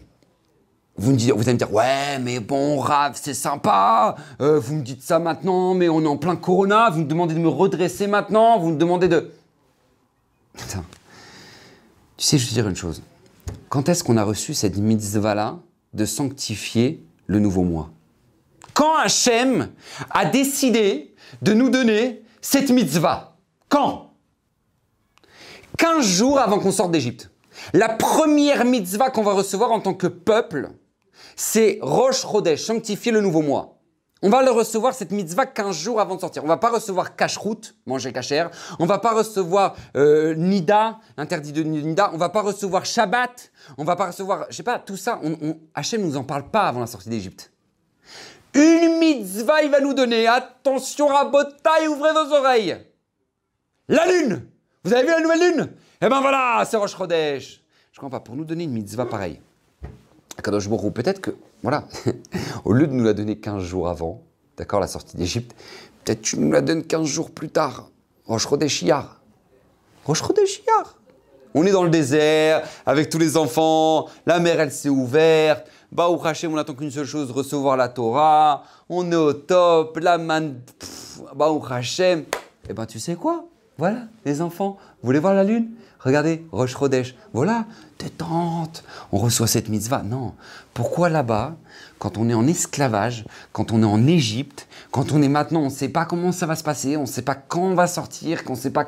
vous, 0.97 1.11
me 1.11 1.17
dites, 1.17 1.31
vous 1.31 1.41
allez 1.41 1.53
me 1.53 1.57
dire, 1.57 1.73
ouais, 1.73 2.19
mais 2.19 2.39
bon, 2.39 2.79
Rav, 2.79 3.19
c'est 3.21 3.33
sympa. 3.33 4.15
Euh, 4.41 4.59
vous 4.59 4.75
me 4.75 4.81
dites 4.81 5.01
ça 5.01 5.19
maintenant, 5.19 5.73
mais 5.73 5.89
on 5.89 6.01
est 6.01 6.07
en 6.07 6.17
plein 6.17 6.37
corona. 6.37 6.89
Vous 6.89 7.01
me 7.01 7.05
demandez 7.05 7.33
de 7.33 7.39
me 7.39 7.49
redresser 7.49 8.07
maintenant. 8.07 8.59
Vous 8.59 8.71
me 8.71 8.77
demandez 8.77 9.09
de. 9.09 9.31
Attends. 10.57 10.85
Tu 12.17 12.25
sais, 12.25 12.37
je 12.37 12.47
veux 12.47 12.53
dire 12.53 12.67
une 12.67 12.75
chose. 12.75 13.01
Quand 13.67 13.89
est-ce 13.89 14.03
qu'on 14.03 14.15
a 14.15 14.23
reçu 14.23 14.53
cette 14.53 14.77
mitzvah-là 14.77 15.57
de 15.93 16.05
sanctifier 16.05 17.05
le 17.27 17.39
nouveau 17.39 17.63
mois? 17.63 17.89
Quand 18.73 18.95
Hachem 18.95 19.69
a 20.09 20.25
décidé 20.25 21.13
de 21.41 21.53
nous 21.53 21.69
donner 21.69 22.23
cette 22.41 22.69
mitzvah? 22.69 23.35
Quand? 23.67 24.13
15 25.77 26.05
jours 26.05 26.39
avant 26.39 26.59
qu'on 26.59 26.71
sorte 26.71 26.91
d'Égypte. 26.91 27.31
La 27.73 27.89
première 27.89 28.63
mitzvah 28.63 29.09
qu'on 29.09 29.23
va 29.23 29.33
recevoir 29.33 29.71
en 29.71 29.79
tant 29.81 29.93
que 29.93 30.07
peuple, 30.07 30.69
c'est 31.35 31.79
Rosh 31.81 32.21
Chodesh, 32.21 32.63
sanctifier 32.63 33.11
le 33.11 33.21
nouveau 33.21 33.41
mois. 33.41 33.75
On 34.21 34.29
va 34.29 34.41
le 34.41 34.49
recevoir, 34.49 34.93
cette 34.95 35.11
mitzvah, 35.11 35.45
15 35.45 35.75
jours 35.75 35.99
avant 35.99 36.15
de 36.15 36.21
sortir. 36.21 36.43
On 36.43 36.47
va 36.47 36.57
pas 36.57 36.71
recevoir 36.71 37.15
kashrut, 37.15 37.75
manger 37.85 38.11
kasher. 38.11 38.47
On 38.79 38.85
va 38.85 38.97
pas 38.97 39.13
recevoir 39.13 39.75
euh, 39.95 40.33
nida, 40.35 40.99
interdit 41.17 41.51
de 41.51 41.61
nida. 41.61 42.09
On 42.13 42.17
va 42.17 42.29
pas 42.29 42.41
recevoir 42.41 42.85
shabbat. 42.85 43.51
On 43.77 43.83
va 43.83 43.95
pas 43.95 44.07
recevoir, 44.07 44.47
je 44.49 44.55
sais 44.55 44.63
pas, 44.63 44.79
tout 44.79 44.97
ça. 44.97 45.19
On, 45.21 45.33
on, 45.41 45.97
nous 45.99 46.17
en 46.17 46.23
parle 46.23 46.49
pas 46.49 46.63
avant 46.63 46.79
la 46.79 46.87
sortie 46.87 47.09
d'Égypte. 47.09 47.51
Une 48.55 48.99
mitzvah, 48.99 49.61
il 49.61 49.69
va 49.69 49.81
nous 49.81 49.93
donner. 49.93 50.25
Attention, 50.27 51.07
rabotaille, 51.07 51.87
ouvrez 51.87 52.13
vos 52.13 52.33
oreilles. 52.33 52.77
La 53.89 54.07
lune. 54.07 54.47
Vous 54.83 54.93
avez 54.93 55.03
vu 55.03 55.09
la 55.09 55.19
nouvelle 55.19 55.51
lune? 55.51 55.71
Eh 56.01 56.09
ben 56.09 56.21
voilà, 56.21 56.63
c'est 56.65 56.77
Rosh 56.77 56.95
Chodesh. 56.95 57.61
Je 57.91 57.99
comprends 57.99 58.17
pas. 58.17 58.23
Pour 58.23 58.35
nous 58.35 58.45
donner 58.45 58.63
une 58.63 58.71
mitzvah 58.71 59.05
pareille, 59.05 59.39
Kadosh 60.45 60.69
Borou, 60.69 60.91
peut-être 60.91 61.21
que 61.21 61.31
voilà. 61.63 61.85
Au 62.65 62.71
lieu 62.71 62.85
de 62.85 62.93
nous 62.93 63.03
la 63.03 63.13
donner 63.13 63.39
15 63.39 63.63
jours 63.63 63.89
avant, 63.89 64.21
d'accord, 64.57 64.79
la 64.79 64.85
sortie 64.85 65.17
d'Égypte, 65.17 65.55
peut-être 66.03 66.21
tu 66.21 66.37
nous 66.37 66.51
la 66.51 66.61
donnes 66.61 66.83
15 66.83 67.07
jours 67.07 67.31
plus 67.31 67.49
tard. 67.49 67.89
Roche 68.27 68.45
Rodéchiar. 68.45 69.21
Roche 70.05 70.21
Rodéchiar. 70.21 70.99
On 71.55 71.65
est 71.65 71.71
dans 71.71 71.83
le 71.83 71.89
désert, 71.89 72.61
avec 72.85 73.09
tous 73.09 73.17
les 73.17 73.37
enfants, 73.37 74.07
la 74.27 74.39
mer, 74.39 74.59
elle 74.59 74.71
s'est 74.71 74.89
ouverte. 74.89 75.67
Bah, 75.91 76.09
au 76.09 76.23
Hachem, 76.23 76.53
on 76.53 76.57
attend 76.57 76.75
qu'une 76.75 76.91
seule 76.91 77.05
chose, 77.05 77.31
recevoir 77.31 77.75
la 77.75 77.87
Torah. 77.87 78.65
On 78.87 79.11
est 79.11 79.15
au 79.15 79.33
top, 79.33 79.97
la 79.97 80.19
man... 80.19 80.59
Bah, 81.35 81.49
au 81.49 81.63
Hachem. 81.67 82.23
Eh 82.69 82.73
ben, 82.73 82.85
tu 82.85 82.99
sais 82.99 83.15
quoi? 83.15 83.45
Voilà, 83.79 84.03
les 84.25 84.41
enfants, 84.43 84.77
vous 85.01 85.07
voulez 85.07 85.19
voir 85.19 85.33
la 85.33 85.43
lune? 85.43 85.71
Regardez, 86.05 86.45
Roche 86.51 86.75
Rodèche, 86.75 87.15
voilà, 87.33 87.65
détente, 87.97 88.83
on 89.11 89.17
reçoit 89.17 89.47
cette 89.47 89.69
mitzvah. 89.69 90.03
Non. 90.03 90.33
Pourquoi 90.75 91.09
là-bas, 91.09 91.55
quand 91.97 92.19
on 92.19 92.29
est 92.29 92.35
en 92.35 92.45
esclavage, 92.45 93.25
quand 93.53 93.71
on 93.71 93.81
est 93.81 93.85
en 93.85 94.05
Égypte, 94.05 94.67
quand 94.91 95.11
on 95.11 95.21
est 95.23 95.27
maintenant, 95.27 95.61
on 95.61 95.65
ne 95.65 95.69
sait 95.69 95.89
pas 95.89 96.05
comment 96.05 96.31
ça 96.31 96.45
va 96.45 96.55
se 96.55 96.63
passer, 96.63 96.95
on 96.95 97.01
ne 97.01 97.07
sait 97.07 97.23
pas 97.23 97.33
quand 97.33 97.63
on 97.63 97.73
va 97.73 97.87
sortir, 97.87 98.43
qu'on 98.43 98.53
ne 98.53 98.59
sait 98.59 98.69
pas 98.69 98.85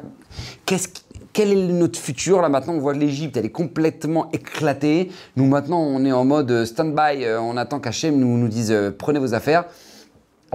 quel 1.34 1.52
est 1.52 1.56
notre 1.56 2.00
futur 2.00 2.42
Là 2.42 2.50
maintenant, 2.50 2.74
on 2.74 2.80
voit 2.80 2.94
l'Égypte, 2.94 3.36
elle 3.36 3.46
est 3.46 3.52
complètement 3.52 4.32
éclatée. 4.32 5.12
Nous 5.36 5.48
maintenant, 5.48 5.80
on 5.80 6.06
est 6.06 6.12
en 6.12 6.24
mode 6.24 6.66
stand-by, 6.66 7.26
euh, 7.26 7.42
on 7.42 7.58
attend 7.58 7.80
qu'Hachem 7.80 8.16
nous, 8.16 8.38
nous 8.38 8.48
dise 8.48 8.72
euh, 8.72 8.92
prenez 8.96 9.20
vos 9.20 9.34
affaires. 9.34 9.66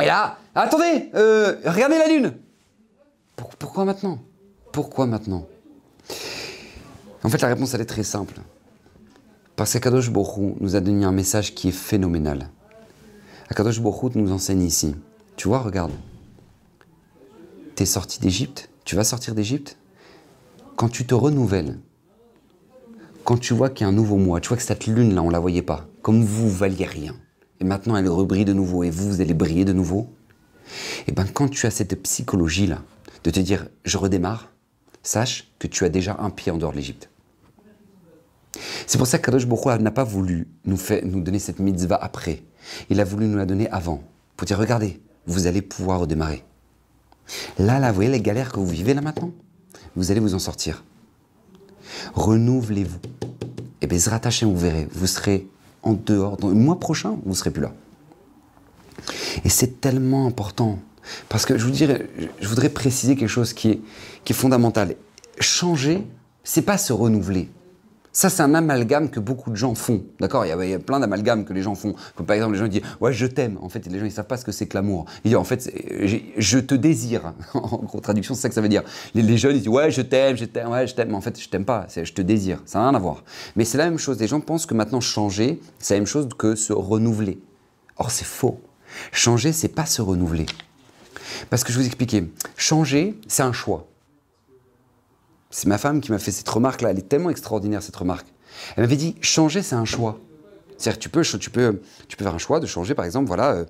Et 0.01 0.07
là, 0.07 0.39
attendez, 0.55 1.11
euh, 1.15 1.57
regardez 1.65 1.99
la 1.99 2.07
lune. 2.07 2.33
pourquoi 3.59 3.85
maintenant? 3.85 4.19
Pourquoi 4.73 5.07
maintenant? 5.07 5.45
En 7.25 7.29
fait, 7.29 7.41
la 7.41 7.49
réponse, 7.49 7.75
elle 7.75 7.81
est 7.81 7.87
très 7.87 8.03
simple. 8.03 8.41
Parce 9.57 9.73
qu'Akadosh 9.73 10.11
Borou 10.11 10.57
nous 10.61 10.77
a 10.77 10.81
donné 10.81 11.05
un 11.05 11.13
message 11.13 11.55
qui 11.55 11.69
est 11.69 11.73
phénoménal. 11.73 12.49
Akadosh 13.49 13.81
Borou 13.81 14.11
nous 14.15 14.33
enseigne 14.33 14.63
ici. 14.63 14.97
Tu 15.37 15.49
vois, 15.49 15.61
regarde. 15.61 15.93
Tu 17.77 17.85
es 17.85 17.87
sorti 17.87 18.21
d'Égypte, 18.21 18.71
tu 18.85 18.97
vas 18.97 19.05
sortir 19.05 19.35
d'Égypte? 19.35 19.77
Quand 20.77 20.89
tu 20.89 21.07
te 21.07 21.15
renouvelles, 21.15 21.79
quand 23.25 23.39
tu 23.39 23.55
vois 23.55 23.71
qu'il 23.71 23.85
y 23.85 23.87
a 23.87 23.89
un 23.89 23.95
nouveau 23.95 24.17
mois, 24.17 24.41
tu 24.41 24.49
vois 24.49 24.57
que 24.57 24.63
cette 24.63 24.87
lune-là, 24.87 25.23
on 25.23 25.31
la 25.31 25.39
voyait 25.39 25.63
pas, 25.63 25.87
comme 26.03 26.25
vous, 26.25 26.49
vous 26.49 26.57
valiez 26.57 26.87
rien, 26.87 27.15
et 27.61 27.65
maintenant 27.65 27.97
elle 27.97 28.09
rebrille 28.09 28.45
de 28.45 28.53
nouveau, 28.53 28.83
et 28.83 28.91
vous, 28.91 29.09
vous 29.09 29.21
allez 29.21 29.35
briller 29.35 29.65
de 29.65 29.73
nouveau, 29.73 30.09
et 31.01 31.05
eh 31.09 31.13
ben 31.13 31.27
quand 31.33 31.49
tu 31.49 31.67
as 31.67 31.71
cette 31.71 32.03
psychologie-là, 32.03 32.83
de 33.25 33.31
te 33.31 33.39
dire, 33.39 33.69
je 33.85 33.97
redémarre, 33.99 34.51
sache 35.03 35.53
que 35.59 35.69
tu 35.69 35.85
as 35.85 35.89
déjà 35.89 36.17
un 36.19 36.31
pied 36.31 36.51
en 36.51 36.59
dehors 36.59 36.73
de 36.73 36.79
l'Égypte. 36.79 37.12
C'est 38.87 38.99
pour 38.99 39.07
ça 39.07 39.19
que 39.19 39.25
Kadosh 39.25 39.47
Baruch 39.47 39.81
n'a 39.81 39.91
pas 39.91 40.05
voulu 40.05 40.49
nous, 40.65 40.77
faire, 40.77 41.01
nous 41.05 41.21
donner 41.23 41.39
cette 41.39 41.59
mitzvah 41.59 41.97
après. 41.97 42.43
Il 42.91 43.01
a 43.01 43.05
voulu 43.05 43.27
nous 43.27 43.37
la 43.37 43.47
donner 43.47 43.69
avant. 43.71 44.03
Pour 44.37 44.47
dire, 44.47 44.59
regardez, 44.59 45.01
vous 45.27 45.47
allez 45.47 45.63
pouvoir 45.63 46.01
redémarrer. 46.01 46.45
Là, 47.59 47.79
là, 47.79 47.89
vous 47.91 47.97
voyez 47.97 48.11
les 48.11 48.21
galères 48.21 48.53
que 48.53 48.61
vous 48.61 48.67
vivez 48.67 48.95
là 48.95 49.01
maintenant? 49.01 49.31
Vous 49.97 50.11
allez 50.11 50.21
vous 50.21 50.35
en 50.35 50.39
sortir. 50.39 50.85
Renouvelez-vous. 52.15 52.99
Et 53.81 53.87
bien, 53.87 53.99
rattachez, 54.07 54.47
vous 54.47 54.57
verrez, 54.57 54.89
vous 54.93 55.07
serez 55.07 55.49
en 55.83 55.95
dehors. 55.95 56.37
Dans 56.37 56.49
le 56.49 56.55
mois 56.55 56.79
prochain, 56.79 57.19
vous 57.25 57.31
ne 57.31 57.35
serez 57.35 57.51
plus 57.51 57.63
là. 57.63 57.73
Et 59.45 59.49
c'est 59.49 59.81
tellement 59.81 60.27
important. 60.27 60.79
Parce 61.29 61.47
que 61.47 61.59
je, 61.59 61.69
je 61.69 62.49
voudrais 62.49 62.69
préciser 62.69 63.17
quelque 63.17 63.29
chose 63.29 63.53
qui 63.53 63.71
est, 63.71 63.81
qui 64.25 64.33
est 64.33 64.37
fondamental. 64.37 64.95
Changer, 65.41 66.07
c'est 66.45 66.63
pas 66.63 66.79
se 66.79 66.93
renouveler. 66.93 67.49
Ça, 68.15 68.29
c'est 68.29 68.43
un 68.43 68.55
amalgame 68.55 69.09
que 69.09 69.21
beaucoup 69.21 69.51
de 69.51 69.57
gens 69.57 69.75
font. 69.75 70.05
D'accord? 70.21 70.45
Il, 70.45 70.69
y 70.69 70.75
a 70.75 70.79
plein 70.79 71.01
d'amalgames 71.01 71.47
que 71.47 71.55
les 71.55 71.63
gens 71.63 71.75
font. 71.75 71.95
Par 72.27 72.37
exemple, 72.37 72.53
les 72.53 72.59
gens 72.59 72.69
disent 72.69 72.83
Ouais, 73.01 73.13
je 73.13 73.27
t'aime. 73.27 73.59
En 73.63 73.71
fait, 73.71 73.87
les 73.87 73.99
gens, 73.99 74.05
ils 74.05 74.13
savent 74.13 74.27
pas 74.27 74.37
ce 74.37 74.45
que 74.45 74.53
c'est 74.53 74.67
que 74.67 74.77
l'amour. 74.77 75.07
Ils 75.25 75.29
disent 75.29 75.37
En 75.37 75.45
fait, 75.45 75.73
je 76.37 76.59
te 76.59 76.75
désire. 76.75 77.33
en 77.55 77.79
gros, 77.79 78.01
traduction, 78.01 78.35
c'est 78.35 78.43
ça 78.43 78.49
que 78.51 78.55
ça 78.55 78.61
veut 78.61 78.69
dire. 78.69 78.83
Les, 79.15 79.39
jeunes, 79.39 79.57
ils 79.57 79.61
disent 79.61 79.69
Ouais, 79.69 79.91
je 79.91 80.03
t'aime, 80.03 80.37
je 80.37 80.45
t'aime, 80.45 80.69
ouais, 80.69 80.87
je 80.87 80.95
t'aime. 80.95 81.09
Mais 81.09 81.15
en 81.15 81.23
fait, 81.23 81.41
je 81.41 81.49
t'aime 81.49 81.65
pas. 81.65 81.87
Je 81.95 82.13
te 82.13 82.21
désire. 82.21 82.61
Ça 82.67 82.79
n'a 82.79 82.91
rien 82.91 82.97
à 82.97 83.01
voir. 83.01 83.25
Mais 83.57 83.65
c'est 83.65 83.79
la 83.79 83.85
même 83.85 83.99
chose. 83.99 84.19
Les 84.21 84.29
gens 84.29 84.41
pensent 84.41 84.67
que 84.67 84.75
maintenant, 84.75 85.01
changer, 85.01 85.61
c'est 85.79 85.95
la 85.95 86.01
même 86.01 86.07
chose 86.07 86.29
que 86.37 86.55
se 86.55 86.75
renouveler. 86.75 87.39
Or, 87.97 88.11
c'est 88.11 88.27
faux. 88.27 88.61
Changer, 89.11 89.53
c'est 89.53 89.69
pas 89.69 89.87
se 89.87 90.03
renouveler. 90.03 90.47
Parce 91.49 91.65
que 91.65 91.73
je 91.73 91.79
vous 91.79 91.87
expliquais, 91.87 92.25
changer, 92.57 93.19
c'est 93.27 93.43
un 93.43 93.53
choix. 93.53 93.87
C'est 95.53 95.69
ma 95.69 95.77
femme 95.77 96.01
qui 96.01 96.11
m'a 96.11 96.19
fait 96.19 96.33
cette 96.33 96.49
remarque-là. 96.49 96.91
Elle 96.91 96.99
est 96.99 97.09
tellement 97.09 97.29
extraordinaire, 97.29 97.83
cette 97.83 97.95
remarque. 97.95 98.27
Elle 98.75 98.85
m'avait 98.85 98.97
dit 98.97 99.15
changer, 99.21 99.63
c'est 99.63 99.75
un 99.75 99.85
choix. 99.85 100.19
C'est-à-dire 100.79 100.99
tu 100.99 101.11
peux, 101.11 101.23
tu, 101.23 101.51
peux, 101.51 101.81
tu 102.09 102.17
peux 102.17 102.25
faire 102.25 102.35
un 102.35 102.39
choix 102.39 102.59
de 102.59 102.67
changer, 102.67 102.95
par 102.95 103.05
exemple, 103.05 103.29
voilà, 103.29 103.53
euh, 103.53 103.65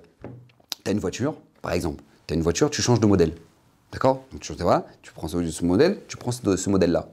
tu 0.83 0.89
as 0.89 0.91
une 0.91 0.99
voiture, 0.99 1.35
par 1.61 1.73
exemple. 1.73 2.01
Tu 2.25 2.33
as 2.33 2.37
une 2.37 2.41
voiture, 2.41 2.69
tu 2.69 2.81
changes 2.81 3.01
de 3.01 3.05
modèle. 3.05 3.35
D'accord? 3.91 4.23
Donc 4.31 4.39
tu, 4.39 4.53
voilà, 4.53 4.87
tu 5.01 5.11
prends 5.11 5.27
ce, 5.27 5.63
modèle, 5.65 5.99
tu 6.07 6.15
prends 6.15 6.31
ce, 6.31 6.55
ce 6.55 6.69
modèle-là. 6.69 7.09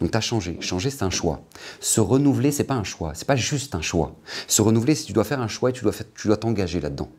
Donc 0.00 0.10
tu 0.10 0.16
as 0.16 0.22
changé. 0.22 0.56
Changer, 0.60 0.88
c'est 0.88 1.02
un 1.02 1.10
choix. 1.10 1.42
Se 1.80 2.00
renouveler, 2.00 2.52
c'est 2.52 2.64
pas 2.64 2.74
un 2.74 2.84
choix. 2.84 3.12
C'est 3.14 3.26
pas 3.26 3.36
juste 3.36 3.74
un 3.74 3.82
choix. 3.82 4.16
Se 4.48 4.62
renouveler, 4.62 4.94
c'est 4.94 5.04
tu 5.04 5.12
dois 5.12 5.24
faire 5.24 5.42
un 5.42 5.48
choix 5.48 5.70
et 5.70 5.72
tu 5.74 5.82
dois, 5.82 5.92
tu 6.14 6.26
dois 6.26 6.38
t'engager 6.38 6.80
là-dedans. 6.80 7.10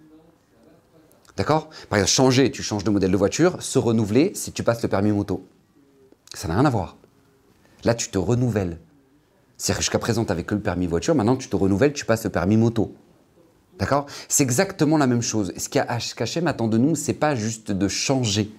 D'accord? 1.38 1.70
Par 1.90 2.00
exemple, 2.00 2.12
changer, 2.12 2.52
tu 2.52 2.64
changes 2.64 2.84
de 2.84 2.90
modèle 2.90 3.12
de 3.12 3.18
voiture. 3.18 3.62
Se 3.62 3.78
renouveler, 3.78 4.32
si 4.34 4.52
tu 4.52 4.64
passes 4.64 4.82
le 4.82 4.90
permis 4.90 5.12
moto. 5.12 5.48
Ça 6.34 6.48
n'a 6.48 6.56
rien 6.56 6.66
à 6.66 6.70
voir. 6.70 6.98
Là, 7.84 7.94
tu 7.94 8.10
te 8.10 8.18
renouvelles. 8.18 8.80
C'est-à-dire 9.58 9.78
que 9.78 9.84
jusqu'à 9.84 10.00
présent, 10.00 10.24
tu 10.24 10.30
n'avais 10.30 10.44
que 10.44 10.56
le 10.56 10.62
permis 10.62 10.88
voiture, 10.88 11.16
maintenant 11.16 11.36
tu 11.36 11.50
te 11.50 11.56
renouvelles, 11.56 11.94
tu 11.94 12.06
passes 12.06 12.24
le 12.26 12.30
permis 12.30 12.58
moto. 12.58 12.96
D'accord? 13.80 14.06
C'est 14.28 14.44
exactement 14.44 14.98
la 14.98 15.08
même 15.08 15.22
chose. 15.22 15.54
Ce 15.58 15.70
qu'Hachem 15.70 16.48
attend 16.48 16.68
de 16.68 16.78
nous, 16.78 16.96
c'est 16.96 17.14
pas 17.14 17.36
juste 17.36 17.72
de 17.72 17.88
changer. 17.88 18.52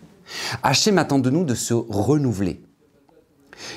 Hachem 0.62 0.98
attend 0.98 1.18
de 1.18 1.30
nous 1.30 1.44
de 1.44 1.54
se 1.54 1.74
renouveler. 1.74 2.62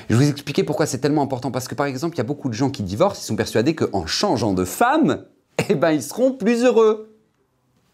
Je 0.08 0.14
vais 0.14 0.24
vous 0.24 0.30
expliquer 0.30 0.62
pourquoi 0.62 0.86
c'est 0.86 0.98
tellement 0.98 1.22
important. 1.22 1.50
Parce 1.50 1.66
que 1.66 1.74
par 1.74 1.86
exemple, 1.86 2.14
il 2.14 2.18
y 2.18 2.20
a 2.20 2.24
beaucoup 2.24 2.48
de 2.48 2.54
gens 2.54 2.70
qui 2.70 2.82
divorcent, 2.82 3.20
ils 3.22 3.26
sont 3.26 3.36
persuadés 3.36 3.74
qu'en 3.74 4.06
changeant 4.06 4.52
de 4.52 4.64
femme, 4.64 5.24
eh 5.68 5.74
ben, 5.74 5.90
ils 5.90 6.02
seront 6.02 6.32
plus 6.32 6.64
heureux. 6.64 7.16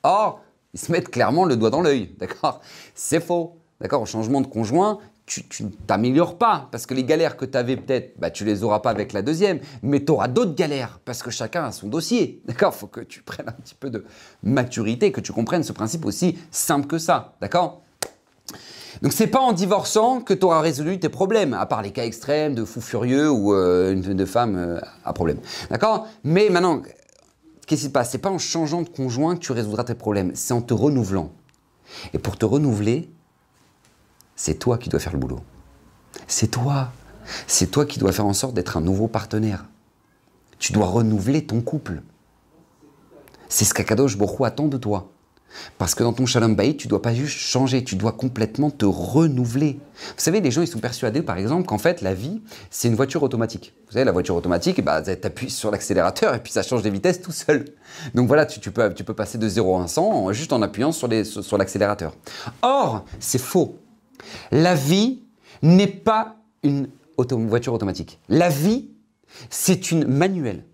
Or, 0.03 0.43
ils 0.75 0.81
se 0.81 0.93
mettent 0.93 1.11
clairement 1.11 1.45
le 1.45 1.57
doigt 1.57 1.71
dans 1.71 1.81
l'œil. 1.81 2.15
D'accord? 2.19 2.61
C'est 2.95 3.21
faux. 3.21 3.57
D'accord? 3.81 4.03
Au 4.03 4.07
changement 4.07 4.41
de 4.41 4.47
conjoint, 4.47 4.99
tu, 5.29 5.65
ne 5.65 5.69
t'améliores 5.87 6.39
pas, 6.39 6.69
parce 6.71 6.87
que 6.87 6.95
les 6.95 7.05
galères 7.05 7.37
que 7.37 7.45
tu 7.45 7.57
avais 7.57 7.77
peut-être, 7.77 8.19
bah, 8.19 8.31
tu 8.31 8.45
les 8.45 8.65
auras 8.65 8.81
pas 8.81 8.91
avec 8.91 9.13
la 9.13 9.23
deuxième, 9.23 9.61
mais 9.83 10.05
tu 10.05 10.11
auras 10.11 10.29
d'autres 10.29 10.55
galères, 10.55 11.01
parce 11.05 11.23
que 11.23 11.31
chacun 11.31 11.65
a 11.65 11.73
son 11.73 11.89
dossier. 11.89 12.43
D'accord? 12.47 12.73
Il 12.75 12.79
faut 12.79 12.87
que 12.87 13.01
tu 13.01 13.23
prennes 13.23 13.49
un 13.49 13.53
petit 13.53 13.75
peu 13.75 13.91
de 13.91 14.05
maturité, 14.43 15.13
que 15.13 15.21
tu 15.21 15.33
comprennes 15.33 15.63
ce 15.63 15.73
principe 15.73 16.05
aussi 16.05 16.39
simple 16.51 16.87
que 16.87 16.99
ça. 16.99 17.35
D'accord? 17.41 17.83
Donc 19.03 19.13
c'est 19.13 19.27
pas 19.27 19.41
en 19.41 19.53
divorçant 19.53 20.21
que 20.21 20.35
tu 20.35 20.45
auras 20.45 20.61
résolu 20.61 20.99
tes 20.99 21.11
problèmes, 21.11 21.55
à 21.55 21.67
part 21.67 21.83
les 21.83 21.93
cas 21.93 22.05
extrêmes 22.05 22.55
de 22.55 22.65
fous 22.65 22.81
furieux 22.81 23.31
ou 23.31 23.55
euh, 23.55 23.95
de 23.95 24.25
femme 24.25 24.57
euh, 24.57 24.81
à 25.05 25.13
problème. 25.13 25.39
D'accord? 25.71 26.09
Mais 26.25 26.49
maintenant, 26.49 26.83
qu'est-ce 27.67 27.83
qui 27.83 27.87
se 27.87 27.93
passe? 27.93 28.11
C'est 28.11 28.19
pas 28.19 28.31
en 28.31 28.39
changeant 28.39 28.83
de 28.83 28.89
conjoint 28.89 29.37
que 29.37 29.41
tu 29.41 29.53
résoudras 29.53 29.85
tes 29.85 29.95
problèmes, 29.95 30.33
c'est 30.35 30.55
en 30.55 30.63
te 30.63 30.75
renouvelant. 30.75 31.31
Et 32.13 32.19
pour 32.19 32.37
te 32.37 32.45
renouveler, 32.45 33.11
c'est 34.39 34.55
toi 34.55 34.79
qui 34.79 34.89
dois 34.89 35.01
faire 35.01 35.13
le 35.13 35.19
boulot. 35.19 35.41
C'est 36.29 36.47
toi. 36.47 36.93
C'est 37.49 37.73
toi 37.73 37.85
qui 37.85 37.99
dois 37.99 38.13
faire 38.13 38.25
en 38.25 38.33
sorte 38.33 38.55
d'être 38.55 38.77
un 38.77 38.81
nouveau 38.81 39.09
partenaire. 39.09 39.65
Tu 40.61 40.73
dois 40.73 40.87
renouveler 40.87 41.45
ton 41.45 41.61
couple. 41.61 42.03
C'est 43.49 43.65
ce 43.65 43.75
qu'Akadosh 43.75 44.17
Borou 44.17 44.45
attend 44.45 44.69
de 44.69 44.77
toi. 44.77 45.11
Parce 45.77 45.97
que 45.97 46.05
dans 46.05 46.13
ton 46.13 46.25
Shalom 46.25 46.55
Bayit, 46.55 46.77
tu 46.77 46.87
dois 46.87 47.03
pas 47.03 47.15
juste 47.15 47.37
changer, 47.39 47.83
tu 47.83 47.97
dois 47.97 48.13
complètement 48.13 48.71
te 48.71 48.85
renouveler. 48.85 49.81
Vous 49.97 50.23
savez, 50.23 50.41
les 50.41 50.53
gens, 50.53 50.63
ils 50.63 50.69
sont 50.69 50.79
persuadés, 50.79 51.23
par 51.23 51.37
exemple, 51.37 51.67
qu'en 51.67 51.79
fait, 51.79 52.01
la 52.01 52.15
vie, 52.15 52.41
c'est 52.71 52.87
une 52.87 52.95
voiture 52.95 53.25
automatique. 53.25 53.75
Vous 53.87 53.95
savez, 53.95 54.05
la 54.05 54.13
voiture 54.13 54.37
automatique, 54.37 54.85
bah, 54.85 55.03
tu 55.03 55.11
appuies 55.11 55.51
sur 55.51 55.73
l'accélérateur 55.73 56.35
et 56.37 56.39
puis 56.41 56.53
ça 56.53 56.63
change 56.63 56.85
les 56.85 56.91
vitesses 56.91 57.21
tout 57.23 57.33
seul. 57.33 57.65
Donc 58.15 58.29
voilà, 58.29 58.47
tu, 58.47 58.61
peux, 58.71 58.95
tu 58.95 59.03
peux 59.03 59.15
passer 59.15 59.37
de 59.37 59.49
0 59.49 59.81
à 59.81 59.89
100 59.89 60.33
juste 60.33 60.53
en 60.53 60.63
appuyant 60.63 60.93
sur 60.93 61.09
l'accélérateur. 61.09 62.15
Or, 62.63 63.05
c'est 63.19 63.41
faux. 63.41 63.81
La 64.51 64.75
vie 64.75 65.23
n'est 65.63 65.87
pas 65.87 66.37
une 66.63 66.89
voiture 67.49 67.73
automatique. 67.73 68.19
La 68.29 68.49
vie, 68.49 68.91
c'est 69.51 69.91
une 69.91 70.07
manuelle. 70.07 70.65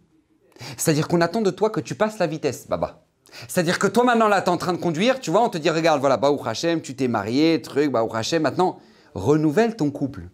C'est-à-dire 0.77 1.09
qu'on 1.09 1.21
attend 1.21 1.43
de 1.43 1.51
toi 1.51 1.71
que 1.71 1.81
tu 1.81 1.95
passes 1.95 2.19
la 2.19 2.27
vitesse, 2.27 2.67
baba. 2.69 3.05
C'est-à-dire 3.49 3.79
que 3.79 3.87
toi 3.87 4.05
maintenant 4.05 4.29
là, 4.29 4.41
tu 4.43 4.47
es 4.47 4.51
en 4.51 4.57
train 4.57 4.73
de 4.73 4.79
conduire, 4.79 5.21
tu 5.21 5.31
vois, 5.31 5.43
on 5.43 5.49
te 5.49 5.59
dit, 5.59 5.71
regarde, 5.71 6.01
voilà, 6.01 6.17
Baou 6.17 6.41
Hachem, 6.45 6.81
tu 6.81 6.95
t'es 6.95 7.09
marié, 7.09 7.61
truc, 7.61 7.91
Baou 7.91 8.15
Hachem, 8.15 8.43
maintenant, 8.43 8.79
renouvelle 9.15 9.77
ton 9.77 9.91
couple. 9.91 10.29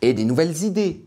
Et 0.00 0.14
des 0.14 0.24
nouvelles 0.24 0.64
idées. 0.64 1.04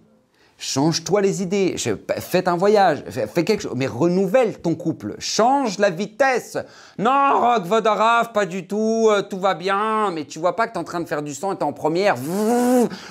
Change-toi 0.58 1.20
les 1.20 1.44
idées, 1.44 1.76
fais 2.20 2.48
un 2.48 2.56
voyage, 2.56 3.04
fais 3.10 3.44
quelque 3.44 3.63
chose, 3.63 3.74
mais 3.76 3.88
renouvelle 3.88 4.62
ton 4.62 4.74
couple, 4.74 5.15
change 5.20 5.80
la 5.80 5.89
vitesse. 5.89 6.58
Non, 6.98 7.41
Rock 7.41 7.65
Vodarav, 7.65 8.32
pas 8.32 8.46
du 8.46 8.65
tout, 8.65 9.10
euh, 9.10 9.22
tout 9.22 9.38
va 9.38 9.54
bien, 9.54 10.12
mais 10.12 10.24
tu 10.24 10.39
vois 10.39 10.56
pas 10.56 10.68
que 10.68 10.72
tu 10.72 10.78
es 10.78 10.82
en 10.82 10.86
train 10.86 11.02
de 11.02 11.08
faire 11.08 11.24
du 11.24 11.34
son 11.34 11.52
et 11.52 11.58
tu 11.58 11.63
en 11.65 11.74
première. 11.74 12.15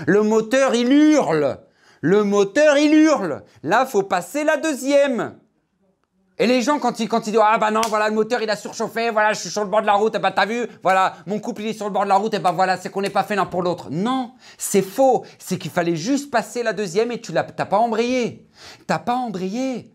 Le 0.06 0.22
moteur, 0.22 0.74
il 0.74 0.90
hurle. 0.90 1.58
Le 2.00 2.24
moteur, 2.24 2.78
il 2.78 2.94
hurle. 2.94 3.42
Là, 3.62 3.84
faut 3.84 4.02
passer 4.02 4.42
la 4.42 4.56
deuxième. 4.56 5.34
Et 6.38 6.46
les 6.48 6.62
gens, 6.62 6.80
quand 6.80 6.98
ils, 6.98 7.08
quand 7.08 7.26
ils 7.26 7.30
disent 7.30 7.40
Ah 7.42 7.58
bah 7.58 7.70
non, 7.70 7.80
voilà, 7.88 8.08
le 8.08 8.14
moteur 8.14 8.42
il 8.42 8.50
a 8.50 8.56
surchauffé, 8.56 9.10
voilà, 9.10 9.32
je 9.32 9.40
suis 9.40 9.50
sur 9.50 9.62
le 9.62 9.70
bord 9.70 9.82
de 9.82 9.86
la 9.86 9.94
route, 9.94 10.16
bah 10.18 10.32
t'as 10.32 10.46
vu, 10.46 10.66
voilà, 10.82 11.14
mon 11.26 11.38
couple 11.38 11.62
il 11.62 11.68
est 11.68 11.72
sur 11.74 11.86
le 11.86 11.92
bord 11.92 12.02
de 12.02 12.08
la 12.08 12.16
route, 12.16 12.34
et 12.34 12.40
bah 12.40 12.52
voilà, 12.52 12.76
c'est 12.76 12.90
qu'on 12.90 13.02
n'est 13.02 13.10
pas 13.10 13.22
fait 13.22 13.36
l'un 13.36 13.46
pour 13.46 13.62
l'autre. 13.62 13.88
Non, 13.90 14.32
c'est 14.58 14.82
faux. 14.82 15.24
C'est 15.38 15.58
qu'il 15.58 15.70
fallait 15.70 15.96
juste 15.96 16.30
passer 16.30 16.62
la 16.62 16.72
deuxième 16.72 17.12
et 17.12 17.20
tu 17.20 17.32
l'as, 17.32 17.44
t'as 17.44 17.66
pas 17.66 17.78
embrayé. 17.78 18.48
T'as 18.86 18.98
pas 18.98 19.14
embrayé. 19.14 19.92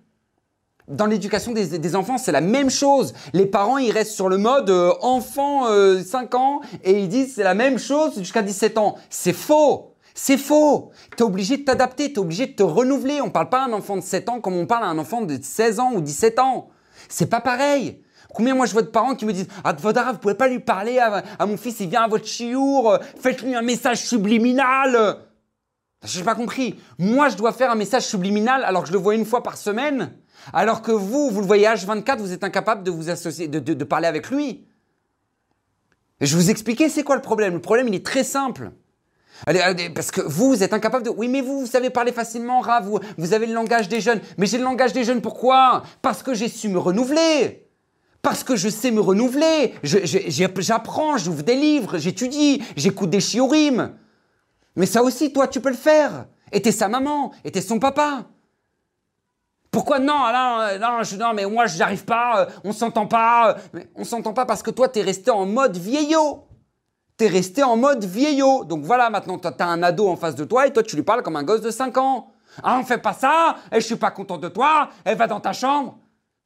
Dans 0.87 1.05
l'éducation 1.05 1.51
des, 1.51 1.95
enfants, 1.95 2.17
c'est 2.17 2.31
la 2.31 2.41
même 2.41 2.71
chose. 2.71 3.13
Les 3.33 3.45
parents, 3.45 3.77
ils 3.77 3.91
restent 3.91 4.13
sur 4.13 4.27
le 4.27 4.37
mode 4.37 4.71
euh, 4.71 4.91
enfant 5.01 5.65
5 5.65 5.69
euh, 5.69 6.37
ans 6.37 6.61
et 6.83 6.99
ils 6.99 7.07
disent 7.07 7.35
c'est 7.35 7.43
la 7.43 7.53
même 7.53 7.77
chose 7.77 8.17
jusqu'à 8.17 8.41
17 8.41 8.79
ans. 8.79 8.95
C'est 9.09 9.33
faux. 9.33 9.93
C'est 10.13 10.37
faux. 10.37 10.91
Tu 11.15 11.23
es 11.23 11.25
obligé 11.25 11.57
de 11.57 11.63
t'adapter, 11.63 12.09
tu 12.09 12.15
es 12.15 12.19
obligé 12.19 12.47
de 12.47 12.53
te 12.53 12.63
renouveler. 12.63 13.21
On 13.21 13.27
ne 13.27 13.31
parle 13.31 13.49
pas 13.49 13.61
à 13.61 13.65
un 13.65 13.73
enfant 13.73 13.95
de 13.95 14.01
7 14.01 14.29
ans 14.29 14.41
comme 14.41 14.55
on 14.55 14.65
parle 14.65 14.83
à 14.83 14.87
un 14.87 14.97
enfant 14.97 15.21
de 15.21 15.37
16 15.41 15.79
ans 15.79 15.91
ou 15.93 16.01
17 16.01 16.39
ans. 16.39 16.69
C'est 17.07 17.29
pas 17.29 17.41
pareil. 17.41 18.01
Combien 18.33 18.53
moi 18.53 18.65
je 18.65 18.73
vois 18.73 18.83
de 18.83 18.87
parents 18.87 19.15
qui 19.15 19.25
me 19.25 19.33
disent 19.33 19.47
Ah, 19.63 19.73
Vodara, 19.73 20.13
vous 20.13 20.19
pouvez 20.19 20.35
pas 20.35 20.47
lui 20.47 20.59
parler 20.59 20.99
à, 20.99 21.45
mon 21.45 21.57
fils, 21.57 21.79
il 21.79 21.89
vient 21.89 22.03
à 22.03 22.07
votre 22.07 22.27
chiour, 22.27 22.97
faites-lui 23.19 23.55
un 23.55 23.61
message 23.61 24.05
subliminal. 24.05 25.17
Je 26.03 26.19
n'ai 26.19 26.25
pas 26.25 26.35
compris. 26.35 26.79
Moi, 26.97 27.29
je 27.29 27.35
dois 27.35 27.51
faire 27.51 27.71
un 27.71 27.75
message 27.75 28.05
subliminal 28.05 28.63
alors 28.63 28.83
que 28.83 28.87
je 28.87 28.93
le 28.93 28.99
vois 28.99 29.15
une 29.15 29.25
fois 29.25 29.43
par 29.43 29.57
semaine, 29.57 30.13
alors 30.53 30.81
que 30.81 30.91
vous, 30.91 31.29
vous 31.29 31.41
le 31.41 31.47
voyez 31.47 31.65
H24, 31.65 32.19
vous 32.19 32.31
êtes 32.31 32.43
incapable 32.43 32.83
de 32.83 32.91
vous 32.91 33.09
associer, 33.09 33.47
de, 33.47 33.83
parler 33.83 34.07
avec 34.07 34.29
lui. 34.29 34.65
Et 36.21 36.25
je 36.25 36.35
vous 36.35 36.49
expliquer 36.49 36.87
c'est 36.87 37.03
quoi 37.03 37.15
le 37.15 37.21
problème? 37.21 37.53
Le 37.53 37.61
problème, 37.61 37.87
il 37.87 37.95
est 37.95 38.05
très 38.05 38.23
simple. 38.23 38.71
Allez, 39.45 39.89
parce 39.89 40.11
que 40.11 40.21
vous, 40.21 40.63
êtes 40.63 40.73
incapable 40.73 41.05
de... 41.05 41.09
Oui, 41.09 41.27
mais 41.27 41.41
vous, 41.41 41.61
vous 41.61 41.65
savez 41.65 41.89
parler 41.89 42.11
facilement, 42.11 42.59
Rav, 42.59 42.89
vous, 43.17 43.33
avez 43.33 43.45
le 43.45 43.53
langage 43.53 43.89
des 43.89 44.01
jeunes. 44.01 44.21
Mais 44.37 44.45
j'ai 44.45 44.57
le 44.57 44.63
langage 44.63 44.93
des 44.93 45.03
jeunes, 45.03 45.21
pourquoi? 45.21 45.83
Parce 46.01 46.23
que 46.23 46.33
j'ai 46.33 46.49
su 46.49 46.69
me 46.69 46.79
renouveler. 46.79 47.67
Parce 48.21 48.43
que 48.43 48.55
je 48.55 48.69
sais 48.69 48.91
me 48.91 49.01
renouveler. 49.01 49.73
J'apprends, 49.83 51.17
j'ouvre 51.17 51.43
des 51.43 51.55
livres, 51.55 51.97
j'étudie, 51.97 52.61
j'écoute 52.75 53.09
des 53.09 53.21
chiorim. 53.21 53.93
Mais 54.75 54.85
ça 54.85 55.03
aussi, 55.03 55.31
toi, 55.31 55.47
tu 55.47 55.61
peux 55.61 55.69
le 55.69 55.75
faire. 55.75 56.25
Et 56.51 56.61
t'es 56.61 56.71
sa 56.71 56.87
maman, 56.87 57.31
et 57.43 57.51
t'es 57.51 57.61
son 57.61 57.79
papa. 57.79 58.25
Pourquoi 59.71 59.99
non, 59.99 60.31
non, 60.33 60.79
non, 60.79 61.03
je, 61.03 61.15
non, 61.15 61.33
mais 61.33 61.45
moi 61.45 61.67
j'arrive 61.67 62.03
pas, 62.03 62.41
euh, 62.41 62.45
on 62.63 62.71
s'entend 62.71 63.05
pas. 63.05 63.49
Euh, 63.49 63.53
mais 63.73 63.87
on 63.95 64.03
s'entend 64.03 64.33
pas 64.33 64.45
parce 64.45 64.63
que 64.63 64.71
toi 64.71 64.89
t'es 64.89 65.01
resté 65.01 65.29
en 65.29 65.45
mode 65.45 65.77
vieillot. 65.77 66.43
T'es 67.19 67.27
resté 67.27 67.63
en 67.63 67.75
mode 67.75 68.05
vieillot. 68.05 68.63
Donc 68.63 68.85
voilà, 68.85 69.09
maintenant 69.09 69.37
t'as 69.37 69.65
un 69.65 69.83
ado 69.83 70.07
en 70.07 70.15
face 70.15 70.35
de 70.35 70.45
toi 70.45 70.65
et 70.65 70.71
toi 70.71 70.83
tu 70.83 70.95
lui 70.95 71.03
parles 71.03 71.21
comme 71.21 71.35
un 71.35 71.43
gosse 71.43 71.59
de 71.59 71.69
5 71.69 71.97
ans. 71.97 72.31
Ah, 72.63 72.77
on 72.79 72.85
fait 72.85 72.97
pas 72.97 73.11
ça, 73.11 73.57
et 73.73 73.81
je 73.81 73.85
suis 73.85 73.97
pas 73.97 74.09
content 74.09 74.37
de 74.37 74.47
toi, 74.47 74.89
elle 75.03 75.17
va 75.17 75.27
dans 75.27 75.41
ta 75.41 75.51
chambre. 75.51 75.97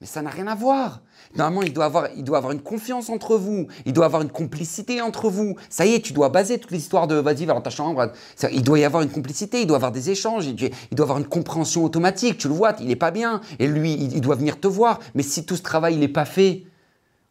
Mais 0.01 0.07
ça 0.07 0.24
n'a 0.24 0.32
rien 0.32 0.47
à 0.47 0.55
voir. 0.55 1.01
Normalement, 1.36 1.61
il 1.61 1.74
doit, 1.74 1.86
avoir, 1.86 2.07
il 2.17 2.24
doit 2.24 2.39
avoir 2.39 2.53
une 2.53 2.63
confiance 2.63 3.09
entre 3.09 3.38
vous, 3.38 3.67
il 3.86 3.93
doit 3.93 4.05
avoir 4.05 4.24
une 4.24 4.32
complicité 4.32 4.99
entre 4.99 5.30
vous. 5.30 5.55
Ça 5.69 5.86
y 5.86 5.93
est, 5.93 6.01
tu 6.01 6.11
dois 6.11 6.30
baser 6.30 6.57
toute 6.57 6.71
l'histoire 6.71 7.05
de 7.05 7.15
vas-y, 7.15 7.45
va 7.45 7.53
dans 7.53 7.61
ta 7.61 7.69
chambre. 7.69 8.11
Il 8.51 8.63
doit 8.63 8.80
y 8.80 8.84
avoir 8.84 9.03
une 9.03 9.11
complicité, 9.11 9.61
il 9.61 9.67
doit 9.67 9.78
avoir 9.78 9.91
des 9.91 10.09
échanges, 10.09 10.47
il 10.47 10.71
doit 10.91 11.03
avoir 11.03 11.19
une 11.19 11.28
compréhension 11.28 11.84
automatique. 11.84 12.39
Tu 12.39 12.47
le 12.47 12.55
vois, 12.55 12.74
il 12.80 12.88
n'est 12.88 12.95
pas 12.95 13.11
bien. 13.11 13.41
Et 13.59 13.67
lui, 13.67 13.93
il 13.93 14.21
doit 14.21 14.36
venir 14.36 14.59
te 14.59 14.67
voir. 14.67 14.99
Mais 15.13 15.24
si 15.24 15.45
tout 15.45 15.55
ce 15.55 15.61
travail 15.61 15.97
n'est 15.97 16.07
pas 16.07 16.26
fait, 16.26 16.63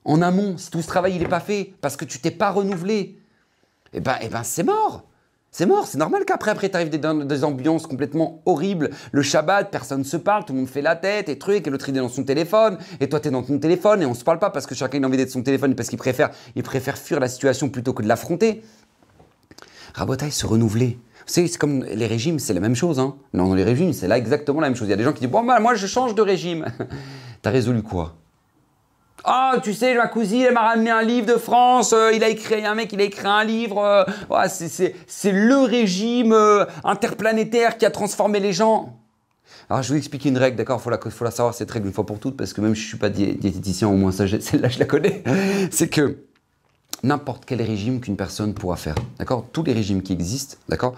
en 0.05 0.22
amont, 0.22 0.57
si 0.57 0.70
tout 0.70 0.80
ce 0.80 0.86
travail 0.86 1.18
n'est 1.18 1.26
pas 1.28 1.40
fait, 1.40 1.74
parce 1.80 1.97
que 1.97 2.05
tu 2.05 2.20
t'es 2.20 2.30
pas 2.30 2.53
renouvelé, 2.53 3.18
eh 3.93 4.01
ben, 4.01 4.16
eh 4.22 4.28
ben 4.28 4.43
c'est 4.43 4.62
mort. 4.62 5.05
C'est 5.55 5.66
mort, 5.66 5.86
c'est 5.86 5.99
normal 5.99 6.24
qu'après, 6.24 6.51
après, 6.51 6.70
tu 6.70 6.76
arrives 6.76 6.99
dans 6.99 7.26
des 7.26 7.45
ambiances 7.45 7.86
complètement 7.86 8.40
horribles. 8.47 8.88
Le 9.12 9.20
Shabbat, 9.20 9.70
personne 9.70 9.99
ne 9.99 10.05
se 10.05 10.16
parle, 10.16 10.47
tout 10.47 10.55
le 10.55 10.61
monde 10.61 10.68
fait 10.68 10.80
la 10.80 10.97
tête 10.97 11.28
et 11.28 11.36
trucs, 11.36 11.66
et 11.66 11.70
l'autre 11.70 11.90
il 11.90 11.97
est 11.97 12.01
dans 12.01 12.09
son 12.09 12.24
téléphone, 12.24 12.78
et 13.01 13.09
toi 13.11 13.20
tu 13.20 13.28
es 13.28 13.30
dans 13.30 13.43
ton 13.43 13.59
téléphone, 13.59 14.01
et 14.01 14.07
on 14.07 14.14
se 14.14 14.24
parle 14.24 14.38
pas 14.38 14.49
parce 14.49 14.64
que 14.64 14.74
chacun 14.74 15.05
a 15.05 15.07
envie 15.07 15.18
d'être 15.18 15.30
son 15.30 15.43
téléphone, 15.43 15.74
parce 15.74 15.90
qu'il 15.90 15.99
préfère, 15.99 16.30
fuir 16.97 17.20
la 17.20 17.28
situation 17.28 17.68
plutôt 17.68 17.93
que 17.93 18.03
de 18.03 18.09
l'affronter. 18.09 18.62
Rabotaille, 19.93 20.32
se 20.32 20.47
renouveler. 20.47 20.99
C'est 21.26 21.47
comme 21.59 21.84
les 21.84 22.07
régimes, 22.07 22.38
c'est 22.38 22.55
la 22.55 22.61
même 22.61 22.74
chose. 22.74 22.99
Hein. 22.99 23.16
Non, 23.34 23.49
dans 23.49 23.55
les 23.55 23.62
régimes, 23.62 23.93
c'est 23.93 24.09
là 24.09 24.16
exactement 24.16 24.61
la 24.61 24.68
même 24.68 24.76
chose. 24.76 24.88
Il 24.88 24.93
y 24.93 24.95
a 24.95 24.97
des 24.97 25.05
gens 25.05 25.12
qui 25.12 25.20
disent 25.20 25.30
Bon, 25.30 25.45
bah, 25.45 25.61
moi, 25.61 25.74
je 25.74 25.86
change 25.86 26.14
de 26.14 26.22
régime. 26.22 26.64
T'as 27.43 27.51
résolu 27.51 27.82
quoi? 27.82 28.16
Ah, 29.24 29.56
tu 29.62 29.72
sais, 29.72 29.94
ma 29.94 30.08
cousine, 30.08 30.42
elle 30.42 30.54
m'a 30.54 30.68
ramené 30.68 30.90
un 30.90 31.02
livre 31.02 31.26
de 31.26 31.38
France. 31.38 31.92
Euh, 31.92 32.12
il 32.12 32.24
a 32.24 32.28
écrit, 32.28 32.64
un 32.64 32.74
mec, 32.74 32.92
il 32.92 33.00
a 33.00 33.04
écrit 33.04 33.26
un 33.26 33.44
livre. 33.44 33.78
Euh, 33.78 34.04
c'est 34.48 35.32
le 35.32 35.58
régime 35.58 36.32
euh, 36.32 36.64
interplanétaire 36.82 37.78
qui 37.78 37.86
a 37.86 37.90
transformé 37.90 38.40
les 38.40 38.52
gens. 38.52 38.98
Alors, 39.70 39.82
je 39.82 39.88
vais 39.88 39.94
vous 39.94 39.98
expliquer 39.98 40.28
une 40.28 40.38
règle, 40.38 40.56
d'accord 40.56 40.80
faut 40.80 40.90
la, 40.90 40.98
faut 40.98 41.24
la 41.24 41.30
savoir, 41.30 41.54
cette 41.54 41.70
règle, 41.70 41.86
une 41.86 41.92
fois 41.92 42.04
pour 42.04 42.18
toutes, 42.18 42.36
parce 42.36 42.52
que 42.52 42.60
même 42.60 42.74
je 42.74 42.82
ne 42.82 42.86
suis 42.86 42.98
pas 42.98 43.10
diététicien, 43.10 43.88
au 43.88 43.96
moins 43.96 44.12
celle-là, 44.12 44.68
je 44.68 44.78
la 44.78 44.86
connais. 44.86 45.22
c'est 45.70 45.88
que 45.88 46.18
n'importe 47.04 47.44
quel 47.46 47.62
régime 47.62 48.00
qu'une 48.00 48.16
personne 48.16 48.54
pourra 48.54 48.76
faire, 48.76 48.96
d'accord 49.18 49.46
Tous 49.52 49.62
les 49.62 49.72
régimes 49.72 50.02
qui 50.02 50.12
existent, 50.12 50.56
d'accord 50.68 50.94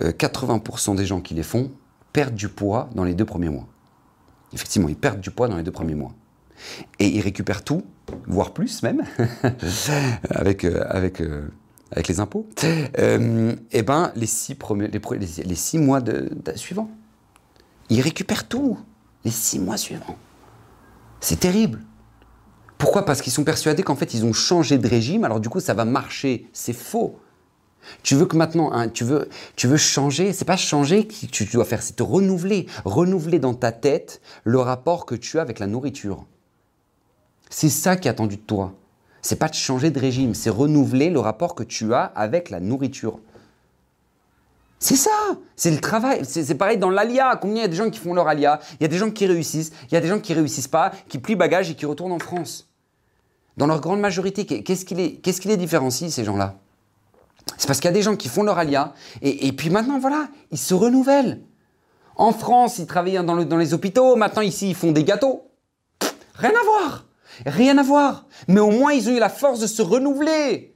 80% 0.00 0.96
des 0.96 1.06
gens 1.06 1.20
qui 1.20 1.34
les 1.34 1.42
font 1.42 1.70
perdent 2.12 2.34
du 2.34 2.48
poids 2.48 2.88
dans 2.94 3.04
les 3.04 3.14
deux 3.14 3.26
premiers 3.26 3.50
mois. 3.50 3.66
Effectivement, 4.52 4.88
ils 4.88 4.96
perdent 4.96 5.20
du 5.20 5.30
poids 5.30 5.48
dans 5.48 5.56
les 5.56 5.62
deux 5.62 5.70
premiers 5.70 5.94
mois. 5.94 6.12
Et 6.98 7.08
il 7.08 7.20
récupère 7.20 7.62
tout, 7.64 7.82
voire 8.26 8.52
plus 8.52 8.82
même, 8.82 9.02
avec, 10.30 10.64
euh, 10.64 10.84
avec, 10.88 11.20
euh, 11.20 11.48
avec 11.90 12.08
les 12.08 12.20
impôts, 12.20 12.46
et 12.62 12.86
euh, 12.98 13.54
eh 13.72 13.82
ben, 13.82 14.12
les, 14.16 14.26
six 14.26 14.54
premiers, 14.54 14.88
les, 14.88 15.00
les, 15.44 15.54
six 15.54 15.78
mois 15.78 16.00
de, 16.00 16.30
suivants. 16.54 16.90
Il 17.88 18.00
récupère 18.00 18.48
tout, 18.48 18.78
les 19.24 19.30
six 19.30 19.58
mois 19.58 19.76
suivants. 19.76 20.16
C'est 21.20 21.40
terrible. 21.40 21.82
Pourquoi? 22.78 23.04
Parce 23.04 23.22
qu'ils 23.22 23.32
sont 23.32 23.44
persuadés 23.44 23.82
qu'en 23.82 23.96
fait, 23.96 24.12
ils 24.14 24.24
ont 24.24 24.32
changé 24.32 24.78
de 24.78 24.86
régime, 24.86 25.24
alors 25.24 25.40
du 25.40 25.48
coup, 25.48 25.60
ça 25.60 25.74
va 25.74 25.84
marcher. 25.84 26.48
C'est 26.52 26.74
faux. 26.74 27.18
Tu 28.02 28.16
veux 28.16 28.26
que 28.26 28.36
maintenant, 28.36 28.72
hein, 28.72 28.88
tu, 28.88 29.04
veux, 29.04 29.28
tu 29.54 29.66
veux 29.68 29.76
changer, 29.76 30.32
c'est 30.32 30.44
pas 30.44 30.56
changer 30.56 31.06
que 31.06 31.26
tu 31.26 31.44
dois 31.44 31.64
faire, 31.64 31.82
c'est 31.82 31.96
te 31.96 32.02
renouveler. 32.02 32.66
Renouveler 32.84 33.38
dans 33.38 33.54
ta 33.54 33.72
tête 33.72 34.20
le 34.44 34.58
rapport 34.58 35.06
que 35.06 35.14
tu 35.14 35.38
as 35.38 35.42
avec 35.42 35.58
la 35.58 35.66
nourriture. 35.66 36.26
C'est 37.50 37.68
ça 37.68 37.96
qui 37.96 38.08
est 38.08 38.10
attendu 38.10 38.36
de 38.36 38.42
toi. 38.42 38.72
C'est 39.22 39.36
pas 39.36 39.48
de 39.48 39.54
changer 39.54 39.90
de 39.90 39.98
régime, 39.98 40.34
c'est 40.34 40.50
renouveler 40.50 41.10
le 41.10 41.18
rapport 41.18 41.54
que 41.54 41.62
tu 41.62 41.94
as 41.94 42.04
avec 42.04 42.50
la 42.50 42.60
nourriture. 42.60 43.18
C'est 44.78 44.96
ça, 44.96 45.10
c'est 45.56 45.70
le 45.70 45.80
travail. 45.80 46.24
C'est 46.24 46.54
pareil 46.54 46.78
dans 46.78 46.90
l'alia. 46.90 47.36
Combien 47.40 47.56
il 47.56 47.62
y 47.62 47.64
a 47.64 47.68
des 47.68 47.76
gens 47.76 47.90
qui 47.90 47.98
font 47.98 48.14
leur 48.14 48.28
alia? 48.28 48.60
Il 48.78 48.82
y 48.82 48.84
a 48.84 48.88
des 48.88 48.98
gens 48.98 49.10
qui 49.10 49.26
réussissent, 49.26 49.72
il 49.90 49.94
y 49.94 49.96
a 49.96 50.00
des 50.00 50.08
gens 50.08 50.20
qui 50.20 50.34
réussissent 50.34 50.68
pas, 50.68 50.92
qui 51.08 51.18
plient 51.18 51.34
bagage 51.34 51.70
et 51.70 51.74
qui 51.74 51.86
retournent 51.86 52.12
en 52.12 52.18
France. 52.18 52.68
Dans 53.56 53.66
leur 53.66 53.80
grande 53.80 54.00
majorité, 54.00 54.44
qu'est-ce 54.44 54.84
qui 54.84 54.94
les, 54.94 55.56
différencie, 55.56 56.12
ces 56.12 56.24
gens-là? 56.24 56.56
C'est 57.56 57.66
parce 57.66 57.80
qu'il 57.80 57.88
y 57.88 57.90
a 57.90 57.94
des 57.94 58.02
gens 58.02 58.16
qui 58.16 58.28
font 58.28 58.42
leur 58.42 58.58
alia 58.58 58.92
et, 59.22 59.52
puis 59.52 59.70
maintenant, 59.70 59.98
voilà, 59.98 60.28
ils 60.50 60.58
se 60.58 60.74
renouvellent. 60.74 61.40
En 62.16 62.32
France, 62.32 62.78
ils 62.78 62.86
travaillent 62.86 63.24
dans, 63.24 63.44
dans 63.44 63.56
les 63.56 63.72
hôpitaux, 63.72 64.14
maintenant 64.16 64.42
ici, 64.42 64.68
ils 64.70 64.74
font 64.74 64.92
des 64.92 65.04
gâteaux. 65.04 65.50
Rien 66.34 66.50
à 66.50 66.64
voir 66.64 67.06
Rien 67.44 67.76
à 67.78 67.82
voir. 67.82 68.26
Mais 68.48 68.60
au 68.60 68.70
moins, 68.70 68.92
ils 68.92 69.08
ont 69.08 69.12
eu 69.12 69.18
la 69.18 69.28
force 69.28 69.60
de 69.60 69.66
se 69.66 69.82
renouveler. 69.82 70.74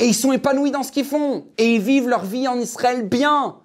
Et 0.00 0.06
ils 0.06 0.14
sont 0.14 0.32
épanouis 0.32 0.70
dans 0.70 0.82
ce 0.82 0.92
qu'ils 0.92 1.04
font. 1.04 1.46
Et 1.58 1.74
ils 1.74 1.80
vivent 1.80 2.08
leur 2.08 2.24
vie 2.24 2.48
en 2.48 2.58
Israël 2.58 3.08
bien. 3.08 3.56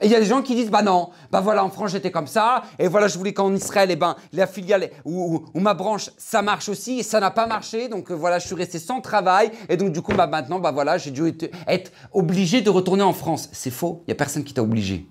Et 0.00 0.06
il 0.06 0.12
y 0.12 0.16
a 0.16 0.20
des 0.20 0.26
gens 0.26 0.42
qui 0.42 0.56
disent, 0.56 0.70
bah 0.70 0.82
non, 0.82 1.10
bah 1.30 1.40
voilà, 1.40 1.64
en 1.64 1.70
France 1.70 1.92
j'étais 1.92 2.10
comme 2.10 2.26
ça, 2.26 2.62
et 2.80 2.88
voilà, 2.88 3.06
je 3.06 3.16
voulais 3.16 3.32
qu'en 3.32 3.54
Israël, 3.54 3.88
eh 3.92 3.96
ben, 3.96 4.16
la 4.32 4.48
filiale 4.48 4.90
ou, 5.04 5.44
ma 5.54 5.74
branche, 5.74 6.10
ça 6.18 6.42
marche 6.42 6.68
aussi, 6.68 6.98
et 6.98 7.02
ça 7.04 7.20
n'a 7.20 7.30
pas 7.30 7.46
marché, 7.46 7.88
donc 7.88 8.10
euh, 8.10 8.14
voilà, 8.14 8.40
je 8.40 8.46
suis 8.46 8.56
resté 8.56 8.80
sans 8.80 9.00
travail, 9.00 9.52
et 9.68 9.76
donc 9.76 9.92
du 9.92 10.02
coup, 10.02 10.12
bah 10.12 10.26
maintenant, 10.26 10.58
bah 10.58 10.72
voilà, 10.72 10.98
j'ai 10.98 11.12
dû 11.12 11.32
être, 11.68 11.92
obligé 12.12 12.60
de 12.60 12.70
retourner 12.70 13.04
en 13.04 13.12
France. 13.12 13.48
C'est 13.52 13.70
faux, 13.70 14.02
il 14.02 14.10
n'y 14.10 14.12
a 14.12 14.16
personne 14.16 14.42
qui 14.42 14.52
t'a 14.52 14.62
obligé. 14.62 15.06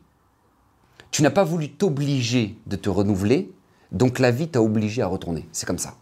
Tu 1.11 1.21
n'as 1.21 1.29
pas 1.29 1.45
voulu 1.45 1.71
t'obliger 1.71 2.57
de 2.67 2.75
te 2.75 2.89
renouveler, 2.89 3.53
donc 3.93 4.19
la 4.19 4.31
vie 4.31 4.49
t'a 4.49 4.61
obligé 4.61 5.01
à 5.01 5.07
retourner. 5.07 5.47
C'est 5.53 5.65
comme 5.65 5.79
ça. 5.79 5.95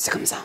C'est 0.00 0.10
comme 0.10 0.24
ça. 0.24 0.38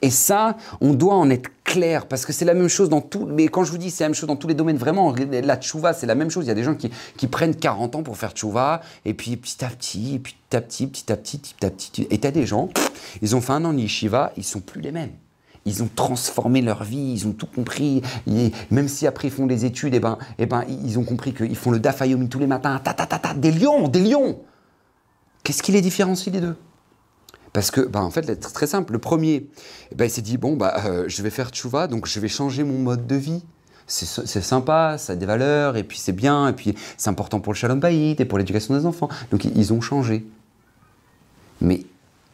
Et 0.00 0.08
ça, 0.08 0.56
on 0.80 0.94
doit 0.94 1.14
en 1.14 1.28
être 1.28 1.50
clair 1.64 2.06
parce 2.06 2.24
que 2.24 2.32
c'est 2.32 2.46
la 2.46 2.54
même 2.54 2.68
chose 2.68 2.88
dans 2.88 3.02
tout. 3.02 3.26
Mais 3.26 3.48
quand 3.48 3.62
je 3.62 3.70
vous 3.70 3.76
dis 3.76 3.90
c'est 3.90 4.04
la 4.04 4.08
même 4.08 4.14
chose 4.14 4.26
dans 4.26 4.36
tous 4.36 4.48
les 4.48 4.54
domaines, 4.54 4.78
vraiment, 4.78 5.14
la 5.30 5.56
tchouva, 5.58 5.92
c'est 5.92 6.06
la 6.06 6.14
même 6.14 6.30
chose. 6.30 6.46
Il 6.46 6.48
y 6.48 6.50
a 6.50 6.54
des 6.54 6.64
gens 6.64 6.74
qui, 6.74 7.26
prennent 7.26 7.54
40 7.54 7.94
ans 7.96 8.02
pour 8.02 8.16
faire 8.16 8.30
tchouva, 8.30 8.80
et 9.04 9.12
puis 9.12 9.36
petit 9.36 9.62
à 9.62 9.68
petit, 9.68 10.18
petit 10.18 10.56
à 10.56 10.62
petit, 10.62 10.86
petit 10.86 11.12
à 11.12 11.16
petit, 11.18 11.36
petit 11.36 11.66
à 11.66 11.70
petit. 11.70 12.06
Et 12.08 12.18
tu 12.18 12.26
as 12.26 12.30
des 12.30 12.46
gens, 12.46 12.70
ils 13.20 13.36
ont 13.36 13.42
fait 13.42 13.52
un 13.52 13.62
an 13.66 13.74
de 13.74 13.80
yeshiva, 13.80 14.32
ils 14.38 14.44
sont 14.44 14.60
plus 14.60 14.80
les 14.80 14.92
mêmes. 14.92 15.12
Ils 15.66 15.82
ont 15.82 15.90
transformé 15.94 16.62
leur 16.62 16.84
vie, 16.84 17.12
ils 17.12 17.26
ont 17.26 17.32
tout 17.32 17.48
compris. 17.54 18.00
même 18.70 18.88
si 18.88 19.06
après 19.06 19.28
ils 19.28 19.34
font 19.34 19.46
des 19.46 19.66
études, 19.66 19.92
et 19.92 19.98
eh 19.98 20.00
ben, 20.00 20.16
et 20.38 20.44
eh 20.44 20.46
ben, 20.46 20.64
ils 20.68 20.98
ont 20.98 21.04
compris 21.04 21.34
qu'ils 21.34 21.56
font 21.56 21.70
le 21.70 21.80
dafayomi 21.80 22.30
tous 22.30 22.38
les 22.38 22.46
matins, 22.46 22.80
ta, 22.82 22.94
ta, 22.94 23.04
ta, 23.04 23.18
ta, 23.18 23.34
des 23.34 23.52
lions, 23.52 23.88
des 23.88 24.00
lions. 24.00 24.38
Qu'est-ce 25.42 25.62
qui 25.62 25.72
les 25.72 25.82
différencie 25.82 26.32
les 26.32 26.40
deux? 26.40 26.56
Parce 27.56 27.70
que, 27.70 27.80
bah, 27.80 28.02
en 28.02 28.10
fait, 28.10 28.26
c'est 28.26 28.52
très 28.52 28.66
simple. 28.66 28.92
Le 28.92 28.98
premier, 28.98 29.48
ben, 29.94 30.04
il 30.04 30.10
s'est 30.10 30.20
dit 30.20 30.36
bon, 30.36 30.58
bah, 30.58 30.82
euh, 30.84 31.04
je 31.06 31.22
vais 31.22 31.30
faire 31.30 31.48
tchouva, 31.48 31.86
donc 31.86 32.06
je 32.06 32.20
vais 32.20 32.28
changer 32.28 32.64
mon 32.64 32.78
mode 32.78 33.06
de 33.06 33.16
vie. 33.16 33.42
C'est 33.86 34.42
sympa, 34.42 34.98
ça 34.98 35.14
a 35.14 35.16
des 35.16 35.24
valeurs, 35.24 35.78
et 35.78 35.82
puis 35.82 35.96
c'est 35.96 36.12
bien, 36.12 36.48
et 36.48 36.52
puis 36.52 36.74
c'est 36.98 37.08
important 37.08 37.40
pour 37.40 37.54
le 37.54 37.56
shalom 37.56 37.80
bayit 37.80 38.16
et 38.18 38.26
pour 38.26 38.36
l'éducation 38.36 38.76
des 38.76 38.84
enfants. 38.84 39.08
Donc 39.30 39.46
ils 39.46 39.72
ont 39.72 39.80
changé. 39.80 40.26
Mais 41.62 41.86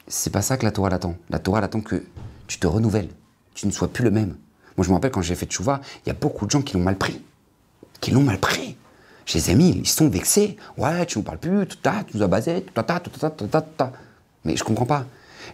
c'est 0.08 0.30
pas 0.30 0.42
ça 0.42 0.56
que 0.56 0.64
la 0.64 0.72
Torah 0.72 0.90
l'attend. 0.90 1.14
La 1.30 1.38
Torah 1.38 1.60
l'attend 1.60 1.82
que 1.82 2.02
tu 2.48 2.58
te 2.58 2.66
renouvelles, 2.66 3.10
tu 3.54 3.68
ne 3.68 3.70
sois 3.70 3.92
plus 3.92 4.02
le 4.02 4.10
même. 4.10 4.34
Moi, 4.76 4.84
je 4.84 4.88
me 4.88 4.94
rappelle 4.94 5.12
quand 5.12 5.22
j'ai 5.22 5.36
fait 5.36 5.46
tchouva, 5.46 5.82
il 6.04 6.08
y 6.08 6.10
a 6.10 6.16
beaucoup 6.20 6.46
de 6.46 6.50
gens 6.50 6.62
qui 6.62 6.74
l'ont 6.74 6.82
mal 6.82 6.98
pris. 6.98 7.22
Qui 8.00 8.10
l'ont 8.10 8.24
mal 8.24 8.38
pris. 8.38 8.76
Je 9.26 9.34
les 9.34 9.52
ai 9.52 9.54
mis, 9.54 9.70
ils 9.70 9.86
sont 9.86 10.08
vexés. 10.08 10.56
Ouais, 10.76 11.06
tu 11.06 11.18
nous 11.18 11.22
parles 11.22 11.38
plus, 11.38 11.68
tu 11.68 11.78
nous 12.14 12.22
as 12.24 12.26
basé, 12.26 12.62
tout, 12.62 12.82
tout, 12.82 13.10
tout, 13.10 13.30
tout, 13.30 13.46
tout, 13.46 13.60
tout. 13.78 13.84
Mais 14.44 14.56
je 14.56 14.64
comprends 14.64 14.86
pas. 14.86 15.06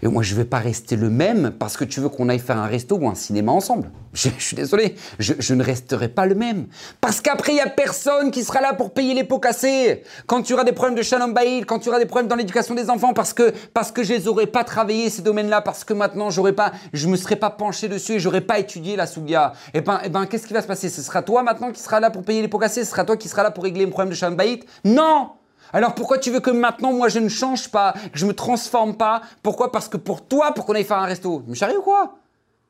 Et 0.03 0.09
moi, 0.09 0.23
je 0.23 0.33
ne 0.35 0.39
vais 0.39 0.45
pas 0.45 0.59
rester 0.59 0.97
le 0.97 1.11
même 1.11 1.53
parce 1.59 1.77
que 1.77 1.85
tu 1.85 2.01
veux 2.01 2.09
qu'on 2.09 2.29
aille 2.29 2.39
faire 2.39 2.59
un 2.59 2.67
resto 2.67 2.97
ou 2.97 3.09
un 3.09 3.15
cinéma 3.15 3.53
ensemble. 3.53 3.91
Je, 4.15 4.31
suis 4.39 4.57
désolé, 4.57 4.97
je, 5.19 5.55
ne 5.55 5.63
resterai 5.63 6.09
pas 6.09 6.27
le 6.27 6.35
même. 6.35 6.67
Parce 7.01 7.21
qu'après, 7.21 7.53
il 7.53 7.57
n'y 7.57 7.61
a 7.61 7.69
personne 7.69 8.31
qui 8.33 8.43
sera 8.43 8.61
là 8.61 8.73
pour 8.73 8.93
payer 8.93 9.15
les 9.15 9.23
pots 9.23 9.39
cassés. 9.39 10.03
Quand 10.27 10.43
tu 10.43 10.55
auras 10.55 10.65
des 10.65 10.73
problèmes 10.73 10.97
de 10.97 11.03
Shalom 11.03 11.35
Baïl, 11.35 11.67
quand 11.67 11.79
tu 11.79 11.89
auras 11.89 11.99
des 11.99 12.07
problèmes 12.07 12.27
dans 12.27 12.35
l'éducation 12.35 12.75
des 12.75 12.91
enfants, 12.91 13.13
parce 13.13 13.33
que, 13.33 13.53
parce 13.75 13.93
que 13.93 14.03
je 14.03 14.15
les 14.15 14.27
aurais 14.27 14.47
pas 14.47 14.65
travaillé 14.65 15.09
ces 15.11 15.23
domaines-là, 15.23 15.61
parce 15.61 15.85
que 15.85 15.93
maintenant, 15.93 16.31
pas, 16.57 16.73
je 16.93 17.07
me 17.07 17.17
serais 17.17 17.37
pas 17.37 17.51
penché 17.51 17.89
dessus 17.89 18.15
et 18.15 18.19
j'aurais 18.19 18.41
pas 18.41 18.59
étudié 18.59 18.97
la 18.97 19.07
Sougia. 19.07 19.53
Et 19.73 19.79
eh 19.79 19.81
ben, 19.83 19.99
et 19.99 20.07
eh 20.07 20.09
ben, 20.09 20.27
qu'est-ce 20.27 20.47
qui 20.47 20.55
va 20.55 20.63
se 20.63 20.67
passer? 20.67 20.89
Ce 20.89 21.03
sera 21.03 21.23
toi 21.23 21.43
maintenant 21.43 21.71
qui 21.71 21.81
sera 21.81 22.01
là 22.01 22.11
pour 22.11 22.25
payer 22.25 22.41
les 22.43 22.49
pots 22.49 22.59
cassés? 22.59 22.85
Ce 22.85 22.91
sera 22.91 23.05
toi 23.05 23.17
qui 23.17 23.29
sera 23.29 23.43
là 23.45 23.51
pour 23.51 23.63
régler 23.63 23.85
les 23.85 23.91
problèmes 23.91 24.11
de 24.11 24.17
Shalom 24.17 24.37
Baïl 24.37 24.65
Non 24.85 25.38
alors 25.73 25.95
pourquoi 25.95 26.19
tu 26.19 26.31
veux 26.31 26.41
que 26.41 26.51
maintenant 26.51 26.93
moi 26.93 27.09
je 27.09 27.19
ne 27.19 27.29
change 27.29 27.71
pas, 27.71 27.95
que 28.13 28.19
je 28.19 28.27
me 28.27 28.33
transforme 28.33 28.97
pas? 28.97 29.23
Pourquoi? 29.43 29.71
Parce 29.71 29.89
que 29.89 29.97
pour 29.97 30.27
toi, 30.27 30.53
pour 30.53 30.65
qu'on 30.65 30.75
aille 30.75 30.85
faire 30.85 30.99
un 30.99 31.07
resto, 31.07 31.43
me 31.47 31.55
charrie 31.55 31.77
ou 31.77 31.83
quoi? 31.83 32.19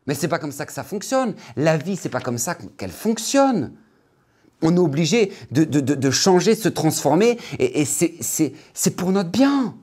Mais 0.07 0.15
c'est 0.15 0.29
pas 0.29 0.39
comme 0.39 0.53
ça 0.53 0.67
que 0.67 0.73
ça 0.73 0.85
fonctionne. 0.85 1.35
La 1.57 1.77
vie, 1.77 1.97
c'est 1.97 2.09
pas 2.09 2.21
comme 2.21 2.39
ça 2.39 2.55
qu'elle 2.55 2.91
fonctionne. 2.91 3.73
On 4.63 4.75
est 4.75 4.81
obligé 4.81 5.33
de, 5.53 6.11
changer, 6.11 6.57
de 6.57 6.61
se 6.61 6.69
transformer, 6.69 7.39
et, 7.61 7.85
c'est 7.85 8.97
pour 8.97 9.13
notre 9.13 9.31
bien. 9.31 9.75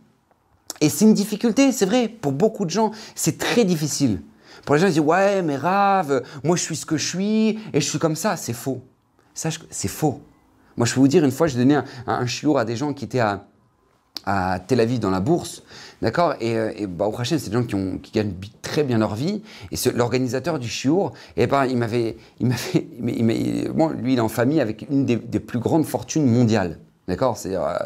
Et 0.81 0.89
c'est 0.89 1.05
une 1.05 1.13
difficulté, 1.13 1.71
c'est 1.71 1.85
vrai, 1.85 2.09
pour 2.09 2.33
beaucoup 2.33 2.65
de 2.65 2.71
gens, 2.71 2.91
c'est 3.13 3.37
très 3.37 3.63
difficile. 3.63 4.21
Pour 4.65 4.75
les 4.75 4.81
gens, 4.81 4.87
ils 4.87 4.93
disent 4.93 4.99
Ouais, 4.99 5.41
mais 5.43 5.55
rave, 5.55 6.23
moi 6.43 6.57
je 6.57 6.63
suis 6.63 6.75
ce 6.75 6.85
que 6.85 6.97
je 6.97 7.07
suis, 7.07 7.59
et 7.71 7.79
je 7.79 7.87
suis 7.87 7.99
comme 7.99 8.15
ça. 8.15 8.35
C'est 8.35 8.53
faux. 8.53 8.81
Sache 9.33 9.59
que 9.59 9.65
c'est 9.69 9.87
faux. 9.87 10.21
Moi, 10.77 10.85
je 10.85 10.93
peux 10.93 10.99
vous 10.99 11.07
dire, 11.07 11.23
une 11.23 11.31
fois, 11.31 11.47
j'ai 11.47 11.57
donné 11.57 11.75
un, 11.75 11.85
un, 12.07 12.25
chiour 12.25 12.59
à 12.59 12.65
des 12.65 12.75
gens 12.75 12.93
qui 12.93 13.05
étaient 13.05 13.19
à, 13.19 13.45
Tel 14.67 14.79
Aviv 14.79 14.99
dans 14.99 15.11
la 15.11 15.19
bourse, 15.19 15.61
d'accord 16.01 16.33
Et, 16.41 16.57
euh, 16.57 16.87
bah, 16.87 17.05
au 17.05 17.23
c'est 17.23 17.45
des 17.45 17.51
gens 17.51 17.63
qui, 17.63 18.11
gagnent 18.11 18.33
très 18.63 18.83
bien 18.83 18.97
leur 18.97 19.13
vie. 19.13 19.43
Et 19.71 19.75
l'organisateur 19.93 20.57
du 20.57 20.67
chiour, 20.67 21.13
et 21.37 21.43
eh 21.43 21.47
ben, 21.47 21.65
il 21.65 21.77
m'avait, 21.77 22.17
il 22.39 22.47
m'avait, 22.47 23.69
bon, 23.73 23.89
lui, 23.89 24.13
il 24.13 24.17
est 24.17 24.21
en 24.21 24.29
famille 24.29 24.61
avec 24.61 24.87
une 24.89 25.05
des, 25.05 25.39
plus 25.39 25.59
grandes 25.59 25.85
fortunes 25.85 26.25
mondiales, 26.25 26.79
d'accord 27.07 27.37
C'est-à-dire 27.37 27.65
euh, 27.65 27.77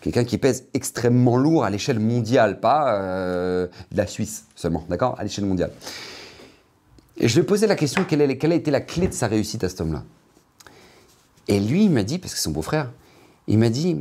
quelqu'un 0.00 0.24
qui 0.24 0.36
pèse 0.36 0.66
extrêmement 0.74 1.36
lourd 1.36 1.64
à 1.64 1.70
l'échelle 1.70 2.00
mondiale, 2.00 2.58
pas 2.58 2.94
euh, 2.94 3.68
de 3.92 3.96
la 3.96 4.08
Suisse 4.08 4.46
seulement, 4.56 4.84
d'accord 4.88 5.14
À 5.18 5.22
l'échelle 5.22 5.46
mondiale. 5.46 5.70
Et 7.18 7.28
je 7.28 7.34
lui 7.34 7.42
ai 7.42 7.46
posé 7.46 7.68
la 7.68 7.76
question 7.76 8.04
quelle, 8.04 8.36
quelle 8.36 8.52
a 8.52 8.56
été 8.56 8.72
la 8.72 8.80
clé 8.80 9.06
de 9.06 9.12
sa 9.12 9.28
réussite 9.28 9.62
à 9.62 9.68
cet 9.68 9.80
homme-là? 9.80 10.02
Et 11.48 11.60
lui, 11.60 11.84
il 11.84 11.90
m'a 11.90 12.02
dit, 12.02 12.18
parce 12.18 12.34
que 12.34 12.38
c'est 12.38 12.44
son 12.44 12.50
beau-frère, 12.50 12.90
il 13.46 13.58
m'a 13.58 13.70
dit 13.70 13.96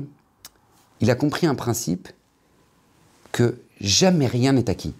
il 0.99 1.11
a 1.11 1.15
compris 1.15 1.47
un 1.47 1.55
principe 1.55 2.09
que 3.31 3.59
jamais 3.79 4.27
rien 4.27 4.53
n'est 4.53 4.69
acquis. 4.69 4.95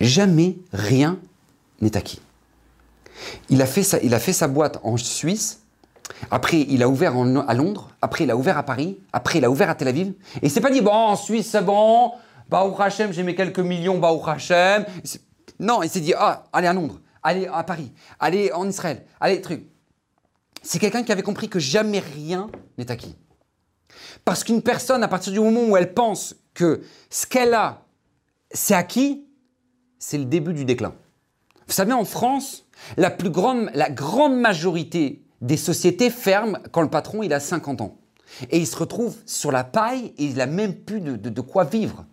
Jamais 0.00 0.56
rien 0.72 1.18
n'est 1.80 1.96
acquis. 1.96 2.20
Il 3.48 3.62
a, 3.62 3.66
fait 3.66 3.82
sa, 3.82 3.98
il 4.00 4.14
a 4.14 4.20
fait 4.20 4.32
sa 4.32 4.48
boîte 4.48 4.78
en 4.82 4.96
Suisse, 4.96 5.60
après 6.30 6.60
il 6.60 6.82
a 6.82 6.88
ouvert 6.88 7.14
à 7.16 7.54
Londres, 7.54 7.90
après 8.02 8.24
il 8.24 8.30
a 8.30 8.36
ouvert 8.36 8.58
à 8.58 8.62
Paris, 8.62 8.98
après 9.12 9.38
il 9.38 9.44
a 9.44 9.50
ouvert 9.50 9.70
à 9.70 9.74
Tel 9.74 9.88
Aviv, 9.88 10.08
et 10.36 10.46
il 10.46 10.50
s'est 10.50 10.60
pas 10.60 10.70
dit, 10.70 10.82
bon, 10.82 10.92
en 10.92 11.16
Suisse 11.16 11.48
c'est 11.50 11.62
bon, 11.62 12.12
au 12.50 12.74
Hachem, 12.78 13.12
j'ai 13.12 13.22
mis 13.22 13.34
quelques 13.34 13.58
millions, 13.58 14.00
au 14.02 14.28
Hachem. 14.28 14.84
Non, 15.58 15.82
il 15.82 15.88
s'est 15.88 16.00
dit, 16.00 16.12
ah, 16.16 16.44
allez 16.52 16.66
à 16.66 16.74
Londres, 16.74 17.00
allez 17.22 17.46
à 17.46 17.62
Paris, 17.64 17.90
allez 18.20 18.52
en 18.52 18.68
Israël, 18.68 19.04
allez, 19.18 19.40
truc. 19.40 19.66
C'est 20.66 20.80
quelqu'un 20.80 21.04
qui 21.04 21.12
avait 21.12 21.22
compris 21.22 21.48
que 21.48 21.60
jamais 21.60 22.00
rien 22.00 22.50
n'est 22.76 22.90
acquis. 22.90 23.14
Parce 24.24 24.42
qu'une 24.42 24.62
personne, 24.62 25.04
à 25.04 25.08
partir 25.08 25.32
du 25.32 25.38
moment 25.38 25.62
où 25.62 25.76
elle 25.76 25.94
pense 25.94 26.34
que 26.54 26.82
ce 27.08 27.24
qu'elle 27.24 27.54
a, 27.54 27.84
c'est 28.50 28.74
acquis, 28.74 29.24
c'est 30.00 30.18
le 30.18 30.24
début 30.24 30.52
du 30.52 30.64
déclin. 30.64 30.92
Vous 31.68 31.72
savez, 31.72 31.92
en 31.92 32.04
France, 32.04 32.66
la 32.96 33.10
plus 33.10 33.30
grande, 33.30 33.70
la 33.74 33.90
grande 33.90 34.36
majorité 34.36 35.22
des 35.40 35.56
sociétés 35.56 36.10
ferment 36.10 36.58
quand 36.72 36.82
le 36.82 36.90
patron 36.90 37.22
il 37.22 37.32
a 37.32 37.38
50 37.38 37.80
ans. 37.80 37.98
Et 38.50 38.58
il 38.58 38.66
se 38.66 38.76
retrouve 38.76 39.16
sur 39.24 39.52
la 39.52 39.62
paille 39.62 40.14
et 40.18 40.24
il 40.24 40.34
n'a 40.34 40.46
même 40.46 40.74
plus 40.74 41.00
de, 41.00 41.40
quoi 41.42 41.62
vivre. 41.62 42.06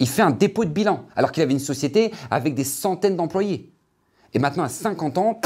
Il 0.00 0.08
fait 0.08 0.22
un 0.22 0.32
dépôt 0.32 0.64
de 0.64 0.70
bilan, 0.70 1.06
alors 1.14 1.30
qu'il 1.30 1.44
avait 1.44 1.52
une 1.52 1.60
société 1.60 2.10
avec 2.32 2.56
des 2.56 2.64
centaines 2.64 3.16
d'employés. 3.16 3.72
Et 4.34 4.40
maintenant, 4.40 4.64
à 4.64 4.68
50 4.68 5.18
ans, 5.18 5.40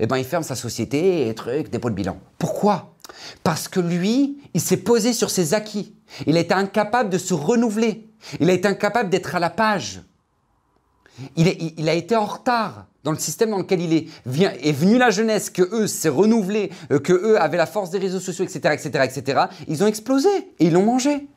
eh 0.00 0.06
ben, 0.06 0.16
il 0.16 0.24
ferme 0.24 0.42
sa 0.42 0.56
société 0.56 1.28
et 1.28 1.34
truc, 1.34 1.70
dépôt 1.70 1.90
de 1.90 1.94
bilan. 1.94 2.18
Pourquoi? 2.38 2.96
Parce 3.44 3.68
que 3.68 3.80
lui, 3.80 4.38
il 4.54 4.60
s'est 4.60 4.78
posé 4.78 5.12
sur 5.12 5.30
ses 5.30 5.52
acquis. 5.54 5.94
Il 6.26 6.36
a 6.36 6.40
été 6.40 6.54
incapable 6.54 7.10
de 7.10 7.18
se 7.18 7.34
renouveler. 7.34 8.08
Il 8.40 8.48
a 8.50 8.52
été 8.52 8.66
incapable 8.66 9.10
d'être 9.10 9.34
à 9.34 9.38
la 9.38 9.50
page. 9.50 10.02
Il, 11.36 11.88
a 11.88 11.94
été 11.94 12.16
en 12.16 12.24
retard 12.24 12.86
dans 13.04 13.12
le 13.12 13.18
système 13.18 13.50
dans 13.50 13.58
lequel 13.58 13.82
il 13.82 13.92
est. 13.92 14.06
Vient, 14.24 14.52
est 14.62 14.72
venu 14.72 14.96
la 14.96 15.10
jeunesse, 15.10 15.50
que 15.50 15.62
eux 15.62 15.86
s'est 15.86 16.08
renouvelé, 16.08 16.70
euh, 16.90 16.98
que 16.98 17.12
eux 17.12 17.38
avaient 17.38 17.58
la 17.58 17.66
force 17.66 17.90
des 17.90 17.98
réseaux 17.98 18.20
sociaux, 18.20 18.44
etc., 18.44 18.74
etc., 18.74 19.04
etc. 19.04 19.42
Ils 19.68 19.84
ont 19.84 19.86
explosé 19.86 20.30
et 20.58 20.66
ils 20.66 20.72
l'ont 20.72 20.84
mangé. 20.84 21.28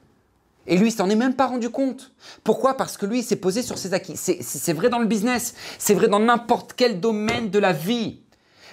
Et 0.68 0.78
lui, 0.78 0.88
il 0.88 0.92
s'en 0.92 1.10
est 1.10 1.16
même 1.16 1.34
pas 1.34 1.48
rendu 1.48 1.70
compte. 1.70 2.14
Pourquoi? 2.46 2.78
Parce 2.78 2.96
que 2.96 3.06
lui, 3.06 3.20
il 3.20 3.24
s'est 3.24 3.36
posé 3.36 3.62
sur 3.62 3.78
ses 3.78 3.94
acquis. 3.94 4.16
C'est 4.16 4.74
vrai 4.74 4.90
dans 4.90 5.00
le 5.00 5.08
business, 5.08 5.54
c'est 5.78 5.94
vrai 5.94 6.08
dans 6.08 6.20
n'importe 6.20 6.74
quel 6.78 7.02
domaine 7.02 7.50
de 7.50 7.60
la 7.60 7.74
vie. 7.74 8.22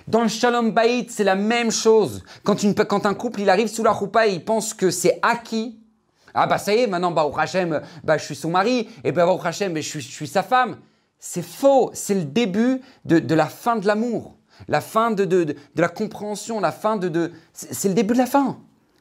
Dans 0.09 0.23
le 0.23 0.29
Shalom 0.29 0.73
Bayit, 0.73 1.09
c'est 1.11 1.25
la 1.25 1.37
même 1.37 1.71
chose. 1.71 2.23
Quand, 2.45 3.07
un 3.07 3.15
couple, 3.15 3.41
il 3.41 3.51
arrive 3.51 3.69
sous 3.69 3.83
la 3.83 3.93
roupa 3.93 4.27
et 4.27 4.33
il 4.33 4.45
pense 4.45 4.75
que 4.75 4.91
c'est 4.91 5.19
acquis, 5.23 5.79
ah 6.35 6.47
bah 6.47 6.59
ça 6.59 6.75
y 6.75 6.79
est, 6.79 6.87
maintenant, 6.87 7.11
bah, 7.11 7.25
au 7.25 7.37
Hachem, 7.37 7.81
bah, 8.05 8.19
je 8.19 8.25
suis 8.25 8.37
son 8.37 8.51
mari, 8.51 8.89
et 9.03 9.13
bah, 9.13 9.27
au 9.27 9.41
Hachem, 9.45 9.73
bah, 9.75 9.81
je, 9.81 9.89
suis, 9.89 10.01
je 10.01 10.11
suis 10.11 10.29
sa 10.29 10.43
femme. 10.43 10.77
C'est 11.19 11.43
faux, 11.43 11.91
c'est 11.93 12.15
le 12.15 12.25
début 12.25 12.81
de, 13.05 13.35
la 13.35 13.47
fin 13.47 13.77
de 13.77 13.87
l'amour, 13.87 14.37
la 14.69 14.81
fin 14.81 15.11
de, 15.11 15.55
la 15.77 15.89
compréhension, 15.89 16.61
la 16.61 16.73
fin 16.73 16.97
de 16.97 17.33
c'est 17.53 17.89
le 17.89 17.95
début 17.95 18.15
de 18.15 18.19
la 18.19 18.27
fin. 18.27 18.59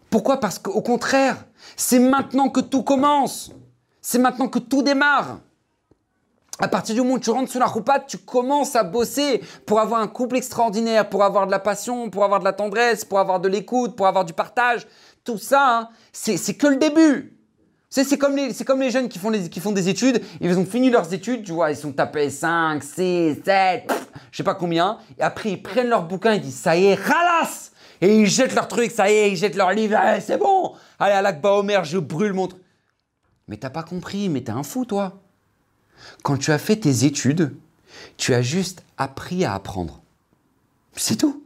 Pourquoi? 0.10 0.39
Parce 0.39 0.60
qu'au 0.60 0.82
contraire, 0.82 1.45
c'est 1.78 2.00
maintenant 2.00 2.50
que 2.50 2.60
tout 2.60 2.84
commence. 2.84 3.52
C'est 4.02 4.18
maintenant 4.18 4.47
que 4.47 4.60
tout 4.60 4.82
démarre 4.82 5.39
à 6.60 6.68
partir 6.68 6.93
du 6.93 7.01
moment 7.01 7.16
où 7.16 7.20
tu 7.20 7.30
rentres 7.30 7.49
sur 7.49 7.60
la 7.60 7.66
roupa, 7.66 7.99
tu 7.99 8.18
commences 8.18 8.76
à 8.76 8.84
bosser 8.84 9.41
pour 9.66 9.80
avoir 9.80 10.01
un 10.01 10.07
couple 10.07 10.38
extraordinaire, 10.38 11.07
pour 11.07 11.24
avoir 11.24 11.45
de 11.45 11.51
la 11.51 11.60
passion, 11.60 12.10
pour 12.10 12.26
avoir 12.26 12.39
de 12.39 12.45
la 12.45 12.53
tendresse, 12.53 13.05
pour 13.05 13.20
avoir 13.20 13.39
de 13.39 13.47
l'écoute, 13.47 13.95
pour 13.95 14.07
avoir 14.07 14.26
du 14.26 14.34
partage. 14.34 14.86
Tout 15.24 15.38
ça, 15.38 15.80
hein, 15.80 15.89
c'est 16.12 16.53
que 16.55 16.68
le 16.68 16.76
début. 16.76 17.36
C'est 17.89 18.18
comme, 18.18 18.36
les, 18.36 18.91
jeunes 18.91 19.10
qui 19.10 19.18
font, 19.18 19.32
des 19.32 19.89
études, 19.89 20.22
ils 20.41 20.60
ont 20.60 20.66
fini 20.66 20.91
leurs 20.91 21.12
études, 21.12 21.43
tu 21.43 21.53
vois, 21.53 21.72
ils 21.72 21.78
sont 21.78 21.91
tapés 21.91 22.30
5, 22.30 22.84
6, 22.84 23.41
7, 23.43 23.91
je 24.32 24.38
sais 24.38 24.43
pas 24.43 24.53
combien, 24.53 24.99
et 25.18 25.24
après 25.24 25.53
ils 25.53 25.62
prennent 25.64 25.88
leur 25.88 26.03
bouquin, 26.03 26.34
ils 26.34 26.41
disent 26.41 26.60
ça 26.60 26.78
y 26.78 26.86
est, 26.86 26.93
ralas 26.93 27.72
Et 28.01 28.16
ils 28.16 28.28
jettent 28.28 28.53
leur 28.53 28.68
truc, 28.68 28.91
ça 28.91 29.10
y 29.10 29.16
est, 29.16 29.32
ils 29.32 29.38
jettent 29.38 29.55
leur 29.55 29.72
livre, 29.72 29.97
c'est 30.20 30.38
bon 30.38 30.74
Allez, 30.99 31.16
à 31.16 31.24
l'Akba 31.24 31.53
Omer, 31.53 31.84
je 31.84 31.97
brûle 31.97 32.34
mon 32.34 32.47
truc. 32.47 32.62
Mais 33.47 33.57
t'as 33.57 33.72
pas 33.72 33.82
compris, 33.82 34.30
mais 34.30 34.41
t'es 34.41 34.51
un 34.51 34.62
fou, 34.62 34.86
toi. 34.86 35.20
Quand 36.24 36.38
tu 36.38 36.52
as 36.52 36.58
fait 36.58 36.78
tes 36.78 37.06
études, 37.06 37.54
tu 38.18 38.34
as 38.34 38.41
juste 38.41 38.84
appris 38.97 39.45
à 39.45 39.54
apprendre. 39.54 40.02
C'est 40.95 41.18
tout. 41.18 41.43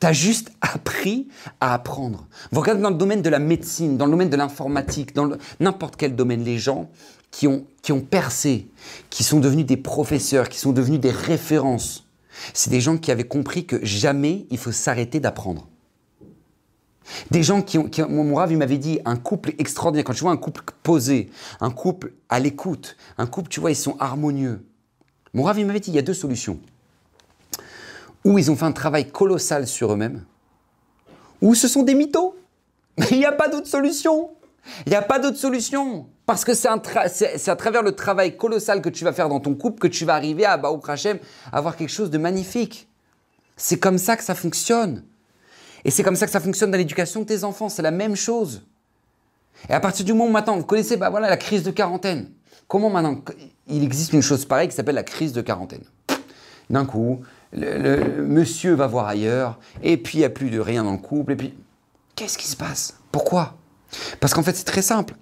Tu 0.00 0.06
as 0.06 0.12
juste 0.12 0.50
appris 0.60 1.28
à 1.60 1.74
apprendre. 1.74 2.26
Vous 2.52 2.60
regardez 2.60 2.82
dans 2.82 2.90
le 2.90 2.96
domaine 2.96 3.22
de 3.22 3.28
la 3.28 3.38
médecine, 3.38 3.96
dans 3.96 4.06
le 4.06 4.12
domaine 4.12 4.30
de 4.30 4.36
l'informatique, 4.36 5.14
dans 5.14 5.30
n'importe 5.60 5.96
quel 5.96 6.16
domaine, 6.16 6.42
les 6.42 6.58
gens 6.58 6.90
qui 7.30 7.46
ont, 7.46 7.64
qui 7.82 7.92
ont 7.92 8.00
percé, 8.00 8.68
qui 9.10 9.24
sont 9.24 9.40
devenus 9.40 9.66
des 9.66 9.76
professeurs, 9.76 10.48
qui 10.48 10.58
sont 10.58 10.72
devenus 10.72 11.00
des 11.00 11.10
références, 11.10 12.06
c'est 12.54 12.70
des 12.70 12.80
gens 12.80 12.96
qui 12.96 13.10
avaient 13.10 13.24
compris 13.24 13.66
que 13.66 13.84
jamais 13.84 14.46
il 14.50 14.58
faut 14.58 14.72
s'arrêter 14.72 15.20
d'apprendre. 15.20 15.68
Des 17.30 17.42
gens 17.42 17.62
qui 17.62 17.78
ont, 17.78 17.88
mon 18.08 18.34
rave, 18.34 18.52
il 18.52 18.58
m'avait 18.58 18.78
dit, 18.78 19.00
un 19.04 19.16
couple 19.16 19.54
extraordinaire. 19.58 20.04
Quand 20.04 20.12
tu 20.12 20.22
vois 20.22 20.32
un 20.32 20.36
couple 20.36 20.62
posé, 20.82 21.30
un 21.60 21.70
couple 21.70 22.12
à 22.28 22.40
l'écoute, 22.40 22.96
un 23.18 23.26
couple, 23.26 23.48
tu 23.48 23.60
vois, 23.60 23.70
ils 23.70 23.76
sont 23.76 23.96
harmonieux. 23.98 24.64
Mon 25.34 25.44
rave, 25.44 25.58
il 25.58 25.66
m'avait 25.66 25.80
dit, 25.80 25.90
il 25.90 25.96
y 25.96 25.98
a 25.98 26.02
deux 26.02 26.14
solutions. 26.14 26.58
Ou 28.24 28.38
ils 28.38 28.50
ont 28.50 28.56
fait 28.56 28.64
un 28.64 28.72
travail 28.72 29.10
colossal 29.10 29.66
sur 29.66 29.92
eux-mêmes, 29.92 30.24
ou 31.40 31.54
ce 31.54 31.68
sont 31.68 31.82
des 31.82 31.94
mythos. 31.94 32.34
Mais 32.98 33.06
il 33.10 33.18
n'y 33.18 33.24
a 33.24 33.32
pas 33.32 33.48
d'autre 33.48 33.66
solution. 33.66 34.30
Il 34.86 34.90
n'y 34.90 34.96
a 34.96 35.02
pas 35.02 35.18
d'autre 35.18 35.38
solution. 35.38 36.06
Parce 36.26 36.44
que 36.44 36.54
c'est 36.54 36.68
à 36.68 37.56
travers 37.56 37.82
le 37.82 37.92
travail 37.92 38.36
colossal 38.36 38.82
que 38.82 38.88
tu 38.88 39.04
vas 39.04 39.12
faire 39.12 39.28
dans 39.28 39.40
ton 39.40 39.54
couple 39.54 39.80
que 39.80 39.88
tu 39.88 40.04
vas 40.04 40.14
arriver 40.14 40.44
à 40.44 40.56
Baou 40.58 40.78
Krachem, 40.78 41.18
avoir 41.50 41.76
quelque 41.76 41.90
chose 41.90 42.10
de 42.10 42.18
magnifique. 42.18 42.88
C'est 43.56 43.78
comme 43.78 43.98
ça 43.98 44.16
que 44.16 44.22
ça 44.22 44.34
fonctionne. 44.34 45.02
Et 45.84 45.90
c'est 45.90 46.02
comme 46.02 46.16
ça 46.16 46.26
que 46.26 46.32
ça 46.32 46.40
fonctionne 46.40 46.70
dans 46.70 46.78
l'éducation 46.78 47.20
de 47.20 47.26
tes 47.26 47.44
enfants, 47.44 47.68
c'est 47.68 47.82
la 47.82 47.90
même 47.90 48.16
chose. 48.16 48.62
Et 49.68 49.72
à 49.72 49.80
partir 49.80 50.04
du 50.04 50.12
moment 50.12 50.26
où 50.26 50.32
maintenant, 50.32 50.56
vous 50.56 50.64
connaissez 50.64 50.96
bah 50.96 51.10
voilà, 51.10 51.28
la 51.28 51.36
crise 51.36 51.62
de 51.62 51.70
quarantaine. 51.70 52.30
Comment 52.68 52.90
maintenant, 52.90 53.20
il 53.66 53.82
existe 53.82 54.12
une 54.12 54.22
chose 54.22 54.44
pareille 54.44 54.68
qui 54.68 54.74
s'appelle 54.74 54.94
la 54.94 55.02
crise 55.02 55.32
de 55.32 55.42
quarantaine. 55.42 55.84
D'un 56.70 56.84
coup, 56.84 57.20
le, 57.52 58.22
monsieur 58.22 58.74
va 58.74 58.86
voir 58.86 59.06
ailleurs, 59.06 59.58
et 59.82 59.96
puis 59.96 60.18
il 60.18 60.20
n'y 60.20 60.24
a 60.24 60.30
plus 60.30 60.50
de 60.50 60.60
rien 60.60 60.84
dans 60.84 60.92
le 60.92 60.98
couple, 60.98 61.32
et 61.32 61.36
puis 61.36 61.54
qu'est-ce 62.14 62.38
qui 62.38 62.46
se 62.46 62.56
passe? 62.56 62.96
Pourquoi? 63.10 63.56
Parce 64.20 64.34
qu'en 64.34 64.42
fait, 64.42 64.56
c'est 64.56 64.64
très 64.64 64.82
simple. 64.82 65.14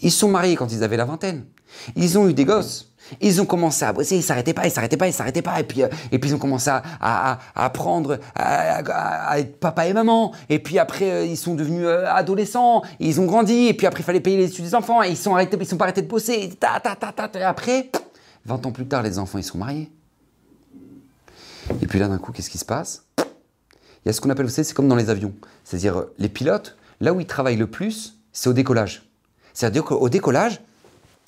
Ils 0.00 0.10
sont 0.10 0.28
mariés 0.28 0.56
quand 0.56 0.72
ils 0.72 0.82
avaient 0.82 0.96
la 0.96 1.04
vingtaine. 1.04 1.44
Ils 1.96 2.18
ont 2.18 2.28
eu 2.28 2.34
des 2.34 2.44
gosses. 2.44 2.89
Ils 3.20 3.40
ont 3.40 3.46
commencé 3.46 3.84
à 3.84 3.92
bosser, 3.92 4.16
ils 4.16 4.22
s'arrêtaient 4.22 4.54
pas, 4.54 4.66
ils 4.66 4.70
s'arrêtaient 4.70 4.96
pas, 4.96 5.08
ils 5.08 5.12
s'arrêtaient 5.12 5.42
pas. 5.42 5.58
Et 5.60 5.64
puis, 5.64 5.82
euh, 5.82 5.88
et 6.12 6.18
puis 6.18 6.30
ils 6.30 6.34
ont 6.34 6.38
commencé 6.38 6.70
à, 6.70 7.38
apprendre 7.54 8.18
à, 8.34 9.38
être 9.38 9.58
papa 9.58 9.86
et 9.86 9.92
maman. 9.92 10.32
Et 10.48 10.58
puis 10.58 10.78
après, 10.78 11.10
euh, 11.10 11.24
ils 11.24 11.36
sont 11.36 11.54
devenus 11.54 11.84
euh, 11.86 12.06
adolescents, 12.06 12.82
ils 12.98 13.20
ont 13.20 13.26
grandi. 13.26 13.66
Et 13.66 13.74
puis 13.74 13.86
après, 13.86 14.00
il 14.00 14.04
fallait 14.04 14.20
payer 14.20 14.36
les 14.36 14.46
études 14.46 14.64
des 14.64 14.74
enfants. 14.74 15.02
Et 15.02 15.10
ils 15.10 15.16
sont 15.16 15.34
arrêtés, 15.34 15.56
ils 15.60 15.66
sont 15.66 15.76
pas 15.76 15.84
arrêtés 15.84 16.02
de 16.02 16.08
bosser. 16.08 16.50
Ta, 16.58 16.80
et 17.34 17.42
après, 17.42 17.90
20 18.46 18.66
ans 18.66 18.72
plus 18.72 18.86
tard, 18.86 19.02
les 19.02 19.18
enfants, 19.18 19.38
ils 19.38 19.44
sont 19.44 19.58
mariés. 19.58 19.90
Et 21.82 21.86
puis 21.86 21.98
là, 21.98 22.08
d'un 22.08 22.18
coup, 22.18 22.32
qu'est-ce 22.32 22.50
qui 22.50 22.58
se 22.58 22.64
passe? 22.64 23.04
Il 23.18 24.06
y 24.06 24.08
a 24.08 24.12
ce 24.12 24.20
qu'on 24.20 24.30
appelle, 24.30 24.46
vous 24.46 24.52
savez, 24.52 24.64
c'est 24.64 24.74
comme 24.74 24.88
dans 24.88 24.96
les 24.96 25.10
avions. 25.10 25.34
C'est-à-dire, 25.64 26.04
les 26.18 26.28
pilotes, 26.28 26.76
là 27.00 27.12
où 27.12 27.20
ils 27.20 27.26
travaillent 27.26 27.56
le 27.56 27.66
plus, 27.66 28.18
c'est 28.32 28.48
au 28.48 28.52
décollage. 28.52 29.02
C'est-à-dire 29.52 29.84
qu'au 29.84 30.08
décollage, 30.08 30.60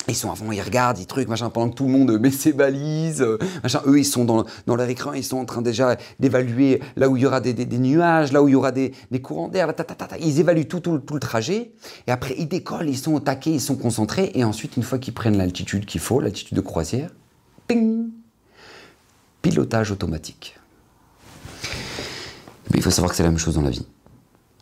ils 0.07 0.15
sont 0.15 0.31
avant, 0.31 0.51
ils 0.51 0.61
regardent, 0.61 0.99
ils 0.99 1.05
trucs, 1.05 1.27
machin, 1.27 1.49
pendant 1.49 1.69
que 1.69 1.75
tout 1.75 1.85
le 1.85 1.91
monde 1.91 2.19
met 2.19 2.31
ses 2.31 2.51
balises, 2.51 3.21
euh, 3.21 3.37
machin. 3.61 3.81
Eux, 3.85 3.99
ils 3.99 4.05
sont 4.05 4.25
dans, 4.25 4.45
leur 4.67 4.89
écran, 4.89 5.13
ils 5.13 5.23
sont 5.23 5.37
en 5.37 5.45
train 5.45 5.61
déjà 5.61 5.95
d'évaluer 6.19 6.81
là 6.95 7.09
où 7.09 7.15
il 7.15 7.23
y 7.23 7.25
aura 7.25 7.39
des, 7.39 7.53
nuages, 7.77 8.31
là 8.31 8.43
où 8.43 8.47
il 8.47 8.51
y 8.51 8.55
aura 8.55 8.71
des, 8.71 8.93
courants 9.21 9.47
d'air, 9.47 9.71
ils 10.19 10.39
évaluent 10.39 10.67
tout, 10.67 10.81
le 10.85 11.19
trajet. 11.19 11.71
Et 12.07 12.11
après, 12.11 12.35
ils 12.37 12.47
décollent, 12.47 12.89
ils 12.89 12.97
sont 12.97 13.13
au 13.13 13.19
taquet, 13.19 13.51
ils 13.51 13.61
sont 13.61 13.75
concentrés. 13.75 14.31
Et 14.35 14.43
ensuite, 14.43 14.75
une 14.77 14.83
fois 14.83 14.99
qu'ils 14.99 15.13
prennent 15.13 15.37
l'altitude 15.37 15.85
qu'il 15.85 16.01
faut, 16.01 16.19
l'altitude 16.19 16.57
de 16.57 16.61
croisière, 16.61 17.11
ping, 17.67 18.09
pilotage 19.41 19.91
automatique. 19.91 20.57
Mais 22.71 22.77
il 22.77 22.81
faut 22.81 22.91
savoir 22.91 23.11
que 23.11 23.17
c'est 23.17 23.23
la 23.23 23.29
même 23.29 23.39
chose 23.39 23.55
dans 23.55 23.61
la 23.61 23.69
vie. 23.69 23.85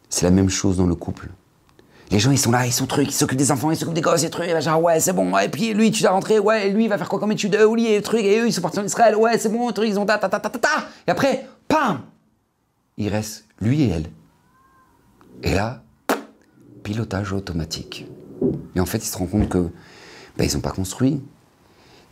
C'est 0.10 0.26
la 0.26 0.32
même 0.32 0.50
chose 0.50 0.78
dans 0.78 0.88
le 0.88 0.96
couple. 0.96 1.30
Les 2.12 2.20
gens, 2.20 2.32
ils 2.32 2.38
sont 2.38 2.52
là, 2.52 2.66
ils 2.66 2.74
sont 2.74 2.88
trucs, 2.88 3.08
ils 3.08 3.14
s'occupent 3.14 3.38
des 3.38 3.52
enfants, 3.52 3.72
ils 3.72 3.78
s'occupent 3.78 3.96
des 3.96 4.02
gosses, 4.02 4.24
et 4.24 4.30
trucs, 4.30 4.50
et 4.50 4.62
genre, 4.62 4.82
ouais, 4.84 5.00
c'est 5.00 5.14
bon, 5.14 5.38
et 5.38 5.48
puis 5.48 5.74
lui, 5.74 5.92
tu 5.92 6.04
dois 6.04 6.12
rentrer, 6.12 6.40
ouais, 6.40 6.70
lui, 6.70 6.84
il 6.84 6.90
va 6.90 6.98
faire 6.98 7.08
quoi 7.08 7.20
comme 7.20 7.32
étude, 7.32 7.58
oui, 7.68 7.88
et 7.88 8.02
trucs, 8.02 8.26
et 8.26 8.40
eux, 8.40 8.48
ils 8.48 8.54
sont 8.54 8.62
partis 8.62 8.80
en 8.80 8.86
Israël, 8.86 9.16
ouais, 9.16 9.38
c'est 9.38 9.48
bon, 9.48 9.72
truc, 9.72 9.88
ils 9.88 9.98
ont 9.98 10.06
ta, 10.06 10.18
ta, 10.18 10.28
ta, 10.28 10.40
ta, 10.42 10.50
ta, 10.50 10.60
ta, 10.60 10.70
et 11.08 11.12
après, 11.12 11.48
pam 11.70 12.02
Il 12.98 13.08
reste 13.08 13.46
lui 13.62 13.84
et 13.84 13.90
elle. 13.90 14.10
Et 15.44 15.54
là, 15.56 15.84
pilotage 16.84 17.32
automatique. 17.32 18.06
Et 18.76 18.80
en 18.82 18.86
fait, 18.86 18.98
ils 18.98 19.08
se 19.08 19.18
rendent 19.18 19.30
compte 19.30 19.50
que, 19.50 19.70
ben, 20.38 20.46
ils 20.50 20.54
n'ont 20.56 20.62
pas 20.62 20.72
construit, 20.72 21.22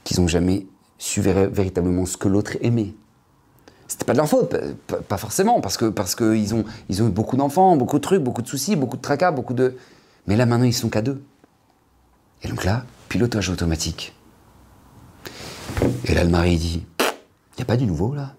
qu'ils 0.06 0.22
n'ont 0.22 0.28
jamais 0.28 0.66
su 0.98 1.22
véritablement 1.22 2.06
ce 2.06 2.16
que 2.18 2.28
l'autre 2.28 2.58
aimait. 2.62 2.94
C'était 3.90 4.06
pas 4.06 4.14
de 4.14 4.20
leur 4.20 4.30
faute, 4.30 4.56
pas, 5.08 5.18
forcément, 5.18 5.60
parce 5.62 5.76
que 5.76 6.54
ont, 6.54 6.64
ils 6.90 7.04
ont 7.04 7.08
eu 7.08 7.12
beaucoup 7.12 7.36
d'enfants, 7.36 7.76
beaucoup 7.76 7.98
de 7.98 8.04
trucs, 8.04 8.24
beaucoup 8.24 8.44
de 8.44 8.48
soucis, 8.48 8.76
beaucoup 8.76 8.98
de 8.98 9.02
tracas, 9.02 9.32
beaucoup 9.32 9.56
de. 9.56 9.76
Mais 10.28 10.38
là 10.38 10.46
maintenant 10.46 10.66
ils 10.66 10.74
sont 10.74 10.90
qu'à 10.90 11.02
deux. 11.02 11.24
Et 12.44 12.48
donc 12.48 12.64
là, 12.64 12.86
pilotage 13.10 13.50
automatique. 13.50 14.16
Et 16.06 16.14
là 16.14 16.24
le 16.24 16.30
mari 16.30 16.58
dit, 16.58 16.86
il 17.00 17.58
n'y 17.58 17.64
a 17.64 17.66
pas 17.66 17.78
du 17.78 17.88
nouveau 17.88 18.14
là? 18.14 18.36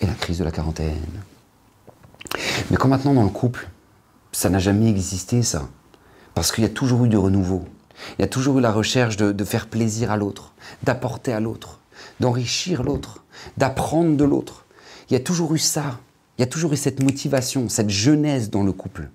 Et 0.00 0.06
la 0.06 0.14
crise 0.14 0.38
de 0.38 0.44
la 0.44 0.50
quarantaine. 0.50 0.98
Mais 2.70 2.76
quand 2.76 2.88
maintenant 2.88 3.14
dans 3.14 3.22
le 3.22 3.28
couple, 3.28 3.68
ça 4.32 4.50
n'a 4.50 4.58
jamais 4.58 4.90
existé 4.90 5.42
ça, 5.42 5.68
parce 6.34 6.50
qu'il 6.50 6.64
y 6.64 6.66
a 6.66 6.70
toujours 6.70 7.04
eu 7.04 7.08
du 7.08 7.16
renouveau. 7.16 7.64
Il 8.18 8.22
y 8.22 8.24
a 8.24 8.28
toujours 8.28 8.58
eu 8.58 8.60
la 8.60 8.72
recherche 8.72 9.16
de, 9.16 9.44
faire 9.44 9.68
plaisir 9.68 10.10
à 10.10 10.16
l'autre, 10.16 10.52
d'apporter 10.82 11.32
à 11.32 11.40
l'autre, 11.40 11.77
d'enrichir 12.20 12.82
l'autre, 12.82 13.24
d'apprendre 13.56 14.16
de 14.16 14.24
l'autre. 14.24 14.64
Il 15.10 15.14
y 15.14 15.16
a 15.16 15.20
toujours 15.20 15.54
eu 15.54 15.58
ça. 15.58 16.00
Il 16.36 16.42
y 16.42 16.44
a 16.44 16.46
toujours 16.46 16.72
eu 16.72 16.76
cette 16.76 17.02
motivation, 17.02 17.68
cette 17.68 17.90
jeunesse 17.90 18.50
dans 18.50 18.62
le 18.62 18.72
couple. 18.72 19.10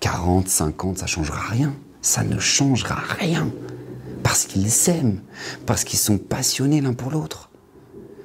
40, 0.00 0.48
50, 0.48 0.98
ça 0.98 1.06
changera 1.06 1.40
rien. 1.48 1.74
Ça 2.00 2.24
ne 2.24 2.38
changera 2.38 2.96
rien. 2.96 3.48
Parce 4.24 4.46
qu'ils 4.46 4.70
s'aiment, 4.70 5.20
parce 5.66 5.84
qu'ils 5.84 5.98
sont 5.98 6.18
passionnés 6.18 6.80
l'un 6.80 6.94
pour 6.94 7.10
l'autre. 7.10 7.50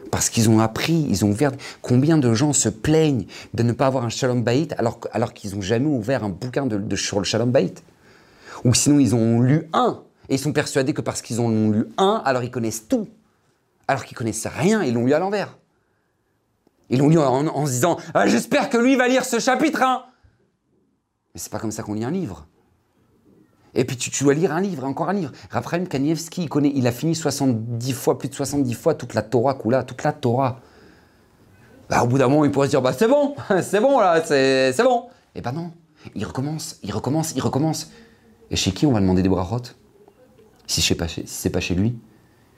Parce 0.10 0.30
qu'ils 0.30 0.50
ont 0.50 0.60
appris, 0.60 1.06
ils 1.10 1.26
ont 1.26 1.30
ouvert. 1.30 1.52
Combien 1.82 2.18
de 2.18 2.34
gens 2.34 2.54
se 2.54 2.70
plaignent 2.70 3.26
de 3.54 3.64
ne 3.64 3.72
pas 3.74 3.88
avoir 3.88 4.06
un 4.06 4.10
Shalom 4.10 4.44
Bayit 4.44 4.70
alors, 4.78 5.00
alors 5.12 5.34
qu'ils 5.34 5.54
n'ont 5.54 5.62
jamais 5.62 5.88
ouvert 5.88 6.24
un 6.24 6.30
bouquin 6.30 6.66
de, 6.66 6.96
sur 6.96 7.20
le 7.20 7.26
Shalom 7.26 7.52
Bayit? 7.52 7.76
Ou 8.64 8.74
sinon, 8.74 9.00
ils 9.00 9.14
ont 9.14 9.42
lu 9.42 9.70
un. 9.74 10.02
Et 10.30 10.36
ils 10.36 10.40
sont 10.40 10.54
persuadés 10.54 10.94
que 10.94 11.02
parce 11.02 11.22
qu'ils 11.22 11.40
ont 11.42 11.72
lu 11.72 11.86
un, 11.98 12.22
alors 12.26 12.44
ils 12.44 12.52
connaissent 12.52 12.88
tout. 12.88 13.08
Alors 13.88 14.04
qu'ils 14.04 14.18
connaissent 14.18 14.48
rien, 14.48 14.84
ils 14.84 14.94
l'ont 14.94 15.06
lu 15.06 15.14
à 15.14 15.20
l'envers. 15.20 15.58
Ils 16.90 17.00
l'ont 17.00 17.10
lu 17.10 17.18
en, 17.18 17.66
se 17.66 17.72
disant 17.72 17.98
ah, 18.14 18.28
J'espère 18.28 18.70
que 18.70 18.78
lui 18.78 18.96
va 18.96 19.08
lire 19.08 19.26
ce 19.26 19.40
chapitre 19.40 19.82
1. 19.82 20.04
Mais 21.34 21.40
c'est 21.40 21.52
pas 21.52 21.60
comme 21.60 21.72
ça 21.72 21.84
qu'on 21.84 21.94
lit 21.94 22.04
un 22.04 22.12
livre. 22.12 22.48
Et 23.74 23.86
puis 23.86 23.96
tu, 23.96 24.24
dois 24.24 24.34
lire 24.34 24.52
un 24.52 24.62
livre, 24.62 24.84
encore 24.86 25.10
un 25.10 25.14
livre. 25.14 25.32
Raphaël 25.52 25.88
Kanievski, 25.88 26.44
il, 26.44 26.50
connaît, 26.50 26.72
il 26.74 26.88
a 26.88 26.92
fini 26.92 27.14
70 27.14 27.94
fois, 27.94 28.18
plus 28.18 28.28
de 28.28 28.34
70 28.34 28.74
fois 28.74 28.96
toute 28.96 29.14
la 29.14 29.22
Torah, 29.22 29.54
Kula, 29.54 29.84
toute 29.84 30.04
la 30.04 30.14
Torah. 30.14 30.62
Bah, 31.90 32.04
au 32.04 32.08
bout 32.08 32.18
d'un 32.18 32.28
moment, 32.28 32.44
il 32.44 32.52
pourrait 32.52 32.68
se 32.68 32.72
dire 32.72 32.82
bah, 32.82 32.94
C'est 32.94 33.08
bon, 33.08 33.36
c'est 33.62 33.80
bon 33.80 34.00
là, 34.00 34.22
c'est 34.26 34.84
bon. 34.84 35.06
Et 35.36 35.42
bah 35.42 35.52
non, 35.52 35.72
il 36.16 36.26
recommence, 36.26 36.80
il 36.82 36.92
recommence, 36.92 37.34
il 37.36 37.42
recommence. 37.42 37.92
Et 38.50 38.56
chez 38.56 38.72
qui 38.72 38.86
on 38.86 38.92
va 38.92 39.00
demander 39.00 39.22
des 39.22 39.30
brachot 39.30 39.62
Si 40.68 40.82
ce 40.82 40.94
n'est 40.94 41.52
pas, 41.52 41.60
chez 41.60 41.76
lui. 41.76 41.98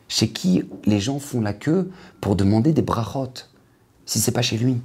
Chez 0.08 0.30
qui 0.30 0.64
les 0.86 1.00
gens 1.00 1.20
font 1.20 1.42
la 1.42 1.54
queue 1.54 1.92
pour 2.20 2.36
demander 2.36 2.74
des 2.74 2.82
brachot 2.82 3.34
Si 4.06 4.20
c'est 4.20 4.32
pas 4.32 4.42
chez 4.42 4.58
lui? 4.58 4.82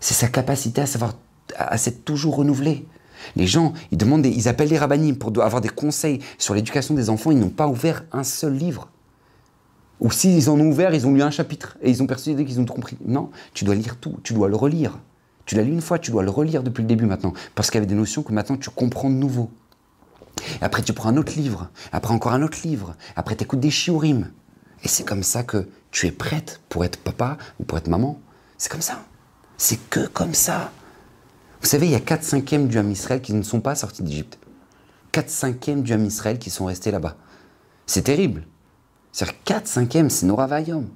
C'est 0.00 0.14
sa 0.14 0.28
capacité 0.28 0.80
à 0.80 0.86
savoir, 0.86 1.14
à 1.56 1.76
s'être 1.76 2.04
toujours 2.04 2.36
renouvelé. 2.36 2.86
Les 3.36 3.46
gens, 3.46 3.72
ils 3.90 3.98
demandent, 3.98 4.26
ils 4.26 4.48
appellent 4.48 4.68
les 4.68 4.78
rabbinim 4.78 5.16
pour 5.16 5.42
avoir 5.42 5.60
des 5.60 5.68
conseils 5.68 6.20
sur 6.38 6.54
l'éducation 6.54 6.94
des 6.94 7.10
enfants. 7.10 7.30
Ils 7.30 7.38
n'ont 7.38 7.48
pas 7.48 7.68
ouvert 7.68 8.04
un 8.12 8.24
seul 8.24 8.54
livre. 8.54 8.90
Ou 10.00 10.10
s'ils 10.10 10.50
en 10.50 10.60
ont 10.60 10.66
ouvert, 10.66 10.94
ils 10.94 11.06
ont 11.06 11.12
lu 11.12 11.22
un 11.22 11.30
chapitre 11.30 11.78
et 11.80 11.90
ils 11.90 12.02
ont 12.02 12.06
persuadé 12.06 12.44
qu'ils 12.44 12.60
ont 12.60 12.64
tout 12.64 12.74
compris. 12.74 12.98
Non, 13.06 13.30
tu 13.54 13.64
dois 13.64 13.74
lire 13.74 13.96
tout, 13.96 14.18
tu 14.22 14.34
dois 14.34 14.48
le 14.48 14.56
relire. 14.56 14.98
Tu 15.46 15.54
l'as 15.54 15.62
lu 15.62 15.72
une 15.72 15.80
fois, 15.80 15.98
tu 15.98 16.10
dois 16.10 16.22
le 16.22 16.30
relire 16.30 16.62
depuis 16.62 16.82
le 16.82 16.88
début 16.88 17.06
maintenant, 17.06 17.32
parce 17.54 17.70
qu'il 17.70 17.78
y 17.78 17.82
avait 17.82 17.86
des 17.86 17.94
notions 17.94 18.22
que 18.22 18.32
maintenant 18.32 18.56
tu 18.56 18.70
comprends 18.70 19.10
de 19.10 19.14
nouveau. 19.14 19.50
Après, 20.60 20.82
tu 20.82 20.92
prends 20.92 21.08
un 21.08 21.16
autre 21.16 21.34
livre, 21.36 21.70
après 21.92 22.14
encore 22.14 22.32
un 22.32 22.42
autre 22.42 22.58
livre, 22.64 22.94
après 23.16 23.36
tu 23.36 23.44
écoutes 23.44 23.60
des 23.60 23.70
shiurim. 23.70 24.30
Et 24.82 24.88
c'est 24.88 25.04
comme 25.04 25.22
ça 25.22 25.42
que 25.42 25.68
tu 25.90 26.06
es 26.06 26.12
prête 26.12 26.60
pour 26.68 26.84
être 26.84 26.98
papa 26.98 27.38
ou 27.58 27.64
pour 27.64 27.78
être 27.78 27.88
maman. 27.88 28.20
C'est 28.58 28.70
comme 28.70 28.82
ça. 28.82 29.02
C'est 29.56 29.78
que 29.88 30.06
comme 30.06 30.34
ça. 30.34 30.72
Vous 31.60 31.68
savez, 31.68 31.86
il 31.86 31.92
y 31.92 31.96
a 31.96 32.00
4 32.00 32.22
cinquièmes 32.22 32.68
du 32.68 32.78
Ham 32.78 32.90
Israël 32.90 33.22
qui 33.22 33.32
ne 33.32 33.42
sont 33.42 33.60
pas 33.60 33.74
sortis 33.74 34.02
d'Égypte. 34.02 34.38
4 35.12 35.30
cinquièmes 35.30 35.82
du 35.82 35.92
Ham 35.92 36.04
Israël 36.04 36.38
qui 36.38 36.50
sont 36.50 36.66
restés 36.66 36.90
là-bas. 36.90 37.16
C'est 37.86 38.02
terrible. 38.02 38.46
C'est-à-dire 39.12 39.36
4 39.44 39.66
cinquièmes, 39.66 40.10
c'est 40.10 40.26
Nora 40.26 40.46
Vayom. 40.46 40.88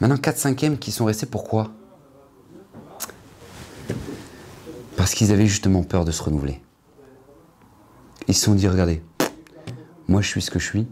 Maintenant, 0.00 0.16
4 0.16 0.38
cinquièmes 0.38 0.78
qui 0.78 0.90
sont 0.90 1.04
restés, 1.04 1.26
pourquoi? 1.26 1.70
Parce 4.96 5.14
qu'ils 5.14 5.30
avaient 5.30 5.46
justement 5.46 5.82
peur 5.84 6.04
de 6.04 6.10
se 6.10 6.22
renouveler. 6.22 6.60
Ils 8.28 8.34
se 8.34 8.44
sont 8.44 8.54
dit, 8.54 8.68
regardez, 8.68 9.02
moi 10.06 10.20
je 10.20 10.28
suis 10.28 10.42
ce 10.42 10.50
que 10.50 10.58
je 10.58 10.66
suis, 10.66 10.86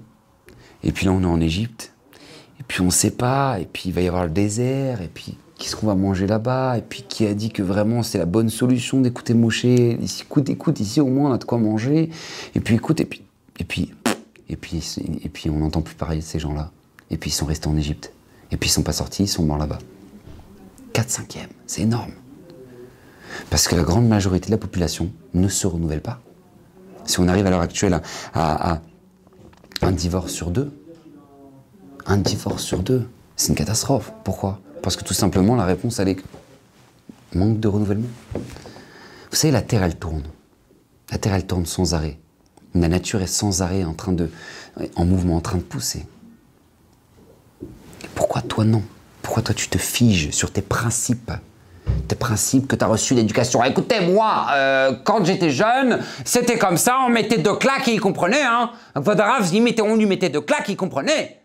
et 0.82 0.90
puis 0.90 1.04
là 1.04 1.12
on 1.12 1.22
est 1.22 1.26
en 1.26 1.40
Égypte, 1.40 1.92
et 2.58 2.62
puis 2.66 2.80
on 2.80 2.86
ne 2.86 2.90
sait 2.90 3.10
pas, 3.10 3.60
et 3.60 3.66
puis 3.66 3.84
il 3.86 3.92
va 3.92 4.00
y 4.00 4.08
avoir 4.08 4.24
le 4.24 4.30
désert, 4.30 5.02
et 5.02 5.10
puis 5.12 5.36
qu'est-ce 5.58 5.76
qu'on 5.76 5.86
va 5.86 5.94
manger 5.94 6.26
là-bas, 6.26 6.78
et 6.78 6.82
puis 6.82 7.04
qui 7.06 7.26
a 7.26 7.34
dit 7.34 7.50
que 7.50 7.62
vraiment 7.62 8.02
c'est 8.02 8.16
la 8.16 8.24
bonne 8.24 8.48
solution 8.48 9.00
d'écouter 9.02 9.34
Moshe, 9.34 9.66
écoute, 9.66 10.48
écoute, 10.48 10.80
ici 10.80 11.00
au 11.00 11.08
moins 11.08 11.30
on 11.30 11.34
a 11.34 11.38
de 11.38 11.44
quoi 11.44 11.58
manger, 11.58 12.10
et 12.54 12.60
puis 12.60 12.74
écoute, 12.74 13.00
et 13.00 13.04
puis, 13.04 13.22
et 13.58 13.64
puis, 13.64 13.92
et 14.48 14.56
puis, 14.56 14.96
et 15.22 15.28
puis 15.28 15.50
on 15.50 15.58
n'entend 15.58 15.82
plus 15.82 15.94
parler 15.94 16.18
de 16.18 16.22
ces 16.22 16.38
gens-là, 16.38 16.70
et 17.10 17.18
puis 17.18 17.30
ils 17.30 17.34
sont 17.34 17.46
restés 17.46 17.68
en 17.68 17.76
Égypte, 17.76 18.12
et 18.50 18.56
puis 18.56 18.70
ils 18.70 18.72
sont 18.72 18.82
pas 18.82 18.92
sortis, 18.92 19.24
ils 19.24 19.28
sont 19.28 19.44
morts 19.44 19.58
là-bas. 19.58 19.78
4 20.94 21.10
cinquièmes, 21.10 21.50
c'est 21.66 21.82
énorme. 21.82 22.12
Parce 23.50 23.68
que 23.68 23.76
la 23.76 23.82
grande 23.82 24.08
majorité 24.08 24.46
de 24.46 24.52
la 24.52 24.58
population 24.58 25.12
ne 25.34 25.48
se 25.48 25.66
renouvelle 25.66 26.00
pas. 26.00 26.22
Si 27.06 27.20
on 27.20 27.28
arrive 27.28 27.46
à 27.46 27.50
l'heure 27.50 27.60
actuelle 27.60 28.00
à, 28.34 28.80
un 29.82 29.92
divorce 29.92 30.32
sur 30.32 30.50
deux, 30.50 30.72
un 32.06 32.16
divorce 32.18 32.62
sur 32.62 32.80
deux, 32.80 33.08
c'est 33.36 33.48
une 33.48 33.54
catastrophe. 33.54 34.12
Pourquoi? 34.24 34.60
Parce 34.82 34.96
que 34.96 35.04
tout 35.04 35.14
simplement, 35.14 35.56
la 35.56 35.64
réponse, 35.64 35.98
elle 35.98 36.08
est 36.08 36.18
manque 37.34 37.60
de 37.60 37.68
renouvellement. 37.68 38.08
Vous 38.34 39.36
savez, 39.36 39.52
la 39.52 39.62
Terre, 39.62 39.82
elle 39.82 39.96
tourne. 39.96 40.22
La 41.10 41.18
Terre, 41.18 41.34
elle 41.34 41.46
tourne 41.46 41.66
sans 41.66 41.94
arrêt. 41.94 42.18
La 42.74 42.88
nature 42.88 43.22
est 43.22 43.26
sans 43.26 43.62
arrêt 43.62 43.84
en 43.84 43.94
train 43.94 44.12
de, 44.12 44.30
en 44.96 45.04
mouvement, 45.04 45.36
en 45.36 45.40
train 45.40 45.58
de 45.58 45.62
pousser. 45.62 46.06
Pourquoi 48.14 48.42
toi 48.42 48.64
non? 48.64 48.82
Pourquoi 49.22 49.42
toi 49.42 49.54
tu 49.54 49.68
te 49.68 49.78
figes 49.78 50.30
sur 50.30 50.52
tes 50.52 50.62
principes? 50.62 51.32
Tes 52.08 52.16
principes 52.16 52.66
que 52.66 52.76
tu 52.76 52.84
as 52.84 52.88
reçus 52.88 53.14
d'éducation. 53.14 53.62
Écoutez, 53.64 54.00
moi, 54.00 54.46
euh, 54.52 54.92
quand 55.04 55.24
j'étais 55.24 55.50
jeune, 55.50 56.00
c'était 56.24 56.58
comme 56.58 56.76
ça, 56.76 56.98
on 57.06 57.10
mettait 57.10 57.38
deux 57.38 57.56
claques 57.56 57.88
et 57.88 57.94
il 57.94 58.00
comprenait, 58.00 58.42
hein. 58.42 58.70
On 58.94 59.96
lui 59.96 60.06
mettait 60.06 60.28
deux 60.28 60.40
claques, 60.40 60.68
il 60.68 60.76
comprenait. 60.76 61.42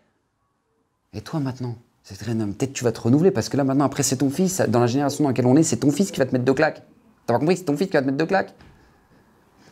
Et 1.14 1.20
toi 1.20 1.40
maintenant 1.40 1.76
c'est 2.02 2.16
très 2.16 2.34
Peut-être 2.34 2.72
tu 2.72 2.84
vas 2.84 2.92
te 2.92 3.00
renouveler 3.00 3.30
parce 3.30 3.48
que 3.48 3.56
là 3.56 3.64
maintenant, 3.64 3.84
après, 3.84 4.02
c'est 4.02 4.16
ton 4.16 4.30
fils. 4.30 4.60
Dans 4.68 4.80
la 4.80 4.86
génération 4.86 5.24
dans 5.24 5.30
laquelle 5.30 5.46
on 5.46 5.56
est, 5.56 5.62
c'est 5.62 5.76
ton 5.76 5.92
fils 5.92 6.10
qui 6.10 6.18
va 6.18 6.26
te 6.26 6.32
mettre 6.32 6.44
deux 6.44 6.54
claques. 6.54 6.82
T'as 7.26 7.34
pas 7.34 7.38
compris 7.38 7.56
c'est 7.56 7.64
ton 7.64 7.76
fils 7.76 7.86
qui 7.86 7.92
va 7.92 8.00
te 8.00 8.06
mettre 8.06 8.18
deux 8.18 8.26
claques 8.26 8.54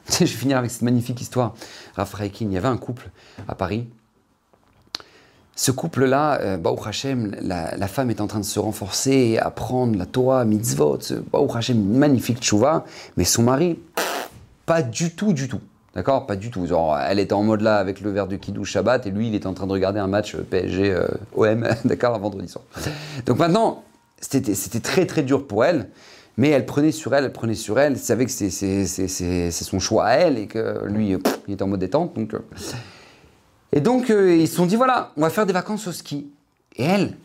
Je 0.12 0.18
vais 0.18 0.26
finir 0.26 0.58
avec 0.58 0.70
cette 0.70 0.82
magnifique 0.82 1.20
histoire. 1.20 1.54
Raphaël 1.96 2.30
il 2.40 2.52
y 2.52 2.56
avait 2.56 2.68
un 2.68 2.76
couple 2.76 3.10
à 3.48 3.54
Paris 3.54 3.88
ce 5.61 5.72
couple-là, 5.72 6.40
euh, 6.40 6.56
la, 7.42 7.86
femme 7.86 8.08
est 8.08 8.22
en 8.22 8.26
train 8.26 8.40
de 8.40 8.46
se 8.46 8.58
renforcer, 8.58 9.36
apprendre 9.36 9.98
la 9.98 10.06
Torah, 10.06 10.46
mitzvot, 10.46 11.00
Baou 11.30 11.54
Hachem, 11.54 11.78
magnifique 11.98 12.38
tchouva, 12.40 12.86
mais 13.18 13.24
son 13.24 13.42
mari, 13.42 13.78
pas 14.64 14.80
du 14.80 15.14
tout, 15.14 15.34
du 15.34 15.48
tout. 15.48 15.61
D'accord? 15.94 16.26
Pas 16.26 16.36
du 16.36 16.50
tout. 16.50 16.66
Genre, 16.66 16.98
elle 16.98 17.18
était 17.18 17.34
en 17.34 17.42
mode 17.42 17.61
là 17.61 17.76
avec 17.76 18.00
le 18.00 18.11
verre 18.11 18.26
de 18.26 18.36
Kidou 18.36 18.64
Shabbat 18.64 19.06
et 19.06 19.11
lui, 19.11 19.28
il 19.28 19.34
était 19.34 19.48
en 19.48 19.52
train 19.52 19.66
de 19.66 19.72
regarder 19.72 20.00
un 20.00 20.06
match 20.06 20.34
euh, 20.34 20.46
PSG 20.48 20.94
euh, 20.94 21.72
d'accord, 21.84 22.18
vendredi 22.18 22.48
soir. 22.48 22.64
Donc 23.26 23.38
maintenant, 23.38 23.84
c'était 24.18 24.80
très 24.80 25.04
très 25.04 25.22
dur 25.22 25.46
pour 25.46 25.66
elle, 25.66 25.90
mais 26.38 26.48
elle 26.48 26.64
prenait 26.64 26.90
sur 26.90 27.14
elle, 27.14 27.24
elle 27.26 27.32
prenait 27.34 27.54
sur 27.54 27.78
elle, 27.78 27.92
elle 27.92 27.98
savait 27.98 28.24
que 28.24 28.32
c'est 28.32 29.50
son 29.50 29.78
choix 29.78 30.06
à 30.06 30.12
elle 30.14 30.38
et 30.38 30.46
que 30.46 30.86
lui, 30.86 31.18
il 31.48 31.52
était 31.52 31.62
en 31.62 31.68
mode 31.68 31.80
détente. 31.80 32.16
Et 33.72 33.80
donc, 33.80 34.10
euh, 34.10 34.36
ils 34.36 34.48
se 34.48 34.56
sont 34.56 34.66
dit, 34.66 34.76
voilà, 34.76 35.12
on 35.16 35.22
va 35.22 35.30
faire 35.30 35.46
des 35.46 35.52
vacances 35.52 35.86
au 35.86 35.92
ski. 35.92 36.30
Et 36.76 36.84
elle, 36.84 37.16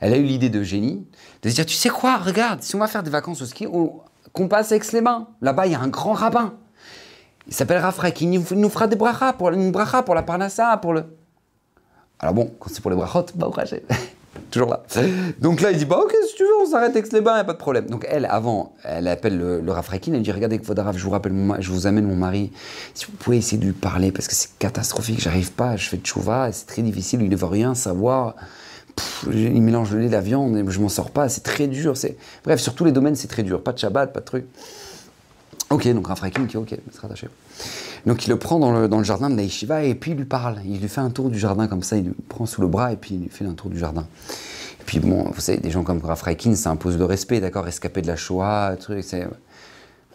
elle 0.00 0.12
a 0.12 0.16
eu 0.16 0.22
l'idée 0.22 0.50
de 0.50 0.62
génie 0.62 1.06
de 1.42 1.48
se 1.48 1.54
dire, 1.54 1.66
tu 1.66 1.74
sais 1.74 1.88
quoi, 1.88 2.16
regarde, 2.16 2.62
si 2.62 2.74
on 2.76 2.78
va 2.78 2.86
faire 2.86 3.02
des 3.02 3.10
vacances 3.10 3.42
au 3.42 3.46
ski, 3.46 3.66
qu'on 4.32 4.48
passe 4.48 4.72
avec 4.72 4.90
les 4.92 5.00
mains. 5.00 5.28
Là-bas, 5.40 5.66
il 5.66 5.72
y 5.72 5.74
a 5.74 5.80
un 5.80 5.88
grand 5.88 6.12
rabbin. 6.12 6.54
Il 7.46 7.54
s'appelle 7.54 7.78
Rafrek. 7.78 8.20
Il 8.20 8.30
nous 8.30 8.68
fera 8.68 8.86
des 8.86 8.96
brachas 8.96 9.32
pour, 9.32 9.50
une 9.50 9.72
pour 9.72 10.14
la 10.14 10.22
parnassa, 10.22 10.76
pour 10.76 10.92
le... 10.92 11.04
Alors 12.18 12.34
bon, 12.34 12.52
quand 12.60 12.70
c'est 12.70 12.80
pour 12.80 12.90
les 12.90 12.96
brachot, 12.96 13.26
bah, 13.34 13.50
Toujours 14.50 14.70
là. 14.70 14.82
Donc 15.40 15.60
là, 15.60 15.70
il 15.70 15.78
dit 15.78 15.84
Bah, 15.84 16.00
ok, 16.02 16.14
si 16.28 16.34
tu 16.36 16.42
veux, 16.42 16.60
on 16.62 16.66
s'arrête 16.66 16.90
avec 16.90 17.12
les 17.12 17.20
bains, 17.20 17.36
y 17.36 17.40
a 17.40 17.44
pas 17.44 17.52
de 17.52 17.58
problème. 17.58 17.86
Donc 17.86 18.06
elle, 18.08 18.26
avant, 18.26 18.74
elle 18.84 19.08
appelle 19.08 19.36
le, 19.36 19.60
le 19.60 19.72
Rafrakin, 19.72 20.12
elle 20.12 20.22
dit 20.22 20.32
Regardez, 20.32 20.58
Kvodrav, 20.58 20.96
je 20.96 21.04
vous 21.04 21.10
rappelle, 21.10 21.32
je 21.58 21.70
vous 21.70 21.86
amène 21.86 22.06
mon 22.06 22.16
mari. 22.16 22.52
Si 22.94 23.06
vous 23.06 23.12
pouvez 23.12 23.38
essayer 23.38 23.58
de 23.58 23.64
lui 23.64 23.72
parler, 23.72 24.12
parce 24.12 24.28
que 24.28 24.34
c'est 24.34 24.56
catastrophique, 24.58 25.20
j'arrive 25.20 25.52
pas, 25.52 25.76
je 25.76 25.88
fais 25.88 25.96
de 25.96 26.06
chouva, 26.06 26.50
c'est 26.52 26.66
très 26.66 26.82
difficile, 26.82 27.22
il 27.22 27.28
ne 27.28 27.36
veut 27.36 27.46
rien 27.46 27.74
savoir. 27.74 28.36
Il 29.32 29.62
mélange 29.62 29.92
le 29.92 30.00
lait, 30.00 30.08
la 30.08 30.20
viande, 30.20 30.56
et 30.56 30.64
je 30.68 30.80
m'en 30.80 30.88
sors 30.88 31.10
pas, 31.10 31.28
c'est 31.28 31.42
très 31.42 31.66
dur. 31.66 31.96
c'est 31.96 32.16
Bref, 32.44 32.60
sur 32.60 32.74
tous 32.74 32.84
les 32.84 32.92
domaines, 32.92 33.16
c'est 33.16 33.28
très 33.28 33.42
dur. 33.42 33.62
Pas 33.62 33.72
de 33.72 33.78
Shabbat, 33.78 34.12
pas 34.12 34.20
de 34.20 34.24
truc. 34.24 34.46
Ok, 35.70 35.88
donc 35.88 36.06
Rafrakin 36.08 36.42
dit 36.42 36.56
Ok, 36.56 36.74
sera 36.92 37.06
attaché. 37.06 37.28
Donc 38.06 38.26
il 38.26 38.30
le 38.30 38.38
prend 38.38 38.58
dans 38.58 38.72
le, 38.72 38.88
dans 38.88 38.98
le 38.98 39.04
jardin 39.04 39.30
de 39.30 39.36
la 39.36 39.42
yeshiva 39.42 39.82
et 39.82 39.94
puis 39.94 40.12
il 40.12 40.16
lui 40.16 40.24
parle. 40.24 40.58
Il 40.64 40.80
lui 40.80 40.88
fait 40.88 41.00
un 41.00 41.10
tour 41.10 41.30
du 41.30 41.38
jardin 41.38 41.66
comme 41.66 41.82
ça, 41.82 41.96
il 41.96 42.06
le 42.06 42.14
prend 42.28 42.46
sous 42.46 42.60
le 42.60 42.68
bras 42.68 42.92
et 42.92 42.96
puis 42.96 43.14
il 43.14 43.20
lui 43.22 43.28
fait 43.28 43.44
un 43.44 43.54
tour 43.54 43.70
du 43.70 43.78
jardin. 43.78 44.06
Et 44.80 44.84
puis 44.84 45.00
bon, 45.00 45.30
vous 45.30 45.40
savez, 45.40 45.58
des 45.58 45.70
gens 45.70 45.84
comme 45.84 46.00
Rav 46.00 46.22
Reikin, 46.22 46.54
ça 46.54 46.70
impose 46.70 46.98
le 46.98 47.04
respect, 47.04 47.40
d'accord 47.40 47.68
Escapé 47.68 48.02
de 48.02 48.06
la 48.06 48.16
Shoah, 48.16 48.76
truc, 48.78 49.04
c'est. 49.04 49.26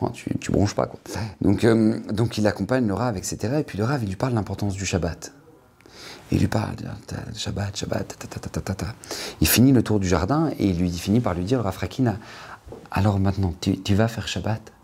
Bon, 0.02 0.10
tu, 0.10 0.38
tu 0.40 0.52
bronches 0.52 0.76
pas, 0.76 0.88
quoi. 0.88 1.00
Donc, 1.40 1.64
euh, 1.64 2.00
donc 2.12 2.38
il 2.38 2.46
accompagne 2.48 2.86
le 2.86 2.94
Rav, 2.94 3.16
etc. 3.16 3.38
Et 3.60 3.64
puis 3.64 3.78
le 3.78 3.86
Rav, 3.86 4.04
il 4.04 4.10
lui 4.10 4.18
parle 4.18 4.34
de 4.34 4.38
l'importance 4.38 4.74
du 4.74 4.86
Shabbat. 4.86 5.32
Il 6.32 6.40
lui 6.40 6.48
parle, 6.48 6.76
Shabbat, 7.34 7.78
Shabbat, 7.78 8.18
ta, 8.20 8.28
ta, 8.28 8.40
ta, 8.40 8.50
ta, 8.50 8.60
ta, 8.60 8.74
ta. 8.74 8.94
Il 9.40 9.48
finit 9.48 9.72
le 9.72 9.84
tour 9.84 10.00
du 10.00 10.08
jardin 10.08 10.50
et 10.60 10.68
il 10.68 10.80
lui 10.80 10.92
finit 10.92 11.22
par 11.22 11.34
lui 11.34 11.46
dire, 11.46 11.62
Rav 11.62 11.78
Reikin, 11.78 12.18
alors 12.92 13.20
maintenant, 13.20 13.54
tu, 13.62 13.80
tu 13.80 13.96
vas 13.96 14.08
faire 14.08 14.28
Shabbat? 14.28 14.75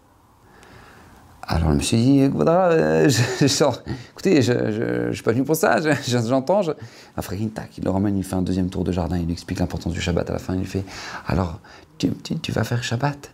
Alors 1.52 1.72
je 1.72 1.76
me 1.76 1.82
suis 1.82 1.98
dit, 1.98 2.28
voilà, 2.28 2.70
euh, 2.70 3.10
je. 3.42 3.66
Écoutez, 4.12 4.42
je 4.42 5.08
ne 5.08 5.14
suis 5.14 5.24
pas 5.24 5.34
venu 5.34 5.44
pour 5.44 5.58
ça, 5.58 5.82
je- 5.82 5.90
je- 6.10 6.28
j'entends. 6.28 6.62
Je... 6.62 6.72
Africain, 7.18 7.50
tac, 7.54 7.78
il 7.78 7.84
le 7.84 7.90
ramène, 7.90 8.18
il 8.18 8.24
fait 8.24 8.36
un 8.36 8.42
deuxième 8.42 8.70
tour 8.70 8.86
de 8.86 8.92
jardin, 8.94 9.18
il 9.18 9.26
lui 9.26 9.34
explique 9.34 9.60
l'importance 9.60 9.92
du 9.92 10.00
Shabbat 10.00 10.30
à 10.30 10.34
la 10.34 10.40
fin, 10.40 10.56
il 10.56 10.66
fait, 10.66 10.86
alors, 11.28 11.60
tu, 11.98 12.52
vas 12.54 12.64
faire 12.64 12.84
Shabbat? 12.84 13.32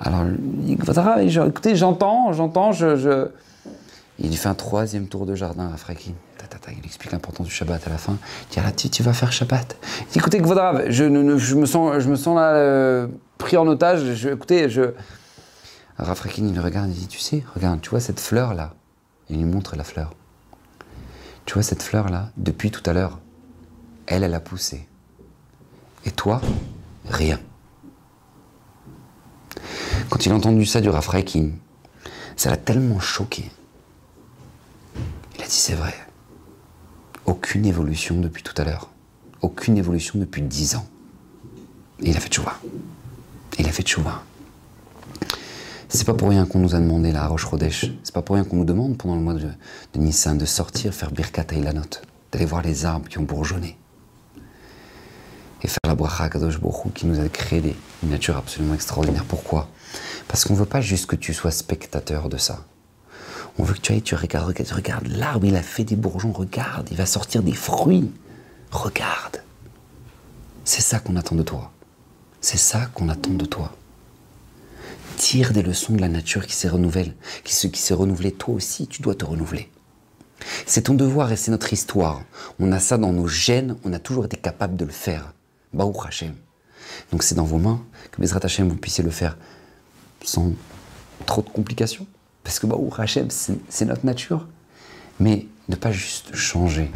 Alors, 0.00 0.24
il 0.66 0.76
dit, 0.76 1.38
écoutez, 1.46 1.76
j'entends, 1.76 2.32
j'entends, 2.32 2.72
je, 2.72 3.28
Il 4.18 4.28
lui 4.28 4.36
fait 4.36 4.48
un 4.48 4.54
troisième 4.54 5.06
tour 5.06 5.24
de 5.24 5.34
jardin 5.36 5.70
à 5.72 5.76
Frakin. 5.76 6.12
Il 6.78 6.84
explique 6.84 7.12
l'importance 7.12 7.46
du 7.46 7.52
Shabbat 7.52 7.86
à 7.86 7.90
la 7.90 7.96
fin. 7.96 8.18
Il 8.50 8.54
dit, 8.54 8.60
ah, 8.66 8.72
tu, 8.72 9.02
vas 9.02 9.12
faire 9.12 9.32
Shabbat? 9.32 9.76
Écoutez, 10.16 10.38
Kvodrav, 10.40 10.82
je, 10.88 11.04
me 11.04 11.66
sens, 11.66 12.36
là, 12.36 12.54
euh, 12.54 13.06
pris 13.38 13.56
en 13.56 13.66
otage. 13.68 14.26
Écoutez, 14.26 14.68
je... 14.68 14.82
Rafrakin, 15.98 16.46
il 16.46 16.54
le 16.54 16.60
regarde 16.60 16.90
et 16.90 16.94
dit 16.94 17.06
Tu 17.06 17.18
sais, 17.18 17.44
regarde, 17.54 17.80
tu 17.80 17.90
vois 17.90 18.00
cette 18.00 18.20
fleur-là 18.20 18.74
Il 19.28 19.36
lui 19.36 19.44
montre 19.44 19.76
la 19.76 19.84
fleur. 19.84 20.14
Tu 21.44 21.54
vois 21.54 21.62
cette 21.62 21.82
fleur-là 21.82 22.30
Depuis 22.36 22.70
tout 22.70 22.82
à 22.88 22.92
l'heure, 22.92 23.20
elle, 24.06 24.22
elle 24.22 24.34
a 24.34 24.40
poussé. 24.40 24.86
Et 26.04 26.10
toi, 26.10 26.40
rien. 27.08 27.38
Quand 30.10 30.24
il 30.26 30.32
a 30.32 30.34
entendu 30.34 30.66
ça 30.66 30.80
du 30.80 30.88
Rafrakin, 30.88 31.50
ça 32.36 32.50
l'a 32.50 32.56
tellement 32.56 33.00
choqué. 33.00 33.50
Il 35.36 35.42
a 35.42 35.46
dit 35.46 35.50
C'est 35.50 35.74
vrai. 35.74 35.94
Aucune 37.26 37.66
évolution 37.66 38.18
depuis 38.20 38.42
tout 38.42 38.54
à 38.56 38.64
l'heure. 38.64 38.90
Aucune 39.42 39.76
évolution 39.76 40.18
depuis 40.18 40.42
dix 40.42 40.74
ans. 40.74 40.86
Et 42.00 42.10
il 42.10 42.16
a 42.16 42.20
fait 42.20 42.28
tchouva. 42.28 42.58
Il 43.58 43.68
a 43.68 43.72
fait 43.72 43.82
tchouva. 43.82 44.24
C'est 45.94 46.06
pas 46.06 46.14
pour 46.14 46.30
rien 46.30 46.46
qu'on 46.46 46.58
nous 46.58 46.74
a 46.74 46.78
demandé 46.78 47.12
la 47.12 47.26
Roche 47.26 47.44
Rodèche. 47.44 47.92
C'est 48.02 48.14
pas 48.14 48.22
pour 48.22 48.36
rien 48.36 48.44
qu'on 48.44 48.56
nous 48.56 48.64
demande 48.64 48.96
pendant 48.96 49.14
le 49.14 49.20
mois 49.20 49.34
de, 49.34 49.46
Nissan 49.94 50.38
de 50.38 50.46
sortir 50.46 50.94
faire 50.94 51.10
Birkat 51.10 51.44
Eilanot, 51.50 51.82
d'aller 52.32 52.46
voir 52.46 52.62
les 52.62 52.86
arbres 52.86 53.10
qui 53.10 53.18
ont 53.18 53.24
bourgeonné. 53.24 53.76
Et 55.62 55.68
faire 55.68 55.78
la 55.86 55.94
bracha 55.94 56.30
Kadosh 56.30 56.56
Hu 56.56 56.90
qui 56.94 57.06
nous 57.06 57.20
a 57.20 57.28
créé 57.28 57.76
une 58.02 58.08
nature 58.08 58.38
absolument 58.38 58.72
extraordinaire. 58.72 59.26
Pourquoi? 59.26 59.68
Parce 60.28 60.46
qu'on 60.46 60.54
veut 60.54 60.64
pas 60.64 60.80
juste 60.80 61.04
que 61.04 61.14
tu 61.14 61.34
sois 61.34 61.50
spectateur 61.50 62.30
de 62.30 62.38
ça. 62.38 62.64
On 63.58 63.62
veut 63.62 63.74
que 63.74 63.80
tu 63.80 63.92
ailles, 63.92 64.00
tu 64.00 64.14
regardes, 64.14 64.48
regarde, 64.48 64.72
regarde 64.72 65.06
l'arbre, 65.08 65.44
il 65.44 65.56
a 65.56 65.62
fait 65.62 65.84
des 65.84 65.96
bourgeons, 65.96 66.32
regarde, 66.32 66.88
il 66.90 66.96
va 66.96 67.04
sortir 67.04 67.42
des 67.42 67.52
fruits. 67.52 68.10
Regarde. 68.70 69.42
C'est 70.64 70.80
ça 70.80 71.00
qu'on 71.00 71.16
attend 71.16 71.36
de 71.36 71.42
toi. 71.42 71.70
C'est 72.40 72.56
ça 72.56 72.86
qu'on 72.94 73.10
attend 73.10 73.34
de 73.34 73.44
toi 73.44 73.72
tire 75.22 75.52
des 75.52 75.62
leçons 75.62 75.92
de 75.92 76.00
la 76.00 76.08
nature 76.08 76.48
qui 76.48 76.56
s'est 76.56 76.68
renouvelle, 76.68 77.14
qui 77.44 77.54
se, 77.54 77.68
qui 77.68 77.80
s'est 77.80 77.94
renouvelée. 77.94 78.32
Toi 78.32 78.56
aussi, 78.56 78.88
tu 78.88 79.02
dois 79.02 79.14
te 79.14 79.24
renouveler. 79.24 79.70
C'est 80.66 80.82
ton 80.82 80.94
devoir 80.94 81.30
et 81.30 81.36
c'est 81.36 81.52
notre 81.52 81.72
histoire. 81.72 82.22
On 82.58 82.72
a 82.72 82.80
ça 82.80 82.98
dans 82.98 83.12
nos 83.12 83.28
gènes, 83.28 83.76
on 83.84 83.92
a 83.92 84.00
toujours 84.00 84.24
été 84.24 84.36
capable 84.36 84.76
de 84.76 84.84
le 84.84 84.90
faire. 84.90 85.32
Baruch 85.72 86.06
Hashem. 86.08 86.34
Donc 87.12 87.22
c'est 87.22 87.36
dans 87.36 87.44
vos 87.44 87.58
mains 87.58 87.80
que 88.10 88.20
Bezrat 88.20 88.40
Hashem, 88.42 88.68
vous 88.68 88.74
puissiez 88.74 89.04
le 89.04 89.10
faire 89.10 89.38
sans 90.24 90.52
trop 91.24 91.42
de 91.42 91.50
complications. 91.50 92.08
Parce 92.42 92.58
que 92.58 92.66
Baruch 92.66 92.98
Hashem, 92.98 93.28
c'est, 93.30 93.84
notre 93.84 94.04
nature. 94.04 94.48
Mais 95.20 95.46
ne 95.68 95.76
pas 95.76 95.92
juste 95.92 96.34
changer, 96.34 96.90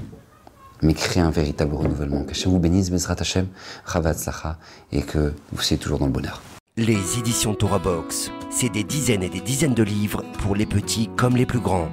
mais 0.82 0.94
créer 0.94 1.22
un 1.22 1.30
véritable 1.30 1.76
renouvellement. 1.76 2.24
Qu'Hashem 2.24 2.50
vous 2.50 2.58
bénisse, 2.58 2.90
Bezrat 2.90 3.20
Hashem, 3.20 3.46
Chavat 3.90 4.14
Slacha, 4.14 4.58
et 4.90 5.02
que 5.02 5.32
vous 5.52 5.62
soyez 5.62 5.80
toujours 5.80 6.00
dans 6.00 6.06
le 6.06 6.12
bonheur. 6.12 6.42
Les 6.78 7.18
éditions 7.18 7.54
Torah 7.54 7.78
Box, 7.78 8.30
c'est 8.50 8.68
des 8.68 8.84
dizaines 8.84 9.22
et 9.22 9.30
des 9.30 9.40
dizaines 9.40 9.72
de 9.72 9.82
livres 9.82 10.22
pour 10.40 10.54
les 10.54 10.66
petits 10.66 11.08
comme 11.16 11.34
les 11.34 11.46
plus 11.46 11.58
grands, 11.58 11.88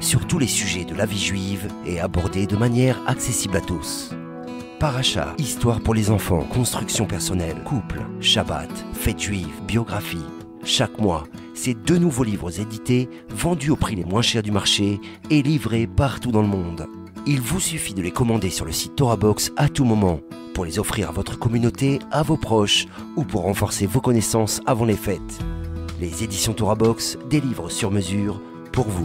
sur 0.00 0.26
tous 0.26 0.38
les 0.38 0.46
sujets 0.46 0.86
de 0.86 0.94
la 0.94 1.04
vie 1.04 1.22
juive 1.22 1.68
et 1.84 2.00
abordés 2.00 2.46
de 2.46 2.56
manière 2.56 2.98
accessible 3.06 3.58
à 3.58 3.60
tous. 3.60 4.14
Paracha, 4.80 5.34
histoire 5.36 5.82
pour 5.82 5.92
les 5.92 6.10
enfants, 6.10 6.42
construction 6.44 7.04
personnelle, 7.04 7.62
couple, 7.64 8.00
Shabbat, 8.20 8.70
fête 8.94 9.20
juive, 9.20 9.60
biographie. 9.68 10.24
Chaque 10.64 10.98
mois, 10.98 11.24
c'est 11.52 11.74
deux 11.74 11.98
nouveaux 11.98 12.24
livres 12.24 12.58
édités, 12.58 13.10
vendus 13.28 13.72
au 13.72 13.76
prix 13.76 13.94
les 13.94 14.06
moins 14.06 14.22
chers 14.22 14.42
du 14.42 14.52
marché 14.52 15.02
et 15.28 15.42
livrés 15.42 15.86
partout 15.86 16.32
dans 16.32 16.40
le 16.40 16.48
monde. 16.48 16.86
Il 17.26 17.42
vous 17.42 17.60
suffit 17.60 17.92
de 17.92 18.00
les 18.00 18.10
commander 18.10 18.48
sur 18.48 18.64
le 18.64 18.72
site 18.72 18.96
Torah 18.96 19.16
Box 19.16 19.52
à 19.58 19.68
tout 19.68 19.84
moment 19.84 20.20
pour 20.54 20.64
les 20.64 20.78
offrir 20.78 21.10
à 21.10 21.12
votre 21.12 21.38
communauté, 21.38 21.98
à 22.10 22.22
vos 22.22 22.36
proches 22.38 22.86
ou 23.16 23.24
pour 23.24 23.42
renforcer 23.42 23.86
vos 23.86 24.00
connaissances 24.00 24.62
avant 24.64 24.84
les 24.86 24.96
fêtes. 24.96 25.40
Les 26.00 26.22
éditions 26.22 26.54
Torah 26.54 26.76
Box, 26.76 27.18
des 27.28 27.40
livres 27.40 27.68
sur 27.68 27.90
mesure 27.90 28.40
pour 28.72 28.88
vous. 28.88 29.02